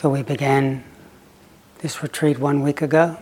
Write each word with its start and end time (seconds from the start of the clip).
So 0.00 0.08
we 0.08 0.22
began 0.22 0.82
this 1.80 2.02
retreat 2.02 2.38
one 2.38 2.62
week 2.62 2.80
ago. 2.80 3.18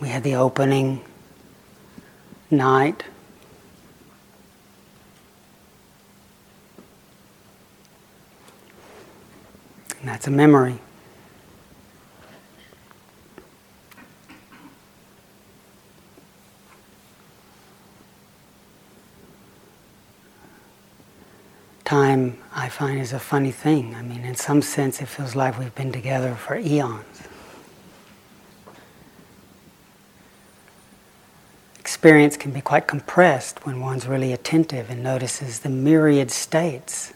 We 0.00 0.08
had 0.08 0.24
the 0.24 0.34
opening 0.34 1.04
night. 2.50 3.04
And 10.08 10.14
that's 10.14 10.26
a 10.26 10.30
memory. 10.30 10.78
Time, 21.84 22.38
I 22.54 22.70
find, 22.70 22.98
is 22.98 23.12
a 23.12 23.18
funny 23.18 23.50
thing. 23.50 23.94
I 23.94 24.00
mean, 24.00 24.24
in 24.24 24.34
some 24.34 24.62
sense, 24.62 25.02
it 25.02 25.08
feels 25.08 25.36
like 25.36 25.58
we've 25.58 25.74
been 25.74 25.92
together 25.92 26.34
for 26.34 26.56
eons. 26.56 27.04
Experience 31.78 32.38
can 32.38 32.52
be 32.52 32.62
quite 32.62 32.88
compressed 32.88 33.66
when 33.66 33.78
one's 33.80 34.06
really 34.06 34.32
attentive 34.32 34.88
and 34.88 35.02
notices 35.02 35.58
the 35.58 35.68
myriad 35.68 36.30
states 36.30 37.12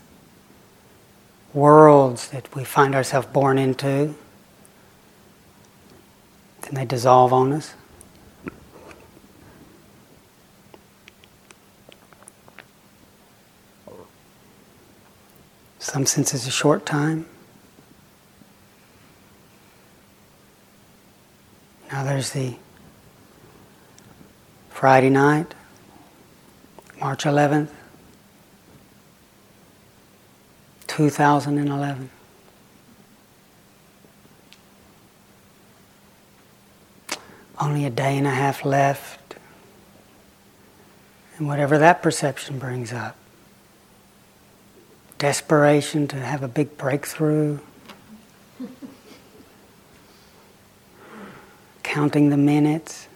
worlds 1.54 2.28
that 2.28 2.54
we 2.54 2.64
find 2.64 2.94
ourselves 2.94 3.26
born 3.28 3.58
into, 3.58 4.14
then 6.62 6.72
they 6.72 6.84
dissolve 6.84 7.32
on 7.32 7.52
us. 7.52 7.74
Some 15.78 16.06
sense 16.06 16.32
it's 16.32 16.46
a 16.46 16.50
short 16.50 16.86
time. 16.86 17.26
Now 21.90 22.02
there's 22.04 22.30
the 22.30 22.56
Friday 24.70 25.10
night, 25.10 25.54
March 26.98 27.24
11th. 27.24 27.68
2011. 30.92 32.10
Only 37.58 37.84
a 37.86 37.90
day 37.90 38.18
and 38.18 38.26
a 38.26 38.30
half 38.30 38.64
left. 38.64 39.36
And 41.38 41.48
whatever 41.48 41.78
that 41.78 42.02
perception 42.02 42.58
brings 42.58 42.92
up 42.92 43.16
desperation 45.22 46.08
to 46.08 46.16
have 46.16 46.42
a 46.42 46.48
big 46.48 46.76
breakthrough, 46.76 47.56
counting 51.84 52.28
the 52.28 52.36
minutes. 52.36 53.06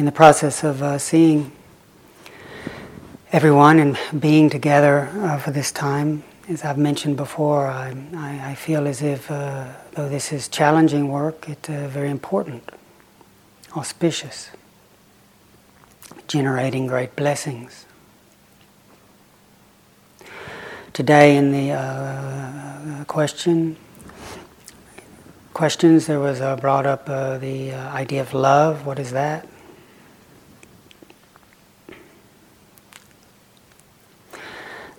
In 0.00 0.06
the 0.06 0.12
process 0.12 0.64
of 0.64 0.82
uh, 0.82 0.96
seeing 0.96 1.52
everyone 3.32 3.78
and 3.78 3.98
being 4.18 4.48
together 4.48 5.10
uh, 5.16 5.36
for 5.36 5.50
this 5.50 5.70
time, 5.70 6.22
as 6.48 6.64
I've 6.64 6.78
mentioned 6.78 7.18
before, 7.18 7.66
I, 7.66 7.94
I, 8.16 8.52
I 8.52 8.54
feel 8.54 8.86
as 8.86 9.02
if, 9.02 9.30
uh, 9.30 9.66
though 9.92 10.08
this 10.08 10.32
is 10.32 10.48
challenging 10.48 11.10
work, 11.10 11.50
it's 11.50 11.68
uh, 11.68 11.86
very 11.88 12.08
important, 12.08 12.66
auspicious, 13.76 14.48
generating 16.28 16.86
great 16.86 17.14
blessings. 17.14 17.84
Today, 20.94 21.36
in 21.36 21.52
the 21.52 21.72
uh, 21.72 23.04
question, 23.04 23.76
questions, 25.52 26.06
there 26.06 26.20
was 26.20 26.40
uh, 26.40 26.56
brought 26.56 26.86
up 26.86 27.04
the 27.04 27.74
idea 27.74 28.22
of 28.22 28.32
love. 28.32 28.86
What 28.86 28.98
is 28.98 29.10
that? 29.10 29.46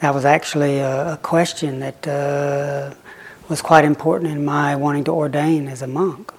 That 0.01 0.15
was 0.15 0.25
actually 0.25 0.79
a, 0.79 1.13
a 1.13 1.17
question 1.17 1.79
that 1.79 2.07
uh, 2.07 2.91
was 3.47 3.61
quite 3.61 3.85
important 3.85 4.31
in 4.31 4.43
my 4.43 4.75
wanting 4.75 5.03
to 5.03 5.11
ordain 5.11 5.67
as 5.67 5.83
a 5.83 5.87
monk. 5.87 6.33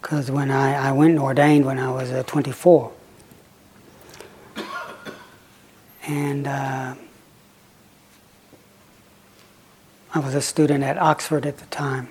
Because 0.00 0.30
when 0.30 0.50
I, 0.50 0.88
I 0.88 0.92
went 0.92 1.10
and 1.10 1.20
ordained 1.20 1.66
when 1.66 1.78
I 1.78 1.90
was 1.90 2.10
uh, 2.10 2.22
24, 2.26 2.92
and 6.06 6.46
uh, 6.46 6.94
I 10.14 10.18
was 10.20 10.34
a 10.34 10.40
student 10.40 10.84
at 10.84 10.96
Oxford 10.96 11.44
at 11.44 11.58
the 11.58 11.66
time. 11.66 12.08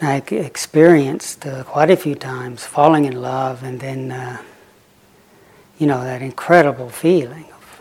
I 0.00 0.16
experienced 0.16 1.46
uh, 1.46 1.64
quite 1.64 1.90
a 1.90 1.96
few 1.96 2.14
times 2.14 2.64
falling 2.64 3.06
in 3.06 3.20
love 3.22 3.62
and 3.62 3.80
then, 3.80 4.12
uh, 4.12 4.42
you 5.78 5.86
know, 5.86 6.04
that 6.04 6.20
incredible 6.20 6.90
feeling 6.90 7.46
of 7.52 7.80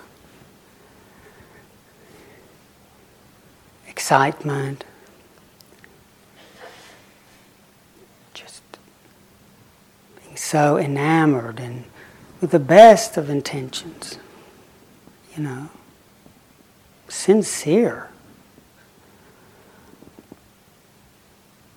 excitement, 3.88 4.86
just 8.34 8.62
being 10.24 10.38
so 10.38 10.78
enamored 10.78 11.60
and 11.60 11.84
with 12.40 12.52
the 12.52 12.60
best 12.60 13.18
of 13.18 13.30
intentions, 13.30 14.20
you 15.36 15.44
know, 15.44 15.70
sincere. 17.10 18.10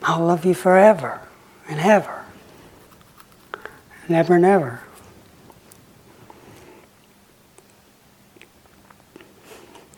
I'll 0.08 0.24
love 0.24 0.46
you 0.46 0.54
forever 0.54 1.20
and 1.68 1.78
ever. 1.80 2.24
Never, 4.08 4.38
never. 4.38 4.80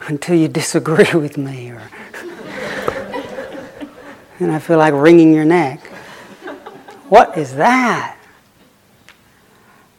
Until 0.09 0.34
you 0.34 0.49
disagree 0.49 1.12
with 1.15 1.38
me 1.38 1.70
or 1.70 1.78
and 4.41 4.50
I 4.50 4.59
feel 4.59 4.78
like 4.78 4.94
wringing 4.94 5.32
your 5.32 5.44
neck. 5.44 5.78
What 7.09 7.38
is 7.38 7.54
that? 7.54 8.16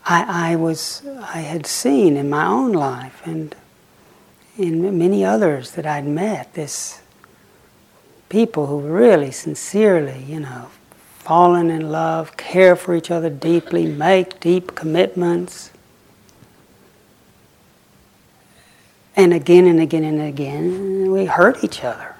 I, 0.05 0.51
I 0.51 0.55
was 0.57 1.03
I 1.21 1.37
had 1.37 1.65
seen 1.65 2.17
in 2.17 2.29
my 2.29 2.45
own 2.47 2.73
life 2.73 3.21
and 3.23 3.55
in 4.57 4.97
many 4.97 5.23
others 5.23 5.71
that 5.71 5.85
I'd 5.85 6.05
met 6.05 6.53
this 6.53 7.00
people 8.31 8.65
who 8.65 8.79
really 8.79 9.29
sincerely, 9.29 10.23
you 10.23 10.39
know, 10.39 10.69
fallen 11.19 11.69
in 11.69 11.91
love, 11.91 12.37
care 12.37 12.77
for 12.77 12.95
each 12.95 13.11
other 13.11 13.29
deeply, 13.29 13.85
make 13.85 14.39
deep 14.39 14.73
commitments. 14.73 15.69
And 19.17 19.33
again 19.33 19.67
and 19.67 19.81
again 19.81 20.05
and 20.05 20.21
again, 20.21 21.11
we 21.11 21.25
hurt 21.25 21.61
each 21.61 21.83
other. 21.83 22.15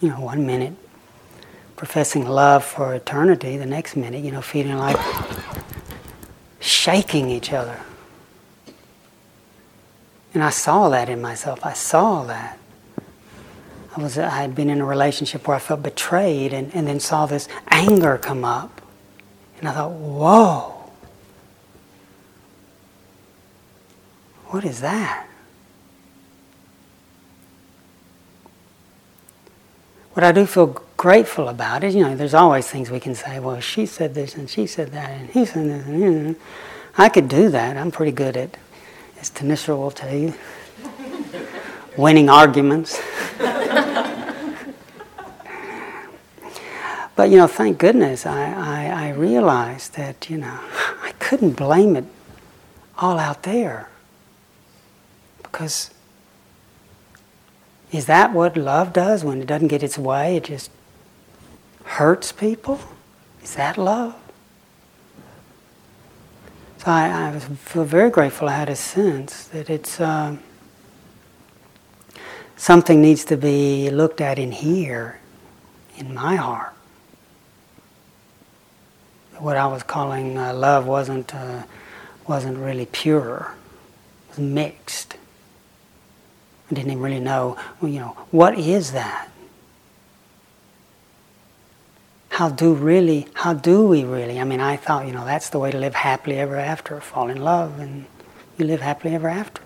You 0.00 0.08
know, 0.08 0.20
one 0.20 0.46
minute 0.46 0.72
professing 1.76 2.26
love 2.26 2.64
for 2.64 2.94
eternity, 2.94 3.58
the 3.58 3.66
next 3.66 3.96
minute, 3.96 4.24
you 4.24 4.30
know, 4.30 4.40
feeling 4.40 4.78
like 4.78 4.96
shaking 6.58 7.28
each 7.28 7.52
other. 7.52 7.78
And 10.32 10.42
I 10.42 10.50
saw 10.50 10.88
that 10.90 11.08
in 11.08 11.20
myself. 11.20 11.64
I 11.64 11.72
saw 11.72 12.24
that. 12.24 12.58
I 13.96 14.00
was 14.00 14.16
I 14.16 14.28
had 14.28 14.54
been 14.54 14.70
in 14.70 14.80
a 14.80 14.84
relationship 14.84 15.48
where 15.48 15.56
I 15.56 15.60
felt 15.60 15.82
betrayed 15.82 16.52
and, 16.52 16.72
and 16.74 16.86
then 16.86 17.00
saw 17.00 17.26
this 17.26 17.48
anger 17.68 18.16
come 18.18 18.44
up. 18.44 18.80
And 19.58 19.68
I 19.68 19.72
thought, 19.72 19.90
whoa. 19.90 20.76
What 24.46 24.64
is 24.64 24.80
that? 24.80 25.26
What 30.12 30.24
I 30.24 30.32
do 30.32 30.46
feel 30.46 30.82
grateful 30.96 31.48
about 31.48 31.84
is, 31.84 31.94
You 31.94 32.02
know, 32.02 32.16
there's 32.16 32.34
always 32.34 32.68
things 32.68 32.90
we 32.90 33.00
can 33.00 33.14
say, 33.14 33.40
well, 33.40 33.60
she 33.60 33.86
said 33.86 34.14
this 34.14 34.34
and 34.34 34.50
she 34.50 34.66
said 34.66 34.92
that 34.92 35.10
and 35.10 35.30
he 35.30 35.44
said 35.44 35.66
this. 35.66 35.86
And, 35.86 36.00
you 36.00 36.10
know. 36.10 36.34
I 36.98 37.08
could 37.08 37.28
do 37.28 37.48
that. 37.50 37.76
I'm 37.76 37.90
pretty 37.90 38.12
good 38.12 38.36
at, 38.36 38.56
as 39.20 39.30
Thanissara 39.30 39.76
will 39.76 39.90
tell 39.90 40.14
you, 40.14 40.34
winning 41.96 42.28
arguments. 42.28 43.00
but, 47.14 47.30
you 47.30 47.36
know, 47.36 47.46
thank 47.46 47.78
goodness 47.78 48.24
I, 48.24 48.52
I, 48.52 49.06
I 49.06 49.08
realized 49.10 49.94
that, 49.94 50.30
you 50.30 50.38
know, 50.38 50.58
I 51.02 51.12
couldn't 51.18 51.52
blame 51.52 51.96
it 51.96 52.06
all 52.98 53.18
out 53.18 53.42
there. 53.42 53.88
Because 55.42 55.90
is 57.92 58.06
that 58.06 58.32
what 58.32 58.56
love 58.56 58.92
does 58.92 59.24
when 59.24 59.42
it 59.42 59.46
doesn't 59.46 59.68
get 59.68 59.82
its 59.82 59.98
way? 59.98 60.36
It 60.36 60.44
just 60.44 60.70
hurts 61.84 62.32
people? 62.32 62.80
Is 63.42 63.54
that 63.56 63.76
love? 63.76 64.14
So 66.82 66.90
I, 66.90 67.28
I 67.28 67.38
feel 67.38 67.84
very 67.84 68.08
grateful 68.08 68.48
I 68.48 68.52
had 68.52 68.70
a 68.70 68.76
sense 68.76 69.44
that 69.48 69.68
it's 69.68 70.00
uh, 70.00 70.34
something 72.56 73.02
needs 73.02 73.22
to 73.26 73.36
be 73.36 73.90
looked 73.90 74.22
at 74.22 74.38
in 74.38 74.50
here, 74.50 75.18
in 75.98 76.14
my 76.14 76.36
heart. 76.36 76.72
What 79.36 79.58
I 79.58 79.66
was 79.66 79.82
calling 79.82 80.38
uh, 80.38 80.54
love 80.54 80.86
wasn't 80.86 81.34
uh, 81.34 81.64
wasn't 82.26 82.56
really 82.56 82.86
pure; 82.86 83.52
it 84.24 84.30
was 84.30 84.38
mixed. 84.38 85.18
I 86.70 86.74
didn't 86.74 86.92
even 86.92 87.02
really 87.02 87.20
know, 87.20 87.58
you 87.82 88.00
know, 88.00 88.16
what 88.30 88.58
is 88.58 88.92
that? 88.92 89.28
How 92.30 92.48
do 92.48 92.72
really, 92.72 93.26
how 93.34 93.52
do 93.52 93.86
we 93.86 94.04
really? 94.04 94.40
I 94.40 94.44
mean, 94.44 94.60
I 94.60 94.76
thought, 94.76 95.06
you 95.06 95.12
know, 95.12 95.24
that's 95.24 95.50
the 95.50 95.58
way 95.58 95.70
to 95.70 95.78
live 95.78 95.94
happily 95.94 96.38
ever 96.38 96.56
after, 96.56 97.00
fall 97.00 97.28
in 97.28 97.42
love, 97.42 97.78
and 97.78 98.06
you 98.56 98.64
live 98.64 98.80
happily 98.80 99.14
ever 99.14 99.28
after. 99.28 99.60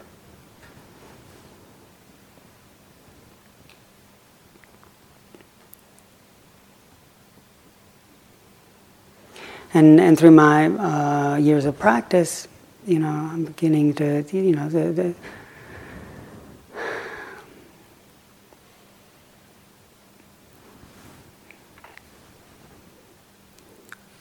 And, 9.75 10.01
and 10.01 10.19
through 10.19 10.31
my 10.31 10.67
uh, 10.67 11.37
years 11.37 11.65
of 11.67 11.79
practice, 11.79 12.49
you 12.87 12.99
know, 12.99 13.09
I'm 13.09 13.45
beginning 13.45 13.95
to, 13.95 14.25
you 14.33 14.57
know, 14.57 14.69
the, 14.69 14.93
the 14.93 15.15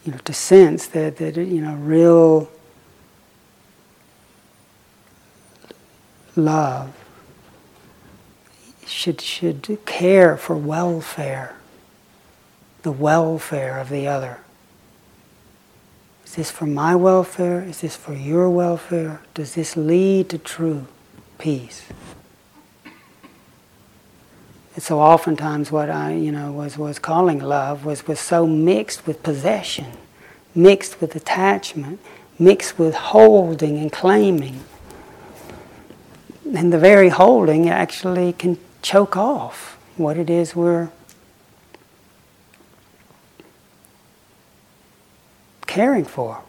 you 0.04 0.12
know, 0.12 0.18
to 0.20 0.34
sense 0.34 0.88
that, 0.88 1.18
that 1.18 1.38
you 1.38 1.62
know, 1.62 1.76
real 1.76 2.50
love 6.36 6.94
should, 8.86 9.22
should 9.22 9.78
care 9.86 10.36
for 10.38 10.56
welfare, 10.56 11.56
the 12.82 12.92
welfare 12.92 13.80
of 13.80 13.90
the 13.90 14.08
other. 14.08 14.40
Is 16.26 16.36
this 16.36 16.52
for 16.52 16.66
my 16.66 16.96
welfare? 16.96 17.62
Is 17.62 17.82
this 17.82 17.96
for 17.96 18.14
your 18.14 18.50
welfare? 18.50 19.22
Does 19.34 19.56
this 19.56 19.78
lead 19.78 20.30
to 20.30 20.38
true 20.38 20.88
peace? 21.38 21.84
And 24.74 24.81
so 24.81 25.00
oftentimes 25.00 25.72
what 25.72 25.90
I, 25.90 26.14
you 26.14 26.31
know, 26.31 26.52
was, 26.52 26.78
was 26.78 26.98
calling 26.98 27.40
love 27.40 27.86
was, 27.86 28.08
was 28.08 28.20
so 28.20 28.48
mixed 28.48 29.06
with 29.06 29.22
possession, 29.22 29.86
mixed 30.56 31.00
with 31.00 31.16
attachment, 31.16 32.00
mixed 32.40 32.80
with 32.80 32.96
holding 32.96 33.78
and 33.78 33.92
claiming. 33.92 34.64
And 36.56 36.74
the 36.74 36.80
very 36.80 37.10
holding 37.10 37.70
actually 37.70 38.34
can 38.34 38.58
choke 38.81 39.16
off 39.16 39.78
what 39.96 40.18
it 40.18 40.30
is 40.30 40.56
we're 40.56 40.90
caring 45.68 46.06
for. 46.06 46.42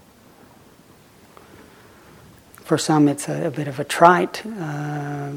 For 2.55 2.79
some, 2.79 3.07
it's 3.07 3.29
a, 3.29 3.47
a 3.47 3.51
bit 3.51 3.67
of 3.67 3.79
a 3.79 3.83
trite 3.83 4.43
uh, 4.45 5.31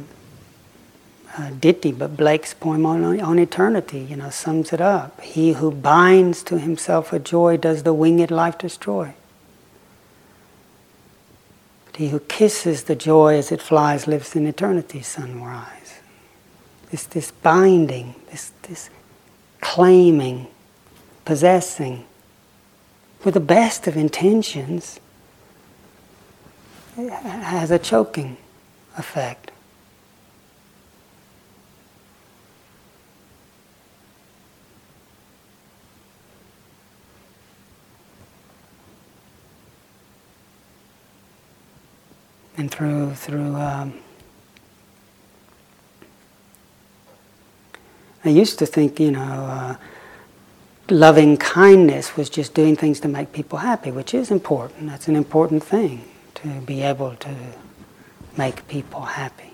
uh, 1.37 1.51
ditty, 1.51 1.93
but 1.93 2.17
Blake's 2.17 2.55
poem 2.55 2.87
on, 2.87 3.21
on 3.21 3.39
eternity, 3.39 4.01
you 4.01 4.17
know, 4.17 4.31
sums 4.31 4.73
it 4.73 4.81
up. 4.81 5.21
He 5.21 5.53
who 5.53 5.71
binds 5.71 6.43
to 6.45 6.59
himself 6.59 7.13
a 7.13 7.19
joy 7.19 7.57
does 7.57 7.83
the 7.83 7.93
winged 7.93 8.31
life 8.31 8.59
destroy. 8.59 9.15
But 11.87 11.97
he 11.97 12.09
who 12.09 12.21
kisses 12.21 12.85
the 12.85 12.97
joy 12.97 13.37
as 13.37 13.53
it 13.53 13.61
flies 13.61 14.07
lives 14.07 14.35
in 14.35 14.47
eternity 14.47 15.03
sunrise. 15.03 16.01
This, 16.91 17.05
this 17.05 17.31
binding, 17.31 18.15
this, 18.31 18.53
this 18.63 18.89
claiming, 19.61 20.47
possessing, 21.25 22.05
with 23.25 23.35
the 23.35 23.41
best 23.41 23.87
of 23.87 23.97
intentions, 23.97 25.01
has 26.97 27.71
a 27.71 27.79
choking 27.79 28.39
effect. 28.97 29.51
And 42.59 42.71
through 42.71 43.15
through. 43.15 43.55
Um, 43.57 43.95
I 48.25 48.31
used 48.31 48.59
to 48.59 48.67
think, 48.67 48.99
you 49.01 49.13
know, 49.13 49.21
uh, 49.21 49.77
loving 50.91 51.37
kindness 51.37 52.17
was 52.17 52.29
just 52.29 52.53
doing 52.53 52.77
things 52.77 53.01
to 53.01 53.09
make 53.09 53.33
people 53.33 53.59
happy, 53.59 53.91
which 53.91 54.13
is 54.13 54.31
important. 54.31 54.89
That's 54.89 55.09
an 55.09 55.17
important 55.17 55.63
thing 55.63 56.05
to 56.35 56.49
be 56.67 56.83
able 56.83 57.15
to 57.17 57.35
make 58.37 58.67
people 58.69 59.03
happy. 59.03 59.53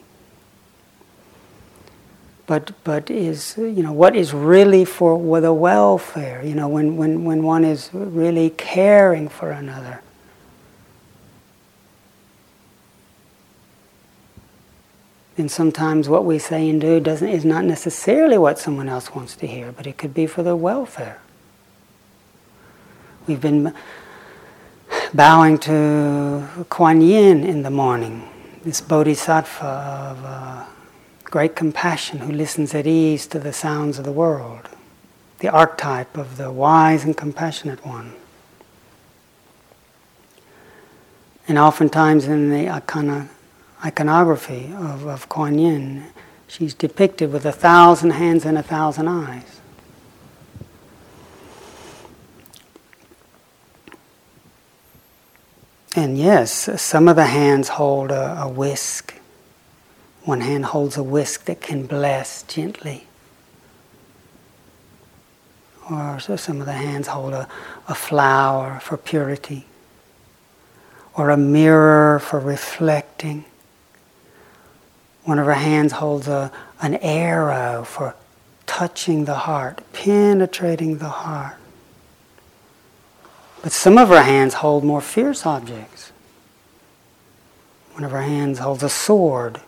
But 2.46 2.72
but 2.84 3.10
is 3.10 3.54
you 3.56 3.82
know 3.82 3.92
what 3.92 4.16
is 4.16 4.34
really 4.34 4.84
for 4.84 5.40
the 5.40 5.52
welfare? 5.52 6.42
You 6.44 6.54
know 6.54 6.68
when 6.68 6.96
when 6.96 7.24
when 7.24 7.42
one 7.42 7.64
is 7.64 7.90
really 7.92 8.50
caring 8.50 9.28
for 9.28 9.50
another 9.50 10.00
And 15.36 15.50
sometimes 15.50 16.08
what 16.08 16.24
we 16.24 16.38
say 16.38 16.68
and 16.68 16.80
do 16.80 17.00
doesn't, 17.00 17.28
is 17.28 17.44
not 17.44 17.64
necessarily 17.64 18.38
what 18.38 18.58
someone 18.58 18.88
else 18.88 19.14
wants 19.14 19.34
to 19.36 19.46
hear, 19.46 19.72
but 19.72 19.86
it 19.86 19.98
could 19.98 20.14
be 20.14 20.26
for 20.26 20.42
their 20.42 20.54
welfare. 20.54 21.20
We've 23.26 23.40
been 23.40 23.74
bowing 25.12 25.58
to 25.58 26.46
Kuan 26.68 27.00
Yin 27.00 27.42
in 27.42 27.62
the 27.62 27.70
morning, 27.70 28.28
this 28.62 28.80
bodhisattva 28.80 29.64
of 29.64 30.24
uh, 30.24 30.64
great 31.24 31.56
compassion 31.56 32.18
who 32.18 32.32
listens 32.32 32.74
at 32.74 32.86
ease 32.86 33.26
to 33.28 33.40
the 33.40 33.52
sounds 33.52 33.98
of 33.98 34.04
the 34.04 34.12
world, 34.12 34.68
the 35.40 35.48
archetype 35.48 36.16
of 36.16 36.36
the 36.36 36.52
wise 36.52 37.04
and 37.04 37.16
compassionate 37.16 37.84
one. 37.84 38.12
And 41.48 41.58
oftentimes 41.58 42.26
in 42.26 42.50
the 42.50 42.66
Akana 42.66 43.28
iconography 43.84 44.72
of, 44.76 45.06
of 45.06 45.28
Kuan 45.28 45.58
Yin, 45.58 46.04
she's 46.48 46.72
depicted 46.72 47.32
with 47.32 47.44
a 47.44 47.52
thousand 47.52 48.10
hands 48.10 48.44
and 48.44 48.56
a 48.56 48.62
thousand 48.62 49.08
eyes. 49.08 49.60
And 55.96 56.18
yes, 56.18 56.80
some 56.80 57.06
of 57.06 57.16
the 57.16 57.26
hands 57.26 57.68
hold 57.68 58.10
a, 58.10 58.42
a 58.42 58.48
whisk. 58.48 59.14
One 60.24 60.40
hand 60.40 60.64
holds 60.64 60.96
a 60.96 61.02
whisk 61.02 61.44
that 61.44 61.60
can 61.60 61.86
bless 61.86 62.42
gently. 62.44 63.06
Or 65.90 66.18
so 66.18 66.34
some 66.34 66.60
of 66.60 66.66
the 66.66 66.72
hands 66.72 67.08
hold 67.08 67.34
a, 67.34 67.46
a 67.86 67.94
flower 67.94 68.80
for 68.80 68.96
purity, 68.96 69.66
or 71.14 71.30
a 71.30 71.36
mirror 71.36 72.18
for 72.18 72.40
reflecting 72.40 73.44
one 75.24 75.38
of 75.38 75.46
her 75.46 75.54
hands 75.54 75.92
holds 75.92 76.28
a, 76.28 76.52
an 76.80 76.94
arrow 76.96 77.84
for 77.84 78.14
touching 78.66 79.24
the 79.24 79.34
heart, 79.34 79.80
penetrating 79.92 80.98
the 80.98 81.08
heart. 81.08 81.56
But 83.62 83.72
some 83.72 83.98
of 83.98 84.08
her 84.08 84.22
hands 84.22 84.54
hold 84.54 84.84
more 84.84 85.00
fierce 85.00 85.46
objects. 85.46 86.12
One 87.92 88.04
of 88.04 88.10
her 88.10 88.22
hands 88.22 88.58
holds 88.58 88.82
a 88.82 88.88
sword, 88.88 89.60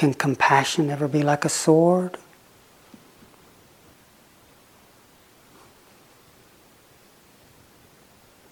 Can 0.00 0.14
compassion 0.14 0.88
ever 0.88 1.06
be 1.06 1.22
like 1.22 1.44
a 1.44 1.50
sword? 1.50 2.16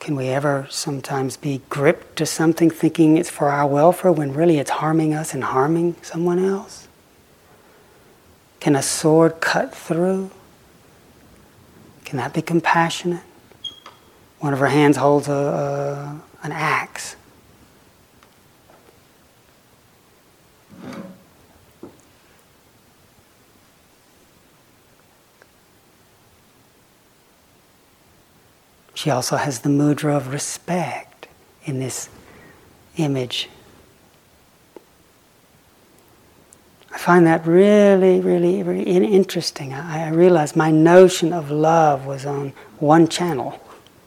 Can 0.09 0.17
we 0.17 0.29
ever 0.29 0.67
sometimes 0.71 1.37
be 1.37 1.61
gripped 1.69 2.17
to 2.17 2.25
something 2.25 2.71
thinking 2.71 3.19
it's 3.19 3.29
for 3.29 3.51
our 3.51 3.67
welfare 3.67 4.11
when 4.11 4.33
really 4.33 4.57
it's 4.57 4.71
harming 4.71 5.13
us 5.13 5.35
and 5.35 5.45
harming 5.45 5.97
someone 6.01 6.39
else? 6.39 6.89
Can 8.59 8.75
a 8.75 8.81
sword 8.81 9.43
cut 9.43 9.75
through? 9.75 10.31
Can 12.07 12.17
that 12.17 12.33
be 12.33 12.41
compassionate? 12.41 13.21
One 14.39 14.55
of 14.55 14.61
her 14.61 14.69
hands 14.69 14.97
holds 14.97 15.29
a, 15.29 15.33
a 15.35 16.23
an 16.43 16.53
axe. 16.53 17.15
She 28.99 29.11
also 29.11 29.37
has 29.37 29.61
the 29.61 29.69
mudra 29.69 30.17
of 30.17 30.33
respect 30.33 31.29
in 31.65 31.79
this 31.79 32.09
image. 32.97 33.49
I 36.91 36.99
find 36.99 37.25
that 37.25 37.47
really, 37.47 38.19
really, 38.19 38.61
really 38.65 39.07
interesting. 39.15 39.73
I, 39.73 40.07
I 40.07 40.09
realize 40.09 40.57
my 40.57 40.73
notion 40.73 41.33
of 41.33 41.49
love 41.49 42.07
was 42.07 42.27
on 42.27 42.53
one 42.81 43.07
channel, 43.07 43.51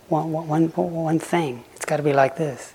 one, 0.10 0.30
one, 0.30 0.68
one 0.68 1.20
thing. 1.20 1.64
It's 1.74 1.86
got 1.86 1.96
to 1.96 2.04
be 2.04 2.12
like 2.12 2.36
this. 2.36 2.74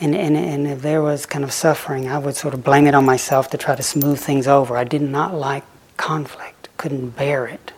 And, 0.00 0.14
and, 0.14 0.36
and 0.36 0.66
if 0.66 0.82
there 0.82 1.00
was 1.00 1.24
kind 1.24 1.44
of 1.44 1.52
suffering, 1.54 2.08
I 2.08 2.18
would 2.18 2.36
sort 2.36 2.52
of 2.52 2.62
blame 2.62 2.86
it 2.86 2.94
on 2.94 3.06
myself 3.06 3.48
to 3.52 3.56
try 3.56 3.74
to 3.74 3.82
smooth 3.82 4.20
things 4.20 4.46
over. 4.46 4.76
I 4.76 4.84
did 4.84 5.00
not 5.00 5.32
like 5.32 5.64
conflict, 5.96 6.68
couldn't 6.76 7.16
bear 7.16 7.46
it, 7.46 7.72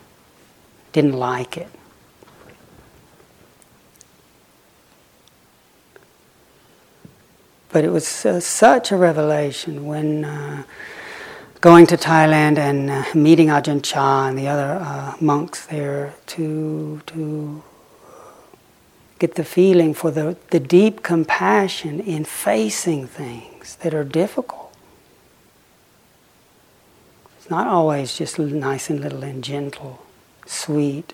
didn't 0.93 1.13
like 1.13 1.57
it. 1.57 1.69
But 7.73 7.85
it 7.85 7.91
was 7.91 8.27
uh, 8.27 8.41
such 8.41 8.91
a 8.91 8.97
revelation 8.97 9.87
when 9.87 10.25
uh, 10.25 10.65
going 11.61 11.87
to 11.87 11.97
Thailand 11.97 12.59
and 12.59 12.91
uh, 12.91 13.05
meeting 13.15 13.49
Ajahn 13.49 13.83
Chah 13.83 14.27
and 14.29 14.39
the 14.39 14.49
other 14.49 14.79
uh, 14.83 15.15
monks 15.21 15.67
there 15.67 16.15
to, 16.27 17.01
to 17.07 17.63
get 19.19 19.35
the 19.35 19.45
feeling 19.45 19.93
for 19.93 20.11
the, 20.11 20.37
the 20.51 20.59
deep 20.59 21.03
compassion 21.03 22.01
in 22.01 22.25
facing 22.25 23.07
things 23.07 23.77
that 23.77 23.95
are 23.95 24.05
difficult. 24.05 24.75
It's 27.39 27.51
not 27.51 27.67
always 27.67 28.17
just 28.17 28.39
nice 28.39 28.89
and 28.89 29.01
little 29.01 29.23
and 29.23 29.45
gentle, 29.45 30.05
sweet. 30.47 31.13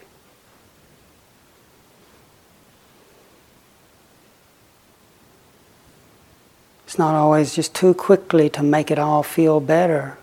It's 6.97 6.99
not 6.99 7.15
always 7.15 7.55
just 7.55 7.75
too 7.75 7.93
quickly 7.93 8.49
to 8.49 8.63
make 8.63 8.91
it 8.91 8.99
all 8.99 9.23
feel 9.23 9.61
better. 9.61 10.17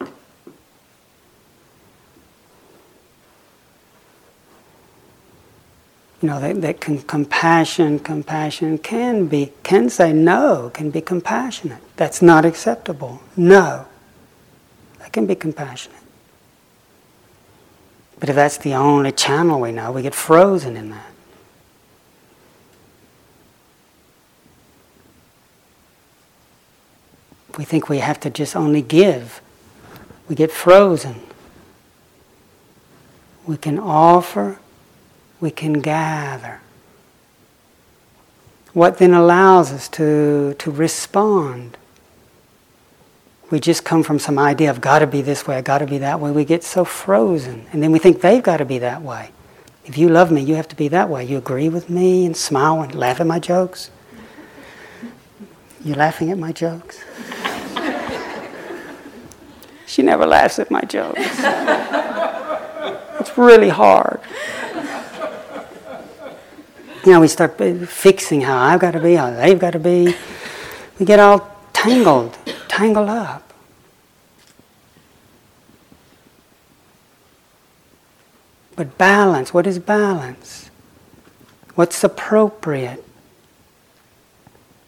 You 0.00 0.10
know, 6.20 6.40
that, 6.40 6.60
that 6.62 6.80
can, 6.80 7.00
compassion, 7.02 8.00
compassion 8.00 8.76
can 8.78 9.28
be, 9.28 9.52
can 9.62 9.88
say 9.88 10.12
no, 10.12 10.72
can 10.74 10.90
be 10.90 11.00
compassionate. 11.00 11.78
That's 11.94 12.22
not 12.22 12.44
acceptable. 12.44 13.22
No. 13.36 13.86
That 14.98 15.12
can 15.12 15.26
be 15.26 15.36
compassionate. 15.36 16.02
But 18.18 18.30
if 18.30 18.34
that's 18.34 18.56
the 18.56 18.74
only 18.74 19.12
channel 19.12 19.60
we 19.60 19.70
know, 19.70 19.92
we 19.92 20.02
get 20.02 20.12
frozen 20.12 20.76
in 20.76 20.90
that. 20.90 21.11
We 27.58 27.64
think 27.64 27.88
we 27.88 27.98
have 27.98 28.20
to 28.20 28.30
just 28.30 28.56
only 28.56 28.82
give, 28.82 29.40
we 30.28 30.34
get 30.34 30.50
frozen. 30.50 31.20
We 33.46 33.56
can 33.56 33.78
offer, 33.78 34.58
we 35.40 35.50
can 35.50 35.80
gather. 35.80 36.60
What 38.72 38.98
then 38.98 39.12
allows 39.12 39.72
us 39.72 39.88
to, 39.90 40.54
to 40.58 40.70
respond? 40.70 41.76
We 43.50 43.60
just 43.60 43.84
come 43.84 44.02
from 44.02 44.18
some 44.18 44.38
idea 44.38 44.70
of 44.70 44.80
got 44.80 45.00
to 45.00 45.06
be 45.06 45.20
this 45.20 45.46
way, 45.46 45.56
I 45.56 45.60
got 45.60 45.78
to 45.78 45.86
be 45.86 45.98
that 45.98 46.20
way. 46.20 46.30
We 46.30 46.44
get 46.44 46.64
so 46.64 46.84
frozen. 46.84 47.66
And 47.72 47.82
then 47.82 47.92
we 47.92 47.98
think 47.98 48.22
they've 48.22 48.42
got 48.42 48.58
to 48.58 48.64
be 48.64 48.78
that 48.78 49.02
way. 49.02 49.30
If 49.84 49.98
you 49.98 50.08
love 50.08 50.30
me, 50.30 50.40
you 50.40 50.54
have 50.54 50.68
to 50.68 50.76
be 50.76 50.88
that 50.88 51.08
way. 51.08 51.24
You 51.24 51.36
agree 51.36 51.68
with 51.68 51.90
me 51.90 52.24
and 52.24 52.36
smile 52.36 52.80
and 52.80 52.94
laugh 52.94 53.20
at 53.20 53.26
my 53.26 53.38
jokes? 53.38 53.90
You're 55.84 55.96
laughing 55.96 56.30
at 56.30 56.38
my 56.38 56.52
jokes? 56.52 57.02
She 59.92 60.00
never 60.00 60.24
laughs 60.24 60.58
at 60.58 60.70
my 60.70 60.80
jokes. 60.80 61.20
it's 63.20 63.36
really 63.36 63.68
hard. 63.68 64.20
You 67.04 67.12
know, 67.12 67.20
we 67.20 67.28
start 67.28 67.58
fixing 67.58 68.40
how 68.40 68.56
I've 68.56 68.80
got 68.80 68.92
to 68.92 69.00
be, 69.00 69.16
how 69.16 69.28
they've 69.28 69.58
got 69.58 69.72
to 69.72 69.78
be. 69.78 70.14
We 70.98 71.04
get 71.04 71.20
all 71.20 71.54
tangled, 71.74 72.38
tangled 72.68 73.10
up. 73.10 73.52
But 78.74 78.96
balance, 78.96 79.52
what 79.52 79.66
is 79.66 79.78
balance? 79.78 80.70
What's 81.74 82.02
appropriate? 82.02 83.04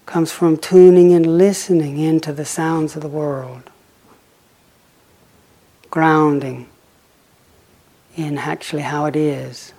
Comes 0.06 0.32
from 0.32 0.56
tuning 0.56 1.12
and 1.12 1.36
listening 1.36 1.98
into 1.98 2.32
the 2.32 2.46
sounds 2.46 2.96
of 2.96 3.02
the 3.02 3.08
world 3.08 3.68
grounding 5.94 6.68
in 8.16 8.36
actually 8.36 8.82
how 8.82 9.04
it 9.04 9.14
is. 9.14 9.72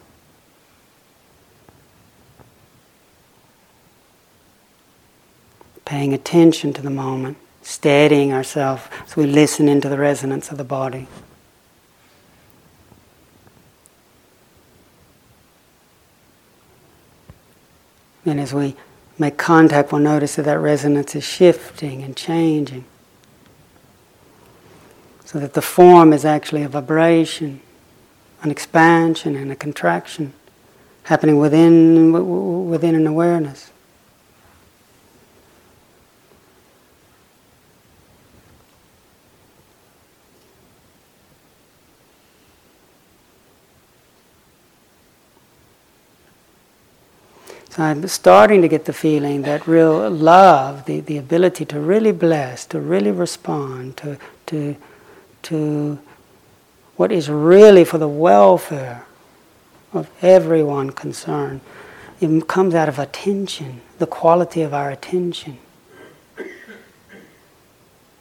Paying 5.83 6.13
attention 6.13 6.71
to 6.71 6.81
the 6.81 6.89
moment, 6.89 7.35
steadying 7.63 8.31
ourselves 8.31 8.83
as 9.05 9.17
we 9.17 9.25
listen 9.25 9.67
into 9.67 9.89
the 9.89 9.97
resonance 9.97 10.51
of 10.51 10.57
the 10.57 10.63
body. 10.63 11.05
And 18.25 18.39
as 18.39 18.53
we 18.53 18.77
make 19.19 19.37
contact, 19.37 19.91
we'll 19.91 19.99
notice 19.99 20.37
that 20.37 20.43
that 20.43 20.59
resonance 20.59 21.13
is 21.13 21.25
shifting 21.25 22.03
and 22.03 22.15
changing 22.15 22.85
so 25.35 25.41
that 25.41 25.51
the 25.51 25.61
form 25.61 26.13
is 26.13 26.23
actually 26.23 26.63
a 26.63 26.69
vibration, 26.69 27.59
an 28.41 28.49
expansion 28.49 29.35
and 29.35 29.51
a 29.51 29.55
contraction 29.57 30.31
happening 31.03 31.37
within, 31.39 32.69
within 32.69 32.95
an 32.95 33.05
awareness. 33.05 33.69
So 47.71 47.83
I'm 47.83 48.07
starting 48.07 48.61
to 48.61 48.69
get 48.69 48.85
the 48.85 48.93
feeling 48.93 49.41
that 49.41 49.67
real 49.67 50.09
love, 50.09 50.85
the, 50.85 51.01
the 51.01 51.17
ability 51.17 51.65
to 51.65 51.79
really 51.81 52.13
bless, 52.13 52.65
to 52.67 52.79
really 52.79 53.11
respond, 53.11 53.97
to, 53.97 54.17
to 54.45 54.77
to 55.45 55.99
what 56.95 57.11
is 57.11 57.29
really 57.29 57.83
for 57.83 57.97
the 57.97 58.07
welfare 58.07 59.05
of 59.93 60.09
everyone 60.21 60.91
concerned. 60.91 61.61
It 62.21 62.47
comes 62.47 62.73
out 62.73 62.89
of 62.89 62.99
attention, 62.99 63.81
the 63.99 64.07
quality 64.07 64.61
of 64.61 64.73
our 64.73 64.89
attention. 64.91 65.57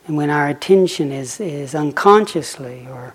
And 0.07 0.15
when 0.17 0.29
our 0.29 0.47
attention 0.47 1.11
is, 1.11 1.39
is 1.39 1.73
unconsciously 1.73 2.87
or 2.89 3.13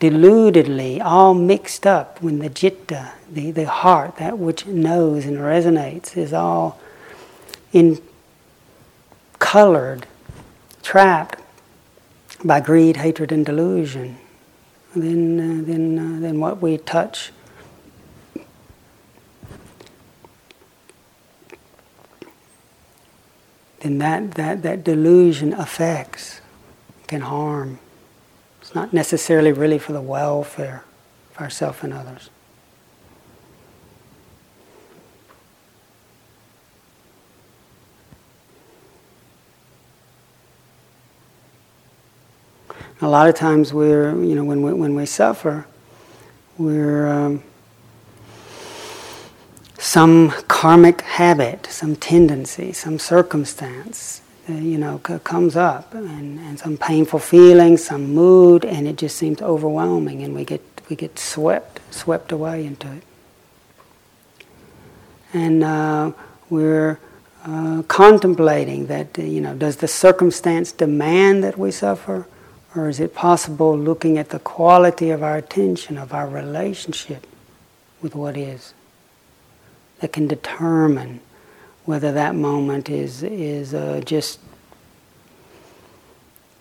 deludedly 0.00 1.00
all 1.00 1.34
mixed 1.34 1.86
up, 1.86 2.20
when 2.22 2.40
the 2.40 2.48
citta, 2.48 3.12
the, 3.30 3.50
the 3.52 3.68
heart, 3.68 4.16
that 4.16 4.38
which 4.38 4.66
knows 4.66 5.26
and 5.26 5.36
resonates, 5.38 6.16
is 6.16 6.32
all 6.32 6.80
in 7.72 8.00
colored, 9.38 10.06
trapped 10.82 11.38
by 12.44 12.60
greed, 12.60 12.96
hatred, 12.96 13.32
and 13.32 13.44
delusion, 13.44 14.18
then, 14.94 15.38
uh, 15.38 15.66
then, 15.66 15.98
uh, 15.98 16.20
then 16.20 16.40
what 16.40 16.60
we 16.60 16.78
touch 16.78 17.32
then 23.80 23.98
that, 23.98 24.32
that, 24.32 24.62
that 24.62 24.84
delusion 24.84 25.52
affects, 25.54 26.40
can 27.06 27.22
harm. 27.22 27.78
It's 28.60 28.74
not 28.74 28.92
necessarily 28.92 29.52
really 29.52 29.78
for 29.78 29.92
the 29.92 30.02
welfare 30.02 30.84
of 31.34 31.40
ourselves 31.40 31.78
and 31.82 31.92
others. 31.92 32.30
A 43.02 43.08
lot 43.08 43.28
of 43.28 43.34
times 43.34 43.72
we're, 43.72 44.10
you 44.22 44.34
know, 44.34 44.44
when 44.44 44.60
we, 44.60 44.74
when 44.74 44.94
we 44.94 45.06
suffer, 45.06 45.66
we're 46.58 47.08
um, 47.08 47.42
some 49.78 50.30
karmic 50.48 51.00
habit, 51.00 51.66
some 51.66 51.96
tendency, 51.96 52.74
some 52.74 52.98
circumstance, 52.98 54.20
uh, 54.50 54.52
you 54.52 54.76
know, 54.76 55.00
c- 55.06 55.18
comes 55.24 55.56
up, 55.56 55.94
and, 55.94 56.38
and 56.40 56.58
some 56.58 56.76
painful 56.76 57.18
feeling, 57.20 57.78
some 57.78 58.12
mood, 58.12 58.66
and 58.66 58.86
it 58.86 58.96
just 58.96 59.16
seems 59.16 59.40
overwhelming, 59.40 60.22
and 60.22 60.34
we 60.34 60.44
get 60.44 60.60
we 60.90 60.96
get 60.96 61.18
swept 61.18 61.80
swept 61.90 62.32
away 62.32 62.66
into 62.66 62.86
it, 62.92 63.02
and 65.32 65.64
uh, 65.64 66.12
we're 66.50 66.98
uh, 67.46 67.82
contemplating 67.88 68.88
that 68.88 69.18
uh, 69.18 69.22
you 69.22 69.40
know, 69.40 69.54
does 69.54 69.76
the 69.76 69.88
circumstance 69.88 70.72
demand 70.72 71.42
that 71.42 71.56
we 71.56 71.70
suffer? 71.70 72.26
Or 72.76 72.88
is 72.88 73.00
it 73.00 73.14
possible 73.14 73.76
looking 73.76 74.16
at 74.16 74.28
the 74.28 74.38
quality 74.38 75.10
of 75.10 75.22
our 75.22 75.36
attention, 75.36 75.98
of 75.98 76.12
our 76.12 76.28
relationship 76.28 77.26
with 78.00 78.14
what 78.14 78.36
is, 78.36 78.74
that 79.98 80.12
can 80.12 80.28
determine 80.28 81.20
whether 81.84 82.12
that 82.12 82.34
moment 82.34 82.88
is, 82.88 83.22
is 83.22 83.74
uh, 83.74 84.00
just 84.04 84.38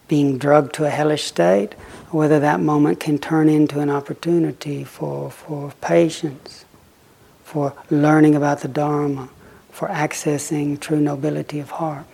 being 0.07 0.39
drugged 0.39 0.73
to 0.73 0.85
a 0.85 0.89
hellish 0.89 1.25
state, 1.25 1.75
or 2.11 2.21
whether 2.21 2.39
that 2.39 2.59
moment 2.59 2.99
can 2.99 3.19
turn 3.19 3.47
into 3.47 3.79
an 3.79 3.91
opportunity 3.91 4.83
for, 4.83 5.29
for 5.29 5.71
patience, 5.81 6.65
for 7.43 7.73
learning 7.91 8.33
about 8.33 8.61
the 8.61 8.67
Dharma, 8.67 9.29
for 9.71 9.87
accessing 9.87 10.79
true 10.79 10.99
nobility 10.99 11.59
of 11.59 11.69
heart. 11.69 12.05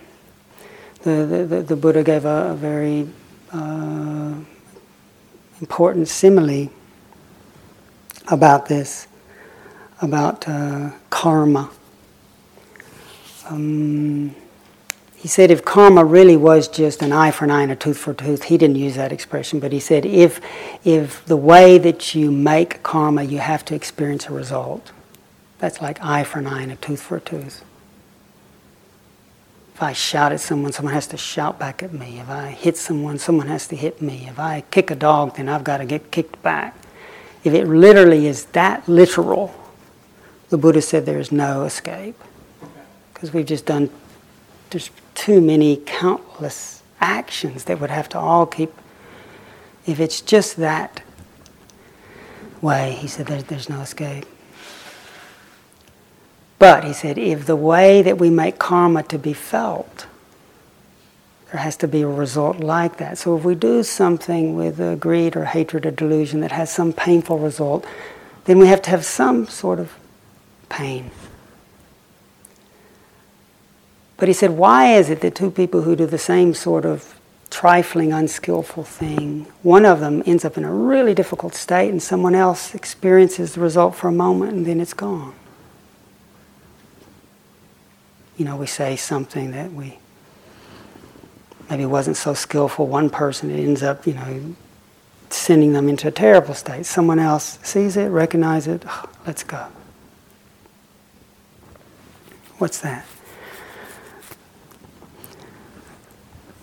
The, 1.04 1.46
the, 1.48 1.62
the 1.62 1.76
Buddha 1.78 2.04
gave 2.04 2.26
a, 2.26 2.52
a 2.52 2.56
very 2.56 3.08
uh, 3.56 4.34
important 5.62 6.08
simile 6.08 6.70
about 8.28 8.68
this, 8.68 9.08
about 10.02 10.48
uh, 10.48 10.92
karma. 11.10 11.70
Um, 13.50 14.36
he 15.16 15.28
said 15.28 15.50
if 15.50 15.66
karma 15.66 16.06
really 16.06 16.38
was 16.38 16.68
just 16.68 17.02
an 17.02 17.12
eye 17.12 17.32
for 17.32 17.46
an 17.46 17.52
eye 17.52 17.64
and 17.64 17.72
a 17.72 17.76
tooth 17.76 17.98
for 17.98 18.12
a 18.12 18.16
tooth, 18.16 18.44
he 18.44 18.60
didn't 18.60 18.76
use 18.76 18.94
that 18.94 19.12
expression, 19.12 19.60
but 19.60 19.72
he 19.72 19.80
said 19.80 20.06
if, 20.06 20.40
if 20.84 21.26
the 21.26 21.36
way 21.36 21.80
that 21.80 22.14
you 22.14 22.32
make 22.32 22.84
karma, 22.84 23.24
you 23.24 23.40
have 23.40 23.66
to 23.66 23.74
experience 23.74 24.28
a 24.28 24.34
result. 24.34 24.92
That's 25.58 25.82
like 25.82 25.98
eye 26.04 26.24
for 26.24 26.38
an 26.38 26.46
eye 26.46 26.62
and 26.62 26.72
a 26.72 26.76
tooth 26.76 27.02
for 27.02 27.18
a 27.18 27.22
tooth. 27.22 27.65
If 29.76 29.84
I 29.84 29.92
shout 29.92 30.32
at 30.32 30.40
someone, 30.40 30.72
someone 30.72 30.94
has 30.94 31.06
to 31.08 31.18
shout 31.18 31.60
back 31.60 31.84
at 31.84 31.92
me. 31.92 32.18
If 32.22 32.30
I 32.30 32.52
hit 32.52 32.78
someone, 32.78 33.20
someone 33.20 33.48
has 33.48 33.68
to 33.68 33.76
hit 33.76 34.02
me. 34.02 34.26
If 34.30 34.40
I 34.40 34.62
kick 34.72 34.90
a 34.90 34.96
dog, 34.96 35.36
then 35.36 35.50
I've 35.50 35.66
got 35.66 35.80
to 35.80 35.86
get 35.86 36.12
kicked 36.12 36.42
back. 36.42 36.78
If 37.44 37.54
it 37.54 37.68
literally 37.68 38.26
is 38.26 38.46
that 38.54 38.88
literal, 38.88 39.54
the 40.48 40.58
Buddha 40.58 40.82
said 40.82 41.06
there 41.06 41.20
is 41.20 41.30
no 41.30 41.66
escape. 41.66 42.16
Because 43.14 43.34
we've 43.34 43.46
just 43.46 43.66
done, 43.66 43.90
there's 44.70 44.92
too 45.14 45.42
many 45.42 45.82
countless 45.86 46.82
actions 47.02 47.66
that 47.66 47.82
would 47.82 47.90
have 47.90 48.08
to 48.10 48.18
all 48.18 48.46
keep. 48.46 48.72
If 49.86 50.00
it's 50.00 50.22
just 50.22 50.56
that 50.56 51.04
way, 52.62 52.94
he 52.94 53.10
said 53.10 53.26
there's, 53.26 53.44
there's 53.44 53.68
no 53.68 53.82
escape. 53.82 54.26
But 56.58 56.84
he 56.84 56.94
said, 56.94 57.18
if 57.18 57.46
the 57.46 57.56
way 57.56 58.02
that 58.02 58.18
we 58.18 58.30
make 58.30 58.58
karma 58.60 59.04
to 59.04 59.18
be 59.18 59.34
felt, 59.34 60.08
there 61.52 61.62
has 61.62 61.78
to 61.78 61.88
be 61.88 62.02
a 62.02 62.08
result 62.08 62.60
like 62.60 62.98
that. 62.98 63.18
So 63.18 63.38
if 63.38 63.44
we 63.44 63.56
do 63.56 63.84
something 63.84 64.56
with 64.56 64.80
a 64.80 64.96
greed 64.96 65.36
or 65.36 65.46
hatred 65.46 65.86
or 65.86 65.92
delusion 65.92 66.42
that 66.42 66.52
has 66.52 66.72
some 66.72 66.94
painful 66.94 67.40
result, 67.40 67.86
then 68.46 68.58
we 68.58 68.68
have 68.68 68.82
to 68.84 68.90
have 68.90 69.06
some 69.06 69.48
sort 69.48 69.80
of 69.80 69.94
pain. 70.70 71.12
But 74.18 74.30
he 74.30 74.34
said, 74.34 74.52
why 74.52 74.94
is 74.94 75.10
it 75.10 75.22
that 75.22 75.36
two 75.36 75.52
people 75.52 75.82
who 75.82 75.96
do 75.96 76.06
the 76.06 76.18
same 76.18 76.54
sort 76.54 76.86
of 76.86 77.20
trifling, 77.50 78.14
unskillful 78.14 78.84
thing, 78.84 79.46
one 79.62 79.86
of 79.86 80.00
them 80.00 80.24
ends 80.26 80.46
up 80.46 80.58
in 80.58 80.64
a 80.64 80.74
really 80.74 81.14
difficult 81.14 81.54
state 81.54 81.90
and 81.90 82.02
someone 82.02 82.34
else 82.34 82.74
experiences 82.74 83.54
the 83.54 83.62
result 83.62 83.96
for 83.96 84.08
a 84.08 84.14
moment 84.14 84.54
and 84.54 84.66
then 84.66 84.80
it's 84.80 84.94
gone? 84.94 85.34
You 88.38 88.46
know, 88.46 88.56
we 88.56 88.68
say 88.68 88.96
something 88.96 89.52
that 89.52 89.72
we 89.72 89.98
maybe 91.70 91.86
wasn't 91.86 92.18
so 92.18 92.34
skillful. 92.34 92.88
One 92.88 93.10
person 93.10 93.50
it 93.50 93.60
ends 93.60 93.82
up, 93.82 94.06
you 94.06 94.14
know, 94.14 94.56
sending 95.30 95.74
them 95.74 95.90
into 95.90 96.08
a 96.08 96.12
terrible 96.12 96.54
state. 96.54 96.86
Someone 96.86 97.20
else 97.20 97.60
sees 97.64 97.98
it, 97.98 98.08
recognizes 98.08 98.76
it, 98.76 98.84
oh, 98.88 99.10
let's 99.26 99.44
go. 99.44 99.68
What's 102.58 102.80
that? 102.80 103.06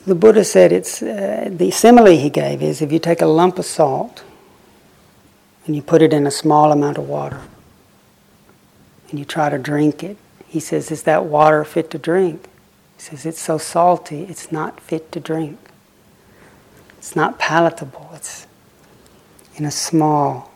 The 0.07 0.15
Buddha 0.17 0.45
said 0.45 0.73
it's 0.73 1.01
uh, 1.01 1.49
the 1.51 1.71
simile 1.71 2.17
he 2.19 2.29
gave 2.29 2.61
is 2.61 2.83
if 2.83 2.91
you 2.91 2.99
take 2.99 3.23
a 3.23 3.27
lump 3.27 3.59
of 3.59 3.65
salt 3.65 4.25
and 5.65 5.77
you 5.77 5.83
put 5.83 6.03
it 6.03 6.13
in 6.13 6.27
a 6.27 6.31
small 6.31 6.73
amount 6.73 6.99
of 6.99 7.09
water 7.09 7.41
and 9.11 9.19
you 9.19 9.25
try 9.25 9.49
to 9.49 9.59
drink 9.59 10.03
it, 10.03 10.17
he 10.53 10.61
says, 10.61 10.91
Is 10.91 11.05
that 11.05 11.25
water 11.25 11.65
fit 11.65 11.91
to 11.93 11.99
drink? 11.99 12.47
He 12.99 13.03
says, 13.03 13.25
It's 13.25 13.41
so 13.41 13.57
salty, 13.57 14.25
it's 14.25 14.53
not 14.53 14.81
fit 14.81 15.11
to 15.13 15.19
drink. 15.19 15.59
It's 16.99 17.17
not 17.17 17.39
palatable. 17.39 18.11
It's 18.13 18.47
in 19.57 19.65
a 19.65 19.71
small 19.71 20.53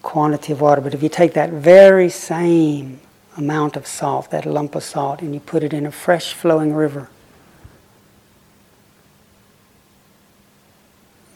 quantity 0.00 0.54
of 0.54 0.62
water. 0.62 0.80
But 0.80 0.94
if 0.94 1.02
you 1.02 1.10
take 1.10 1.34
that 1.34 1.50
very 1.50 2.08
same 2.08 3.00
amount 3.36 3.76
of 3.76 3.86
salt, 3.86 4.30
that 4.30 4.46
lump 4.46 4.74
of 4.74 4.82
salt, 4.82 5.20
and 5.20 5.34
you 5.34 5.40
put 5.40 5.62
it 5.62 5.74
in 5.74 5.84
a 5.84 5.92
fresh 5.92 6.32
flowing 6.32 6.72
river, 6.72 7.10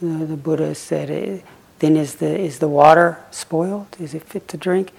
the, 0.00 0.34
Buddha 0.34 0.74
said, 0.74 1.10
eh, 1.10 1.40
then 1.80 1.94
is 1.98 2.14
the, 2.14 2.38
is 2.38 2.58
the 2.58 2.68
water 2.68 3.22
spoiled? 3.30 3.98
Is 4.00 4.14
it 4.14 4.22
fit 4.22 4.48
to 4.48 4.56
drink? 4.56 4.92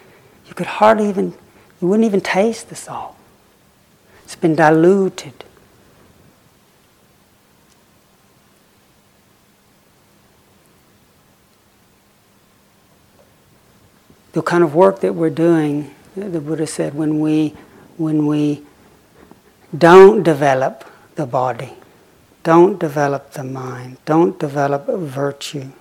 You 0.47 0.53
could 0.53 0.67
hardly 0.67 1.09
even 1.09 1.33
you 1.81 1.87
wouldn't 1.87 2.05
even 2.05 2.21
taste 2.21 2.69
the 2.69 2.75
salt. 2.75 3.15
It's 4.23 4.35
been 4.35 4.55
diluted. 4.55 5.43
The 14.33 14.41
kind 14.41 14.63
of 14.63 14.75
work 14.75 14.99
that 14.99 15.13
we're 15.13 15.29
doing, 15.29 15.93
the 16.15 16.41
Buddha 16.41 16.67
said, 16.67 16.93
when 16.95 17.19
we, 17.19 17.53
when 17.97 18.25
we 18.25 18.63
don't 19.77 20.23
develop 20.23 20.83
the 21.15 21.25
body, 21.25 21.73
don't 22.43 22.79
develop 22.79 23.31
the 23.31 23.43
mind, 23.43 23.97
don't 24.05 24.37
develop 24.37 24.87
virtue, 24.87 25.71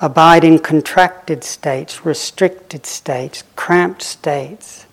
abide 0.00 0.44
in 0.44 0.58
contracted 0.58 1.42
states, 1.42 2.04
restricted 2.04 2.84
states, 2.86 3.44
cramped 3.54 4.02
states, 4.02 4.86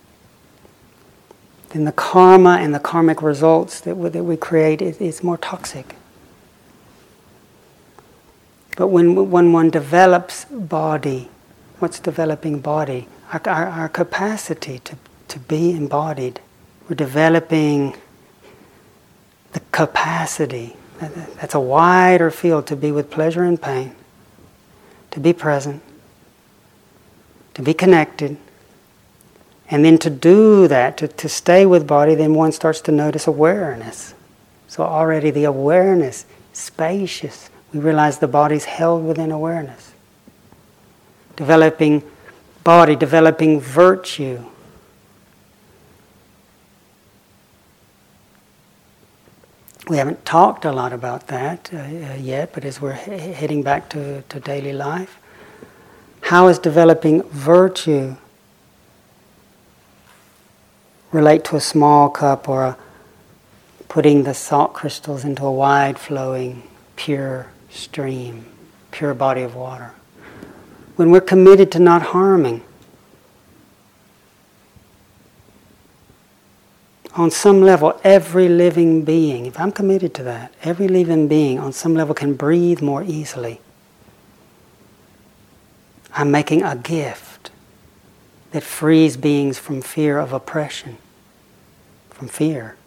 then 1.70 1.86
the 1.86 1.92
karma 1.92 2.58
and 2.62 2.74
the 2.74 2.80
karmic 2.80 3.22
results 3.22 3.82
that 3.82 3.96
we, 3.98 4.10
that 4.10 4.24
we 4.24 4.38
create 4.38 4.82
is, 4.82 4.98
is 4.98 5.24
more 5.24 5.38
toxic. 5.38 5.96
But 8.78 8.88
when, 8.88 9.30
when 9.30 9.52
one 9.52 9.70
develops 9.70 10.46
body, 10.46 11.30
what's 11.80 12.00
developing 12.00 12.60
body? 12.60 13.08
Our, 13.32 13.42
our, 13.46 13.68
our 13.68 13.90
capacity 13.90 14.80
to, 14.80 14.98
to 15.28 15.40
be 15.40 15.72
embodied. 15.72 16.40
We're 16.88 16.96
developing 16.96 17.96
the 19.52 19.60
capacity. 19.72 20.76
That's 21.00 21.56
a 21.56 21.60
wider 21.60 22.32
field 22.32 22.68
to 22.68 22.76
be 22.76 22.92
with 22.92 23.12
pleasure 23.12 23.44
and 23.44 23.62
pain 23.62 23.96
to 25.14 25.20
be 25.20 25.32
present, 25.32 25.80
to 27.54 27.62
be 27.62 27.74
connected. 27.74 28.36
And 29.70 29.86
then 29.86 30.00
to 30.00 30.10
do 30.10 30.68
that, 30.68 30.98
to, 30.98 31.08
to 31.08 31.30
stay 31.30 31.68
with 31.68 31.86
body, 31.86 32.16
then 32.16 32.34
one 32.34 32.52
starts 32.52 32.82
to 32.82 32.92
notice 32.92 33.28
awareness. 33.28 34.16
So 34.68 34.84
already 34.84 35.30
the 35.30 35.44
awareness, 35.44 36.26
spacious. 36.52 37.52
We 37.72 37.80
realize 37.80 38.18
the 38.18 38.28
body's 38.28 38.66
held 38.66 39.06
within 39.06 39.32
awareness. 39.32 39.94
Developing 41.36 42.02
body, 42.64 42.96
developing 42.96 43.60
virtue. 43.60 44.44
We 49.88 49.98
haven't 49.98 50.26
talked 50.26 50.66
a 50.66 50.72
lot 50.72 50.94
about 50.94 51.28
that 51.28 51.70
uh, 51.74 51.78
uh, 51.78 52.16
yet, 52.16 52.54
but 52.54 52.64
as 52.64 52.80
we're 52.80 52.94
he- 52.94 53.34
heading 53.34 53.64
back 53.64 53.90
to, 53.90 54.22
to 54.24 54.40
daily 54.40 54.72
life, 54.74 55.20
how 56.22 56.48
is 56.48 56.58
developing 56.58 57.22
virtue 57.24 58.16
relate 61.12 61.44
to 61.46 61.56
a 61.56 61.60
small 61.62 62.10
cup 62.10 62.48
or 62.48 62.64
a, 62.64 62.78
putting 63.90 64.24
the 64.24 64.34
salt 64.34 64.74
crystals 64.74 65.26
into 65.26 65.46
a 65.46 65.52
wide 65.52 66.00
flowing, 66.00 66.64
pure 66.96 67.48
stream, 67.70 68.46
pure 68.92 69.14
body 69.14 69.42
of 69.42 69.54
water? 69.54 69.94
When 70.96 71.12
we're 71.12 71.22
committed 71.22 71.72
to 71.74 71.80
not 71.80 72.02
harming, 72.02 72.64
on 77.16 77.30
some 77.30 77.62
level, 77.62 78.00
every 78.04 78.50
living 78.50 79.04
being, 79.04 79.46
if 79.46 79.60
I'm 79.60 79.72
committed 79.72 80.14
to 80.16 80.24
that, 80.24 80.54
every 80.64 80.88
living 80.88 81.28
being 81.28 81.60
on 81.60 81.72
some 81.72 81.94
level 81.94 82.16
can 82.16 82.34
breathe 82.34 82.82
more 82.82 83.04
easily. 83.04 83.62
I'm 86.14 86.32
making 86.32 86.64
a 86.64 86.76
gift 86.76 87.52
that 88.52 88.64
frees 88.64 89.18
beings 89.18 89.58
from 89.58 89.82
fear 89.82 90.18
of 90.18 90.34
oppression, 90.34 90.98
from 92.10 92.28
fear 92.28 92.78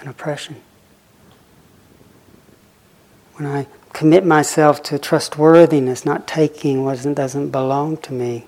and 0.00 0.08
oppression. 0.08 0.56
When 3.34 3.46
I 3.46 3.66
commit 3.92 4.24
myself 4.24 4.82
to 4.84 4.98
trustworthiness, 4.98 6.04
not 6.04 6.26
taking 6.26 6.84
what 6.84 7.02
doesn't 7.14 7.50
belong 7.50 7.98
to 7.98 8.12
me, 8.12 8.46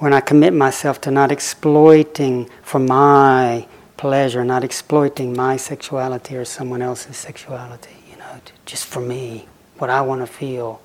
when 0.00 0.14
I 0.14 0.20
commit 0.20 0.54
myself 0.54 0.98
to 1.02 1.10
not 1.10 1.30
exploiting 1.30 2.48
for 2.62 2.78
my 2.78 3.66
pleasure, 3.98 4.42
not 4.46 4.64
exploiting 4.64 5.36
my 5.36 5.58
sexuality 5.58 6.36
or 6.36 6.46
someone 6.46 6.80
else's 6.80 7.18
sexuality, 7.18 7.94
you 8.10 8.16
know, 8.16 8.40
just 8.64 8.86
for 8.86 9.00
me, 9.00 9.46
what 9.76 9.90
I 9.90 10.00
want 10.00 10.22
to 10.22 10.26
feel. 10.26 10.80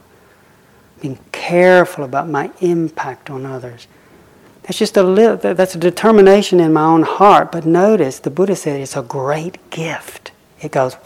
Being 1.02 1.18
careful 1.32 2.04
about 2.04 2.28
my 2.28 2.52
impact 2.60 3.30
on 3.30 3.46
others. 3.46 3.88
That's 4.64 4.78
just 4.78 4.98
a 4.98 5.04
little, 5.04 5.38
that's 5.38 5.76
a 5.76 5.80
determination 5.80 6.60
in 6.60 6.74
my 6.74 6.84
own 6.84 7.04
heart. 7.04 7.54
But 7.54 7.66
notice, 7.66 8.20
the 8.20 8.30
Buddha 8.30 8.56
said 8.56 8.82
it's 8.82 8.98
a 8.98 9.02
great 9.02 9.70
gift. 9.70 10.32
It 10.62 10.74
goes. 10.74 10.98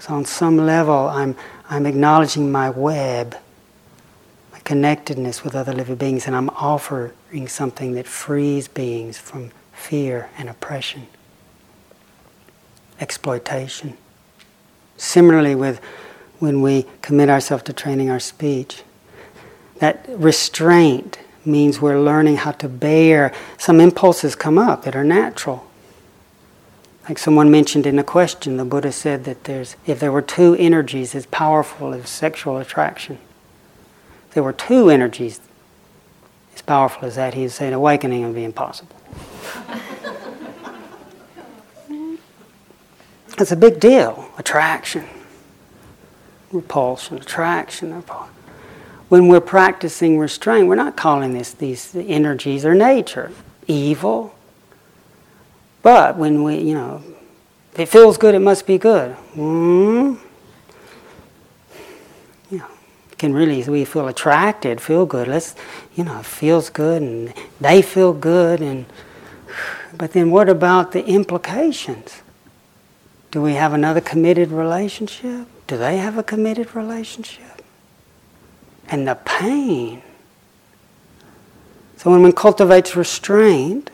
So 0.00 0.14
on 0.14 0.24
some 0.24 0.56
level, 0.56 1.08
I'm, 1.08 1.36
I'm 1.70 1.86
acknowledging 1.86 2.50
my 2.50 2.70
web 2.70 3.36
connectedness 4.66 5.44
with 5.44 5.54
other 5.54 5.72
living 5.72 5.94
beings, 5.94 6.26
and 6.26 6.34
I'm 6.34 6.50
offering 6.50 7.46
something 7.46 7.92
that 7.92 8.06
frees 8.06 8.66
beings 8.66 9.16
from 9.16 9.52
fear 9.72 10.28
and 10.36 10.50
oppression, 10.50 11.06
exploitation. 13.00 13.96
Similarly, 14.96 15.54
with 15.54 15.80
when 16.40 16.60
we 16.62 16.84
commit 17.00 17.30
ourselves 17.30 17.62
to 17.64 17.72
training 17.72 18.10
our 18.10 18.18
speech, 18.18 18.82
that 19.76 20.04
restraint 20.08 21.20
means 21.44 21.80
we're 21.80 22.00
learning 22.00 22.38
how 22.38 22.50
to 22.50 22.68
bear. 22.68 23.32
Some 23.58 23.80
impulses 23.80 24.34
come 24.34 24.58
up 24.58 24.82
that 24.82 24.96
are 24.96 25.04
natural. 25.04 25.64
Like 27.08 27.18
someone 27.18 27.52
mentioned 27.52 27.86
in 27.86 28.00
a 28.00 28.04
question, 28.04 28.56
the 28.56 28.64
Buddha 28.64 28.90
said 28.90 29.24
that 29.24 29.44
there's, 29.44 29.76
if 29.86 30.00
there 30.00 30.10
were 30.10 30.22
two 30.22 30.56
energies 30.58 31.14
as 31.14 31.24
powerful 31.26 31.94
as 31.94 32.08
sexual 32.08 32.56
attraction, 32.58 33.18
there 34.36 34.42
were 34.42 34.52
two 34.52 34.90
energies 34.90 35.40
as 36.54 36.60
powerful 36.60 37.08
as 37.08 37.14
that, 37.14 37.32
he'd 37.32 37.50
say 37.50 37.68
an 37.68 37.72
awakening 37.72 38.22
would 38.22 38.34
be 38.34 38.44
impossible. 38.44 38.94
it's 43.38 43.50
a 43.50 43.56
big 43.56 43.80
deal. 43.80 44.30
Attraction, 44.36 45.06
repulsion, 46.52 47.16
attraction, 47.16 47.94
repulsion. 47.94 48.34
When 49.08 49.28
we're 49.28 49.40
practicing 49.40 50.18
restraint, 50.18 50.68
we're 50.68 50.74
not 50.74 50.98
calling 50.98 51.32
this 51.32 51.52
these 51.52 51.96
energies 51.96 52.66
or 52.66 52.74
nature 52.74 53.32
evil. 53.66 54.34
But 55.82 56.18
when 56.18 56.42
we, 56.42 56.58
you 56.58 56.74
know, 56.74 57.02
if 57.72 57.80
it 57.80 57.88
feels 57.88 58.18
good, 58.18 58.34
it 58.34 58.40
must 58.40 58.66
be 58.66 58.76
good. 58.76 59.16
Mm, 59.34 60.18
can 63.18 63.32
really 63.32 63.62
we 63.64 63.84
feel 63.84 64.08
attracted, 64.08 64.80
feel 64.80 65.06
good. 65.06 65.28
Let's 65.28 65.54
you 65.94 66.04
know, 66.04 66.20
it 66.20 66.26
feels 66.26 66.70
good 66.70 67.02
and 67.02 67.34
they 67.60 67.82
feel 67.82 68.12
good 68.12 68.60
and 68.60 68.86
but 69.96 70.12
then 70.12 70.30
what 70.30 70.48
about 70.48 70.92
the 70.92 71.04
implications? 71.06 72.22
Do 73.30 73.40
we 73.42 73.54
have 73.54 73.72
another 73.72 74.00
committed 74.00 74.50
relationship? 74.50 75.46
Do 75.66 75.76
they 75.76 75.96
have 75.98 76.18
a 76.18 76.22
committed 76.22 76.74
relationship? 76.74 77.62
And 78.88 79.08
the 79.08 79.14
pain. 79.14 80.02
So 81.96 82.10
when 82.10 82.22
one 82.22 82.32
cultivates 82.32 82.94
restraint, 82.94 83.90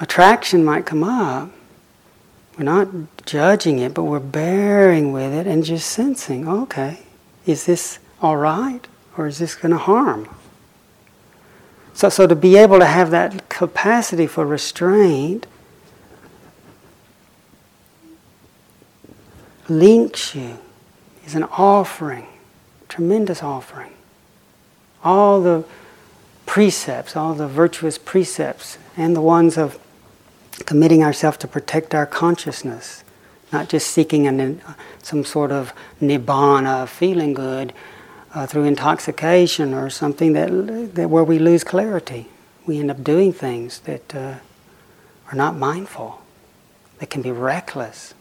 attraction 0.00 0.64
might 0.64 0.84
come 0.84 1.04
up, 1.04 1.50
we're 2.58 2.64
not 2.64 2.88
judging 3.24 3.78
it, 3.78 3.94
but 3.94 4.02
we're 4.02 4.18
bearing 4.18 5.12
with 5.12 5.32
it 5.32 5.46
and 5.46 5.64
just 5.64 5.88
sensing, 5.88 6.48
okay, 6.48 6.98
is 7.46 7.66
this 7.66 8.00
all 8.20 8.36
right 8.36 8.86
or 9.16 9.28
is 9.28 9.38
this 9.38 9.54
going 9.54 9.70
to 9.70 9.78
harm? 9.78 10.28
So, 11.94 12.08
so 12.08 12.26
to 12.26 12.34
be 12.34 12.56
able 12.56 12.80
to 12.80 12.86
have 12.86 13.10
that 13.12 13.48
capacity 13.48 14.26
for 14.26 14.44
restraint 14.44 15.46
links 19.68 20.34
you, 20.34 20.58
is 21.24 21.34
an 21.34 21.44
offering, 21.44 22.26
tremendous 22.88 23.42
offering. 23.42 23.92
All 25.04 25.40
the 25.40 25.64
precepts, 26.46 27.14
all 27.14 27.34
the 27.34 27.46
virtuous 27.46 27.98
precepts, 27.98 28.78
and 28.96 29.14
the 29.14 29.20
ones 29.20 29.58
of 29.58 29.78
committing 30.66 31.02
ourselves 31.02 31.36
to 31.38 31.48
protect 31.48 31.94
our 31.94 32.06
consciousness, 32.06 33.04
not 33.52 33.68
just 33.68 33.88
seeking 33.88 34.26
an, 34.26 34.60
some 35.02 35.24
sort 35.24 35.50
of 35.52 35.72
nibbana, 36.00 36.86
feeling 36.86 37.34
good 37.34 37.72
uh, 38.34 38.46
through 38.46 38.64
intoxication 38.64 39.74
or 39.74 39.90
something 39.90 40.32
that, 40.34 40.94
that 40.94 41.08
where 41.08 41.24
we 41.24 41.38
lose 41.38 41.64
clarity. 41.64 42.28
We 42.66 42.78
end 42.78 42.90
up 42.90 43.02
doing 43.02 43.32
things 43.32 43.80
that 43.80 44.14
uh, 44.14 44.34
are 45.30 45.34
not 45.34 45.56
mindful, 45.56 46.20
that 46.98 47.10
can 47.10 47.22
be 47.22 47.30
reckless. 47.30 48.14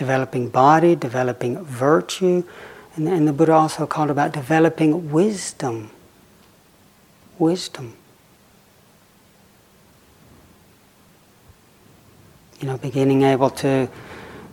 Developing 0.00 0.48
body, 0.48 0.96
developing 0.96 1.62
virtue, 1.62 2.42
and, 2.96 3.06
and 3.06 3.28
the 3.28 3.34
Buddha 3.34 3.52
also 3.52 3.86
called 3.86 4.08
about 4.08 4.32
developing 4.32 5.10
wisdom. 5.10 5.90
Wisdom. 7.38 7.92
You 12.60 12.68
know, 12.68 12.78
beginning 12.78 13.20
able 13.24 13.50
to, 13.50 13.90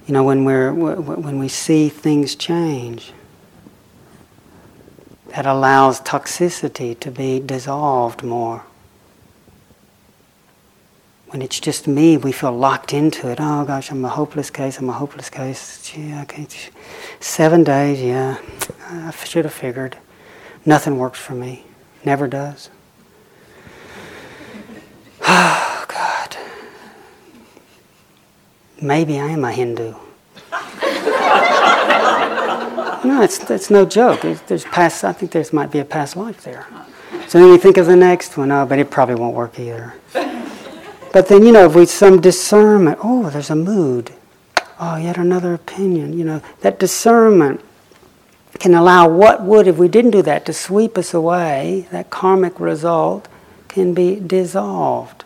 you 0.05 0.13
know, 0.13 0.25
when 0.25 0.43
we're 0.43 0.73
when 0.73 1.39
we 1.39 1.47
see 1.47 1.88
things 1.88 2.36
change, 2.36 3.13
that 5.27 5.45
allows 5.45 6.01
toxicity 6.01 6.99
to 6.99 7.10
be 7.10 7.39
dissolved 7.39 8.21
more 8.21 8.63
when 11.38 11.43
it's 11.43 11.60
just 11.60 11.86
me, 11.86 12.17
we 12.17 12.32
feel 12.32 12.52
locked 12.52 12.93
into 12.93 13.30
it. 13.30 13.38
Oh 13.39 13.63
gosh, 13.63 13.91
I'm 13.91 14.04
a 14.04 14.10
hopeless 14.10 14.50
case. 14.50 14.80
I'm 14.80 14.89
a 14.89 14.93
hopeless 14.93 15.30
case. 15.30 15.88
Gee, 15.88 16.12
okay, 16.21 16.47
seven 17.19 17.63
days. 17.63 18.02
Yeah, 18.02 18.39
I 18.89 19.12
should 19.12 19.45
have 19.45 19.54
figured. 19.54 19.97
Nothing 20.65 20.97
works 20.97 21.19
for 21.19 21.34
me. 21.34 21.63
Never 22.04 22.28
does. 22.28 22.71
Oh 25.30 25.86
God. 25.88 26.38
Maybe 28.82 29.19
I 29.19 29.28
am 29.28 29.43
a 29.43 29.52
Hindu. 29.52 29.91
no, 33.08 33.21
it's 33.21 33.47
it's 33.52 33.69
no 33.69 33.86
joke. 33.86 34.21
There's 34.47 34.65
past. 34.65 35.04
I 35.04 35.13
think 35.13 35.34
there 35.34 35.45
might 35.54 35.69
be 35.69 35.78
a 35.78 35.86
past 35.86 36.15
life 36.15 36.41
there. 36.41 36.65
So 37.28 37.39
then 37.39 37.50
you 37.50 37.60
think 37.60 37.78
of 37.78 37.86
the 37.86 37.95
next 37.95 38.38
one. 38.38 38.52
Oh, 38.52 38.65
but 38.65 38.80
it 38.80 38.89
probably 38.89 39.15
won't 39.15 39.36
work 39.36 39.60
either. 39.60 39.93
But 41.12 41.28
then, 41.28 41.46
you 41.46 41.52
know, 41.52 41.65
if 41.65 41.76
we 41.76 41.86
some 41.86 42.22
discernment, 42.22 43.00
oh, 43.04 43.30
there's 43.30 43.50
a 43.50 43.56
mood. 43.56 44.12
Oh, 44.80 44.98
yet 44.98 45.17
another 45.17 45.54
opinion. 45.54 46.17
You 46.17 46.26
know, 46.26 46.41
that 46.62 46.80
discernment 46.80 47.62
can 48.60 48.74
allow 48.74 49.08
what 49.08 49.41
would, 49.43 49.67
if 49.67 49.78
we 49.78 49.88
didn't 49.88 50.12
do 50.12 50.22
that, 50.24 50.46
to 50.46 50.54
sweep 50.54 50.98
us 50.98 51.13
away. 51.13 51.88
That 51.91 52.10
karmic 52.10 52.60
result 52.60 53.28
can 53.67 53.93
be 53.93 54.20
dissolved. 54.20 55.24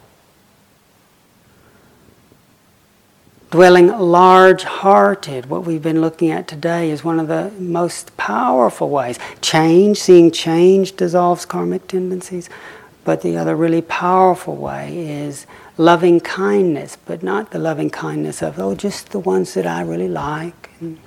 Dwelling 3.50 3.88
large 3.88 4.64
hearted, 4.64 5.48
what 5.48 5.66
we've 5.66 5.82
been 5.82 6.00
looking 6.00 6.32
at 6.32 6.48
today, 6.48 6.90
is 6.90 7.04
one 7.04 7.20
of 7.20 7.28
the 7.28 7.52
most 7.60 8.16
powerful 8.16 8.90
ways. 8.90 9.20
Change, 9.42 9.98
seeing 9.98 10.32
change 10.32 10.96
dissolves 10.96 11.46
karmic 11.46 11.88
tendencies. 11.88 12.50
But 13.04 13.22
the 13.22 13.36
other 13.36 13.56
really 13.56 13.82
powerful 13.82 14.56
way 14.56 15.10
is 15.10 15.46
loving 15.82 16.20
kindness, 16.20 16.96
but 17.06 17.24
not 17.24 17.50
the 17.50 17.58
loving 17.58 17.90
kindness 17.90 18.44
of, 18.44 18.60
oh, 18.60 18.76
just 18.76 19.10
the 19.10 19.20
ones 19.20 19.56
that 19.56 19.66
I 19.66 19.82
really 19.82 20.08
like. 20.08 20.70
And, 20.80 21.00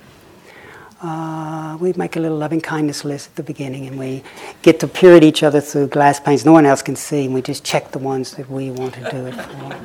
uh, 1.01 1.77
we 1.79 1.93
make 1.93 2.17
a 2.17 2.19
little 2.19 2.37
loving 2.37 2.59
kindness 2.59 3.05
list 3.05 3.29
at 3.29 3.35
the 3.37 3.43
beginning 3.43 3.87
and 3.87 3.97
we 3.97 4.21
get 4.63 4.79
to 4.81 4.87
peer 4.87 5.15
at 5.15 5.23
each 5.23 5.43
other 5.43 5.61
through 5.61 5.87
glass 5.87 6.19
panes 6.19 6.45
no 6.45 6.51
one 6.51 6.65
else 6.65 6.81
can 6.81 6.95
see 6.95 7.25
and 7.25 7.33
we 7.33 7.41
just 7.41 7.63
check 7.63 7.91
the 7.91 7.99
ones 7.99 8.31
that 8.31 8.49
we 8.49 8.71
want 8.71 8.93
to 8.95 9.01
do 9.11 9.25
it 9.27 9.35
for. 9.35 9.75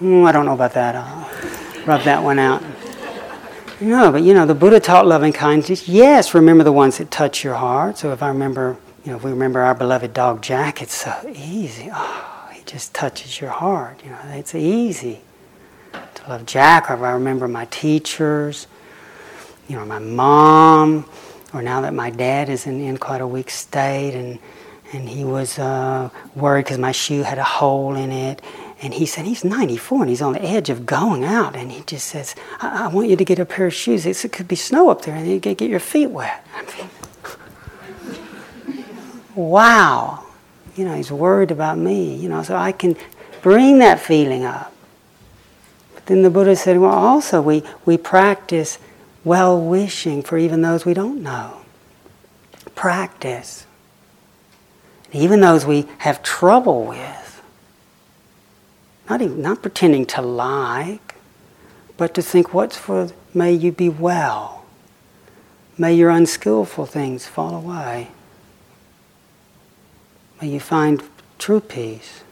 mm, 0.04 0.26
I 0.26 0.32
don't 0.32 0.46
know 0.46 0.54
about 0.54 0.74
that. 0.74 0.94
I'll 0.94 1.86
rub 1.86 2.02
that 2.02 2.22
one 2.22 2.38
out. 2.38 2.62
No, 3.80 4.12
but 4.12 4.22
you 4.22 4.34
know, 4.34 4.44
the 4.44 4.54
Buddha 4.54 4.78
taught 4.78 5.06
loving 5.06 5.32
kindness. 5.32 5.88
Yes, 5.88 6.34
remember 6.34 6.64
the 6.64 6.72
ones 6.72 6.98
that 6.98 7.10
touch 7.10 7.44
your 7.44 7.54
heart. 7.54 7.96
So 7.96 8.12
if 8.12 8.22
I 8.22 8.28
remember, 8.28 8.76
you 9.04 9.12
know, 9.12 9.16
if 9.16 9.24
we 9.24 9.30
remember 9.30 9.60
our 9.60 9.74
beloved 9.74 10.12
dog 10.12 10.42
Jack, 10.42 10.82
it's 10.82 10.94
so 10.94 11.14
easy. 11.34 11.88
Oh, 11.92 12.39
just 12.70 12.94
touches 12.94 13.40
your 13.40 13.50
heart. 13.50 14.00
You 14.04 14.10
know, 14.10 14.18
it's 14.26 14.54
easy 14.54 15.20
to 15.92 16.28
love 16.28 16.46
Jack. 16.46 16.90
I 16.90 17.12
remember 17.12 17.48
my 17.48 17.64
teachers, 17.66 18.66
you 19.68 19.76
know, 19.76 19.84
my 19.84 19.98
mom, 19.98 21.04
or 21.52 21.62
now 21.62 21.80
that 21.80 21.94
my 21.94 22.10
dad 22.10 22.48
is 22.48 22.66
in, 22.66 22.80
in 22.80 22.96
quite 22.96 23.20
a 23.20 23.26
weak 23.26 23.50
state, 23.50 24.14
and 24.14 24.38
and 24.92 25.08
he 25.08 25.24
was 25.24 25.58
uh, 25.58 26.10
worried 26.34 26.64
because 26.64 26.78
my 26.78 26.90
shoe 26.90 27.22
had 27.22 27.38
a 27.38 27.44
hole 27.44 27.94
in 27.94 28.10
it. 28.10 28.42
And 28.82 28.92
he 28.92 29.06
said 29.06 29.24
he's 29.24 29.44
94 29.44 30.00
and 30.00 30.08
he's 30.08 30.22
on 30.22 30.32
the 30.32 30.42
edge 30.42 30.68
of 30.68 30.84
going 30.84 31.22
out. 31.22 31.54
And 31.54 31.70
he 31.70 31.82
just 31.82 32.08
says, 32.08 32.34
I, 32.60 32.86
I 32.86 32.88
want 32.88 33.08
you 33.08 33.14
to 33.14 33.24
get 33.24 33.38
a 33.38 33.44
pair 33.44 33.66
of 33.66 33.74
shoes. 33.74 34.04
It's, 34.04 34.24
it 34.24 34.32
could 34.32 34.48
be 34.48 34.56
snow 34.56 34.88
up 34.88 35.02
there 35.02 35.14
and 35.14 35.28
you 35.28 35.38
get, 35.38 35.58
get 35.58 35.70
your 35.70 35.80
feet 35.80 36.08
wet. 36.08 36.44
Wow. 39.36 40.29
You 40.80 40.86
know, 40.86 40.96
he's 40.96 41.12
worried 41.12 41.50
about 41.50 41.76
me. 41.76 42.14
You 42.16 42.30
know, 42.30 42.42
so 42.42 42.56
I 42.56 42.72
can 42.72 42.96
bring 43.42 43.80
that 43.80 44.00
feeling 44.00 44.46
up. 44.46 44.72
But 45.94 46.06
then 46.06 46.22
the 46.22 46.30
Buddha 46.30 46.56
said, 46.56 46.78
well, 46.78 46.90
also 46.90 47.42
we, 47.42 47.62
we 47.84 47.98
practice 47.98 48.78
well 49.22 49.60
wishing 49.60 50.22
for 50.22 50.38
even 50.38 50.62
those 50.62 50.86
we 50.86 50.94
don't 50.94 51.22
know. 51.22 51.60
Practice. 52.74 53.66
Even 55.12 55.40
those 55.40 55.66
we 55.66 55.86
have 55.98 56.22
trouble 56.22 56.86
with. 56.86 57.42
Not, 59.10 59.20
even, 59.20 59.42
not 59.42 59.60
pretending 59.60 60.06
to 60.06 60.22
like, 60.22 61.16
but 61.98 62.14
to 62.14 62.22
think, 62.22 62.54
what's 62.54 62.78
for, 62.78 63.10
may 63.34 63.52
you 63.52 63.70
be 63.70 63.90
well. 63.90 64.64
May 65.76 65.92
your 65.92 66.08
unskillful 66.08 66.86
things 66.86 67.26
fall 67.26 67.54
away. 67.54 68.08
May 70.40 70.48
you 70.48 70.60
find 70.60 71.02
true 71.38 71.60
peace. 71.60 72.22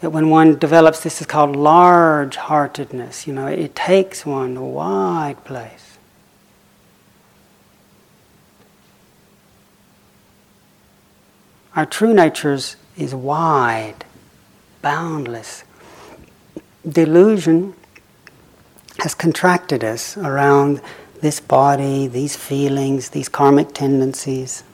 That 0.00 0.10
when 0.10 0.30
one 0.30 0.58
develops 0.58 1.02
this 1.02 1.20
is 1.20 1.26
called 1.26 1.56
large 1.56 2.36
heartedness 2.36 3.26
you 3.26 3.34
know 3.34 3.46
it 3.46 3.74
takes 3.74 4.24
one 4.24 4.56
a 4.56 4.64
wide 4.64 5.44
place. 5.44 5.98
Our 11.76 11.86
true 11.86 12.14
nature 12.14 12.58
is 12.96 13.14
wide 13.14 14.04
boundless. 14.82 15.64
Delusion 16.88 17.74
has 19.00 19.14
contracted 19.14 19.84
us 19.84 20.16
around 20.16 20.80
this 21.20 21.38
body 21.40 22.06
these 22.06 22.34
feelings 22.34 23.10
these 23.10 23.28
karmic 23.28 23.72
tendencies 23.74 24.64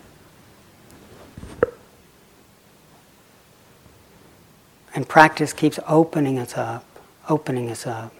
And 4.96 5.06
practice 5.06 5.52
keeps 5.52 5.78
opening 5.86 6.38
us 6.38 6.56
up, 6.56 6.82
opening 7.28 7.70
us 7.70 7.86
up. 7.86 8.14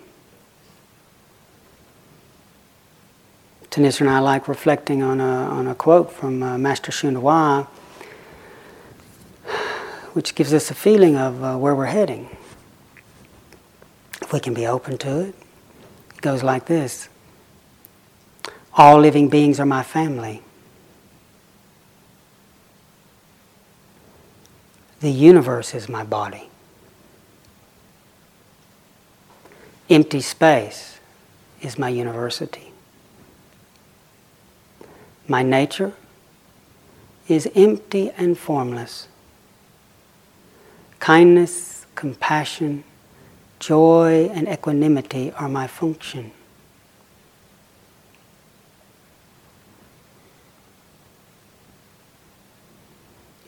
Thanissara 3.71 4.03
and 4.03 4.11
I 4.11 4.19
like 4.19 4.47
reflecting 4.47 5.03
on 5.03 5.19
a, 5.19 5.25
on 5.25 5.67
a 5.67 5.75
quote 5.75 6.13
from 6.13 6.43
uh, 6.43 6.59
Master 6.59 6.93
Hua, 6.93 7.65
which 10.13 10.35
gives 10.35 10.53
us 10.53 10.71
a 10.71 10.75
feeling 10.75 11.17
of 11.17 11.43
uh, 11.43 11.57
where 11.57 11.75
we're 11.75 11.87
heading. 11.87 12.29
If 14.21 14.35
we 14.35 14.41
can 14.41 14.53
be 14.53 14.67
open 14.67 14.99
to 14.99 15.21
it, 15.21 15.35
it 16.15 16.21
goes 16.21 16.43
like 16.43 16.67
this 16.67 17.09
All 18.75 19.01
living 19.01 19.31
beings 19.31 19.59
are 19.59 19.67
my 19.67 19.83
family. 19.83 20.43
The 25.01 25.11
universe 25.11 25.75
is 25.75 25.89
my 25.89 26.05
body. 26.05 26.51
Empty 29.89 30.21
space 30.21 30.99
is 31.61 31.79
my 31.79 31.89
university. 31.89 32.73
My 35.29 35.43
nature 35.43 35.93
is 37.29 37.49
empty 37.55 38.11
and 38.11 38.37
formless. 38.37 39.07
Kindness, 40.99 41.87
compassion, 41.95 42.83
joy, 43.61 44.29
and 44.33 44.49
equanimity 44.49 45.31
are 45.33 45.49
my 45.49 45.69
function. 45.69 46.33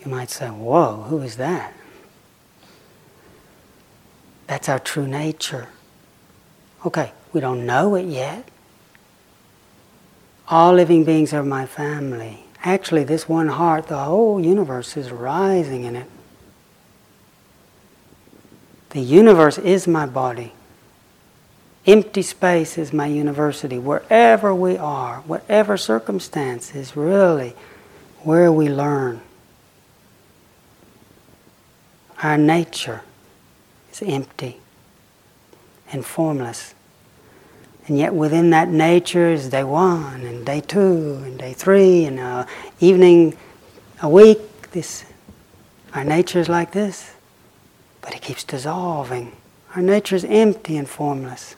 You 0.05 0.11
might 0.11 0.31
say, 0.31 0.48
Whoa, 0.48 1.05
who 1.09 1.20
is 1.22 1.37
that? 1.37 1.74
That's 4.46 4.68
our 4.68 4.79
true 4.79 5.07
nature. 5.07 5.68
Okay, 6.87 7.12
we 7.33 7.41
don't 7.41 7.67
know 7.67 7.95
it 7.97 8.07
yet. 8.07 8.49
All 10.49 10.73
living 10.73 11.05
beings 11.05 11.33
are 11.33 11.43
my 11.43 11.67
family. 11.67 12.45
Actually, 12.62 13.05
this 13.05 13.29
one 13.29 13.49
heart, 13.49 13.88
the 13.88 13.99
whole 13.99 14.41
universe 14.41 14.97
is 14.97 15.11
rising 15.11 15.85
in 15.85 15.97
it. 15.97 16.09
The 18.91 19.01
universe 19.01 19.59
is 19.59 19.87
my 19.87 20.07
body. 20.07 20.53
Empty 21.87 22.23
space 22.23 22.79
is 22.79 22.93
my 22.93 23.07
university. 23.07 23.79
Wherever 23.79 24.55
we 24.55 24.77
are, 24.77 25.19
whatever 25.21 25.77
circumstances, 25.77 26.97
really, 26.97 27.55
where 28.23 28.51
we 28.51 28.69
learn. 28.69 29.21
Our 32.23 32.37
nature 32.37 33.03
is 33.93 34.03
empty 34.03 34.61
and 35.92 36.05
formless. 36.05 36.74
And 37.87 37.96
yet 37.98 38.14
within 38.14 38.51
that 38.51 38.68
nature 38.68 39.31
is 39.31 39.48
day 39.48 39.64
one 39.64 40.20
and 40.22 40.44
day 40.44 40.61
two 40.61 41.22
and 41.24 41.38
day 41.38 41.55
three 41.55 42.05
and 42.05 42.46
evening 42.81 43.37
a 44.03 44.09
week. 44.09 44.70
This, 44.72 45.05
our 45.94 46.05
nature 46.05 46.38
is 46.38 46.48
like 46.48 46.72
this, 46.72 47.14
but 48.03 48.14
it 48.14 48.20
keeps 48.20 48.44
dissolving. 48.44 49.33
Our 49.74 49.83
nature 49.83 50.16
is 50.16 50.24
empty 50.24 50.77
and 50.77 50.88
formless. 50.88 51.57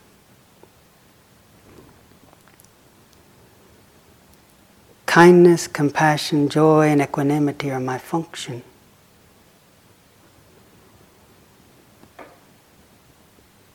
Kindness, 5.07 5.67
compassion, 5.67 6.49
joy, 6.49 6.87
and 6.87 7.03
equanimity 7.03 7.73
are 7.73 7.81
my 7.81 7.99
function. 7.99 8.63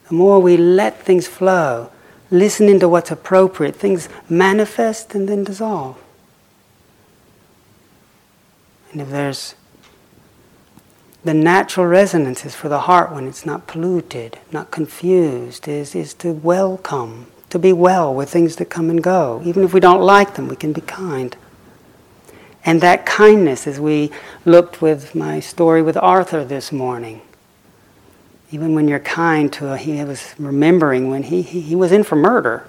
The 0.08 0.14
more 0.14 0.40
we 0.40 0.58
let 0.58 1.02
things 1.02 1.28
flow, 1.28 1.92
listening 2.30 2.80
to 2.80 2.90
what's 2.90 3.12
appropriate, 3.12 3.76
things 3.76 4.10
manifest 4.30 5.16
and 5.16 5.28
then 5.28 5.44
dissolve. 5.44 5.98
And 8.92 9.02
if 9.02 9.10
there's 9.10 9.56
the 11.24 11.34
natural 11.34 11.88
resonances 11.88 12.54
for 12.54 12.70
the 12.70 12.82
heart 12.82 13.12
when 13.12 13.28
it's 13.28 13.46
not 13.46 13.66
polluted, 13.66 14.40
not 14.52 14.70
confused, 14.70 15.68
is, 15.68 15.96
is 15.96 16.14
to 16.14 16.32
welcome, 16.32 17.26
to 17.50 17.58
be 17.58 17.74
well 17.74 18.14
with 18.14 18.30
things 18.30 18.58
that 18.58 18.70
come 18.70 18.92
and 18.92 19.04
go. 19.04 19.42
Even 19.44 19.64
if 19.64 19.74
we 19.74 19.80
don't 19.80 20.02
like 20.02 20.36
them, 20.36 20.48
we 20.48 20.56
can 20.56 20.72
be 20.72 20.82
kind. 20.82 21.36
And 22.64 22.80
that 22.82 23.08
kindness, 23.08 23.66
as 23.66 23.80
we 23.80 24.12
looked 24.46 24.82
with 24.82 25.16
my 25.16 25.40
story 25.40 25.82
with 25.82 25.98
Arthur 25.98 26.46
this 26.46 26.72
morning, 26.72 27.22
even 28.56 28.74
when 28.74 28.88
you're 28.88 29.00
kind 29.02 29.52
to 29.52 29.74
a, 29.74 29.78
he 29.78 30.02
was 30.06 30.34
remembering 30.40 31.10
when 31.10 31.24
he, 31.24 31.42
he, 31.42 31.60
he 31.60 31.76
was 31.76 31.92
in 31.92 32.06
for 32.06 32.16
murder. 32.16 32.66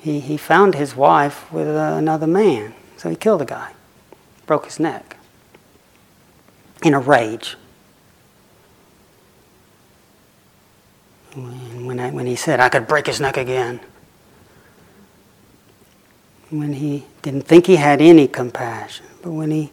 He, 0.00 0.18
he 0.18 0.36
found 0.36 0.74
his 0.74 0.96
wife 0.96 1.52
with 1.52 1.68
another 1.68 2.26
man, 2.26 2.74
so 2.96 3.08
he 3.08 3.14
killed 3.14 3.42
a 3.42 3.44
guy, 3.44 3.70
broke 4.44 4.64
his 4.64 4.80
neck 4.80 5.16
in 6.82 6.94
a 6.94 6.98
rage. 6.98 7.56
when, 11.36 12.00
I, 12.00 12.10
when 12.10 12.26
he 12.26 12.34
said 12.34 12.58
I 12.58 12.68
could 12.68 12.88
break 12.88 13.06
his 13.06 13.20
neck 13.20 13.36
again. 13.36 13.78
When 16.50 16.72
he 16.72 17.06
didn't 17.22 17.42
think 17.42 17.66
he 17.66 17.76
had 17.76 18.00
any 18.00 18.26
compassion, 18.26 19.06
but 19.22 19.30
when 19.30 19.52
he 19.52 19.70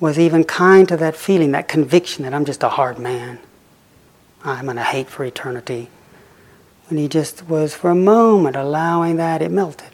was 0.00 0.18
even 0.18 0.44
kind 0.44 0.88
to 0.88 0.96
that 0.96 1.16
feeling, 1.16 1.52
that 1.52 1.68
conviction 1.68 2.24
that 2.24 2.34
I'm 2.34 2.44
just 2.44 2.62
a 2.62 2.68
hard 2.68 2.98
man. 2.98 3.38
I'm 4.44 4.64
going 4.64 4.76
to 4.76 4.82
hate 4.82 5.08
for 5.08 5.24
eternity. 5.24 5.88
When 6.88 6.98
he 6.98 7.08
just 7.08 7.48
was 7.48 7.74
for 7.74 7.90
a 7.90 7.94
moment 7.94 8.56
allowing 8.56 9.16
that, 9.16 9.40
it 9.40 9.50
melted. 9.50 9.88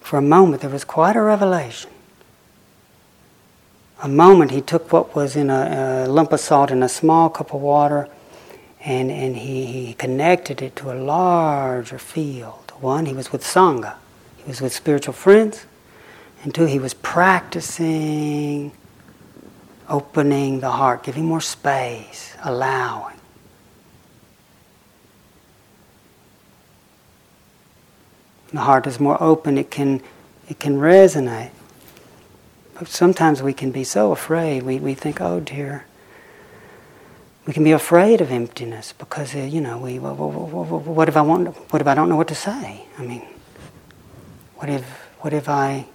For 0.00 0.18
a 0.18 0.22
moment, 0.22 0.62
there 0.62 0.70
was 0.70 0.84
quite 0.84 1.16
a 1.16 1.22
revelation. 1.22 1.90
A 4.02 4.08
moment, 4.08 4.50
he 4.50 4.60
took 4.60 4.92
what 4.92 5.14
was 5.14 5.36
in 5.36 5.48
a, 5.48 6.06
a 6.06 6.08
lump 6.08 6.32
of 6.32 6.40
salt 6.40 6.70
in 6.70 6.82
a 6.82 6.88
small 6.88 7.30
cup 7.30 7.54
of 7.54 7.60
water 7.60 8.08
and, 8.84 9.10
and 9.10 9.36
he, 9.36 9.66
he 9.66 9.94
connected 9.94 10.60
it 10.60 10.74
to 10.76 10.92
a 10.92 10.94
larger 10.94 11.98
field. 11.98 12.72
One, 12.80 13.06
he 13.06 13.14
was 13.14 13.30
with 13.30 13.44
Sangha, 13.44 13.94
he 14.38 14.48
was 14.48 14.60
with 14.60 14.72
spiritual 14.72 15.14
friends. 15.14 15.66
And 16.42 16.54
two, 16.54 16.66
he 16.66 16.78
was 16.78 16.94
practicing 16.94 18.72
opening 19.88 20.60
the 20.60 20.70
heart, 20.70 21.04
giving 21.04 21.24
more 21.24 21.40
space, 21.40 22.34
allowing. 22.42 23.16
The 28.52 28.60
heart 28.60 28.86
is 28.86 29.00
more 29.00 29.22
open, 29.22 29.56
it 29.56 29.70
can, 29.70 30.02
it 30.48 30.58
can 30.58 30.76
resonate. 30.76 31.50
But 32.74 32.88
sometimes 32.88 33.42
we 33.42 33.52
can 33.52 33.70
be 33.70 33.84
so 33.84 34.12
afraid, 34.12 34.62
we, 34.62 34.78
we 34.78 34.94
think, 34.94 35.20
oh 35.20 35.40
dear. 35.40 35.86
We 37.46 37.52
can 37.52 37.64
be 37.64 37.72
afraid 37.72 38.20
of 38.20 38.30
emptiness 38.30 38.92
because, 38.92 39.34
uh, 39.34 39.38
you 39.38 39.60
know, 39.60 39.78
we, 39.78 39.98
what, 39.98 40.16
what, 40.16 40.82
what 40.84 41.08
if 41.08 41.16
I 41.16 41.22
want, 41.22 41.48
what 41.72 41.82
if 41.82 41.88
I 41.88 41.94
don't 41.94 42.08
know 42.08 42.16
what 42.16 42.28
to 42.28 42.34
say? 42.34 42.86
I 42.98 43.02
mean, 43.02 43.26
what 44.56 44.68
if, 44.68 44.84
what 45.20 45.32
if 45.32 45.48
I, 45.48 45.86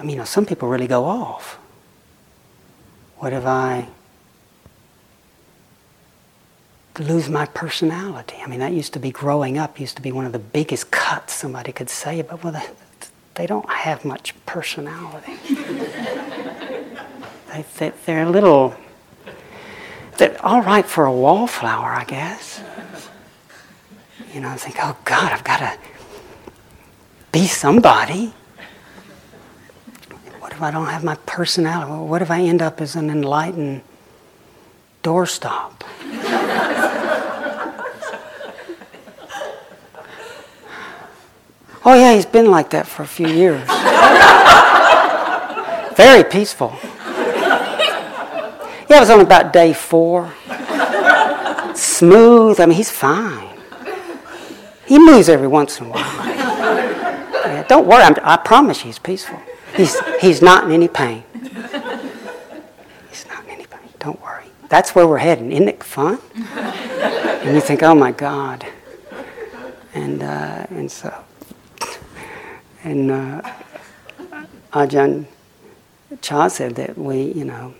I 0.00 0.02
mean, 0.02 0.12
you 0.12 0.16
know, 0.16 0.24
some 0.24 0.46
people 0.46 0.66
really 0.66 0.86
go 0.86 1.04
off. 1.04 1.58
What 3.18 3.34
if 3.34 3.44
I 3.44 3.86
lose 6.98 7.28
my 7.28 7.44
personality? 7.44 8.36
I 8.42 8.46
mean, 8.46 8.60
that 8.60 8.72
used 8.72 8.94
to 8.94 8.98
be 8.98 9.10
growing 9.10 9.58
up, 9.58 9.78
used 9.78 9.96
to 9.96 10.02
be 10.02 10.10
one 10.10 10.24
of 10.24 10.32
the 10.32 10.38
biggest 10.38 10.90
cuts 10.90 11.34
somebody 11.34 11.70
could 11.70 11.90
say 11.90 12.18
about, 12.18 12.42
well, 12.42 12.58
they 13.34 13.46
don't 13.46 13.68
have 13.68 14.06
much 14.06 14.34
personality. 14.46 15.36
they, 17.52 17.64
they, 17.76 17.92
they're 18.06 18.22
a 18.22 18.30
little, 18.30 18.74
they're 20.16 20.42
all 20.42 20.62
right 20.62 20.86
for 20.86 21.04
a 21.04 21.12
wallflower, 21.12 21.92
I 21.92 22.04
guess. 22.04 22.62
You 24.32 24.40
know, 24.40 24.48
I 24.48 24.56
think, 24.56 24.76
oh 24.80 24.96
God, 25.04 25.30
I've 25.30 25.44
got 25.44 25.58
to 25.58 25.76
be 27.32 27.46
somebody. 27.46 28.32
If 30.60 30.64
I 30.64 30.72
don't 30.72 30.88
have 30.88 31.02
my 31.02 31.14
personality? 31.24 31.90
What 31.90 32.20
if 32.20 32.30
I 32.30 32.42
end 32.42 32.60
up 32.60 32.82
as 32.82 32.94
an 32.94 33.08
enlightened 33.08 33.80
doorstop? 35.02 35.72
oh, 41.82 41.94
yeah, 41.94 42.12
he's 42.12 42.26
been 42.26 42.50
like 42.50 42.68
that 42.72 42.86
for 42.86 43.04
a 43.04 43.06
few 43.06 43.28
years. 43.28 43.66
Very 45.96 46.24
peaceful. 46.24 46.76
Yeah, 46.82 48.98
it 48.98 49.00
was 49.00 49.08
on 49.08 49.20
about 49.20 49.54
day 49.54 49.72
four. 49.72 50.30
Smooth. 51.74 52.60
I 52.60 52.66
mean, 52.66 52.76
he's 52.76 52.90
fine. 52.90 53.48
He 54.84 54.98
moves 54.98 55.30
every 55.30 55.48
once 55.48 55.80
in 55.80 55.86
a 55.86 55.88
while. 55.88 56.26
Yeah, 56.26 57.64
don't 57.66 57.86
worry, 57.86 58.02
I'm, 58.02 58.14
i 58.22 58.36
promise 58.36 58.80
you 58.80 58.88
he's 58.88 58.98
peaceful. 58.98 59.40
He's, 59.76 59.98
he's 60.20 60.42
not 60.42 60.64
in 60.64 60.72
any 60.72 60.88
pain. 60.88 61.24
He's 63.08 63.26
not 63.28 63.44
in 63.44 63.50
any 63.50 63.66
pain. 63.66 63.80
Don't 63.98 64.20
worry. 64.22 64.44
That's 64.68 64.94
where 64.94 65.06
we're 65.06 65.18
heading. 65.18 65.52
Isn't 65.52 65.68
it 65.68 65.82
fun? 65.82 66.18
And 66.34 67.54
you 67.54 67.60
think, 67.60 67.82
oh 67.82 67.94
my 67.94 68.12
God. 68.12 68.66
And, 69.94 70.22
uh, 70.22 70.66
and 70.70 70.90
so, 70.90 71.24
and 72.84 73.10
uh, 73.10 73.42
Ajahn 74.72 75.26
Chah 76.20 76.48
said 76.48 76.74
that 76.76 76.98
we, 76.98 77.32
you 77.32 77.44
know, 77.44 77.74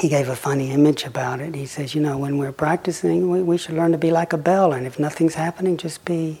he 0.00 0.08
gave 0.08 0.28
a 0.28 0.36
funny 0.36 0.70
image 0.70 1.04
about 1.04 1.40
it. 1.40 1.54
He 1.54 1.66
says, 1.66 1.94
you 1.94 2.00
know, 2.00 2.16
when 2.16 2.38
we're 2.38 2.52
practicing, 2.52 3.30
we, 3.30 3.42
we 3.42 3.58
should 3.58 3.74
learn 3.74 3.92
to 3.92 3.98
be 3.98 4.10
like 4.10 4.32
a 4.32 4.38
bell, 4.38 4.72
and 4.72 4.86
if 4.86 4.98
nothing's 4.98 5.34
happening, 5.34 5.76
just 5.76 6.04
be 6.04 6.40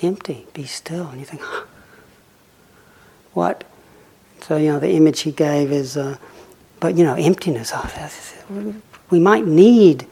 empty, 0.00 0.46
be 0.54 0.64
still. 0.64 1.08
And 1.08 1.20
you 1.20 1.26
think, 1.26 1.42
what? 3.34 3.64
So, 4.46 4.58
you 4.58 4.72
know, 4.72 4.78
the 4.78 4.90
image 4.90 5.20
he 5.20 5.32
gave 5.32 5.72
is, 5.72 5.96
uh, 5.96 6.18
but, 6.78 6.98
you 6.98 7.04
know, 7.04 7.14
emptiness. 7.14 7.72
Oh, 7.74 8.74
we 9.08 9.18
might 9.18 9.46
need, 9.46 10.06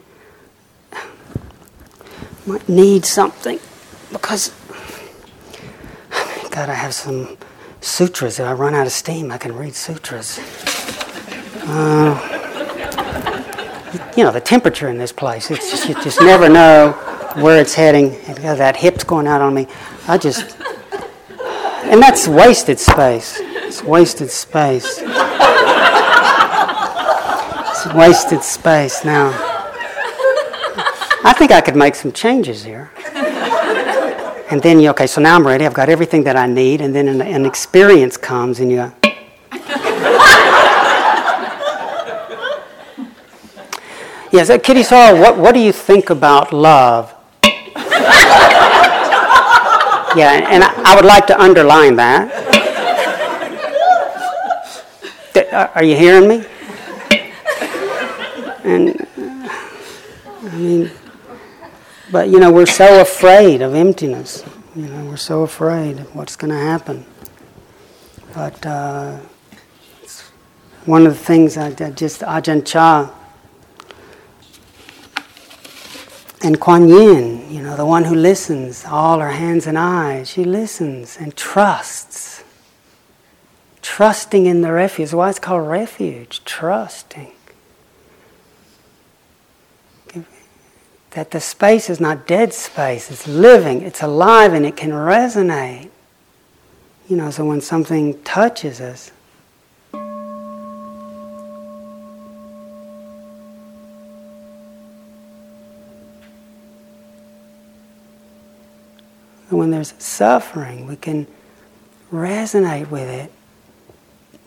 might 2.46 2.66
need 2.66 3.04
something 3.04 3.60
because, 4.10 4.54
God, 6.50 6.70
I 6.70 6.74
have 6.74 6.94
some 6.94 7.36
sutras. 7.82 8.40
If 8.40 8.46
I 8.46 8.54
run 8.54 8.74
out 8.74 8.86
of 8.86 8.92
steam, 8.92 9.30
I 9.30 9.36
can 9.36 9.54
read 9.54 9.74
sutras. 9.74 10.38
Uh, 11.64 12.16
you 14.16 14.24
know, 14.24 14.30
the 14.30 14.40
temperature 14.40 14.88
in 14.88 14.96
this 14.96 15.12
place, 15.12 15.50
it's 15.50 15.70
just, 15.70 15.86
you 15.90 15.94
just 16.02 16.22
never 16.22 16.48
know 16.48 16.92
where 17.34 17.60
it's 17.60 17.74
heading. 17.74 18.18
That 18.34 18.76
hip's 18.76 19.04
going 19.04 19.26
out 19.26 19.42
on 19.42 19.52
me. 19.52 19.66
I 20.08 20.16
just, 20.16 20.56
and 21.84 22.00
that's 22.00 22.26
wasted 22.26 22.80
space. 22.80 23.38
It's 23.72 23.82
wasted 23.82 24.30
space. 24.30 24.98
It's 27.70 27.86
wasted 27.94 28.44
space 28.44 29.02
now. 29.02 29.30
I 31.24 31.32
think 31.38 31.52
I 31.52 31.62
could 31.62 31.74
make 31.74 31.94
some 31.94 32.12
changes 32.12 32.62
here. 32.62 32.90
And 34.50 34.60
then 34.60 34.78
you, 34.78 34.90
okay, 34.90 35.06
so 35.06 35.22
now 35.22 35.36
I'm 35.36 35.46
ready. 35.46 35.64
I've 35.64 35.72
got 35.72 35.88
everything 35.88 36.22
that 36.24 36.36
I 36.36 36.46
need. 36.46 36.82
And 36.82 36.94
then 36.94 37.08
an, 37.08 37.22
an 37.22 37.46
experience 37.46 38.18
comes 38.18 38.60
and 38.60 38.70
you 38.70 38.76
Yes, 44.32 44.50
uh, 44.50 44.58
Kittisaro, 44.58 45.18
what, 45.18 45.38
what 45.38 45.54
do 45.54 45.60
you 45.60 45.72
think 45.72 46.10
about 46.10 46.52
love? 46.52 47.14
yeah, 50.14 50.46
and 50.50 50.62
I, 50.62 50.74
I 50.84 50.94
would 50.94 51.06
like 51.06 51.26
to 51.28 51.40
underline 51.40 51.96
that. 51.96 52.42
Uh, 55.34 55.41
are 55.52 55.84
you 55.84 55.96
hearing 55.96 56.28
me? 56.28 56.46
And 58.64 59.06
I 59.18 60.56
mean, 60.56 60.90
but 62.10 62.28
you 62.28 62.38
know, 62.38 62.50
we're 62.50 62.66
so 62.66 63.00
afraid 63.00 63.60
of 63.60 63.74
emptiness. 63.74 64.44
You 64.74 64.86
know, 64.86 65.04
we're 65.04 65.16
so 65.16 65.42
afraid 65.42 65.98
of 65.98 66.14
what's 66.14 66.36
going 66.36 66.52
to 66.52 66.58
happen. 66.58 67.04
But 68.34 68.64
uh, 68.64 69.18
one 70.86 71.06
of 71.06 71.12
the 71.12 71.18
things 71.18 71.58
I, 71.58 71.66
I 71.66 71.90
just 71.90 72.22
Ajahn 72.22 72.64
Chah 72.64 73.12
and 76.42 76.58
Kuan 76.58 76.88
Yin, 76.88 77.52
you 77.52 77.62
know, 77.62 77.76
the 77.76 77.84
one 77.84 78.04
who 78.04 78.14
listens, 78.14 78.84
all 78.86 79.18
her 79.20 79.32
hands 79.32 79.66
and 79.66 79.76
eyes, 79.76 80.30
she 80.30 80.44
listens 80.44 81.18
and 81.18 81.36
trusts 81.36 82.31
Trusting 83.92 84.46
in 84.46 84.62
the 84.62 84.72
refuge. 84.72 85.12
Why 85.12 85.28
it's 85.28 85.38
called 85.38 85.68
refuge. 85.68 86.42
Trusting. 86.46 87.30
That 91.10 91.30
the 91.30 91.40
space 91.40 91.90
is 91.90 92.00
not 92.00 92.26
dead 92.26 92.54
space, 92.54 93.10
it's 93.10 93.28
living, 93.28 93.82
it's 93.82 94.02
alive, 94.02 94.54
and 94.54 94.64
it 94.64 94.78
can 94.78 94.92
resonate. 94.92 95.90
You 97.06 97.18
know, 97.18 97.30
so 97.30 97.44
when 97.44 97.60
something 97.60 98.18
touches 98.22 98.80
us, 98.80 99.10
when 109.50 109.70
there's 109.70 109.92
suffering, 109.98 110.86
we 110.86 110.96
can 110.96 111.26
resonate 112.10 112.88
with 112.88 113.06
it 113.06 113.30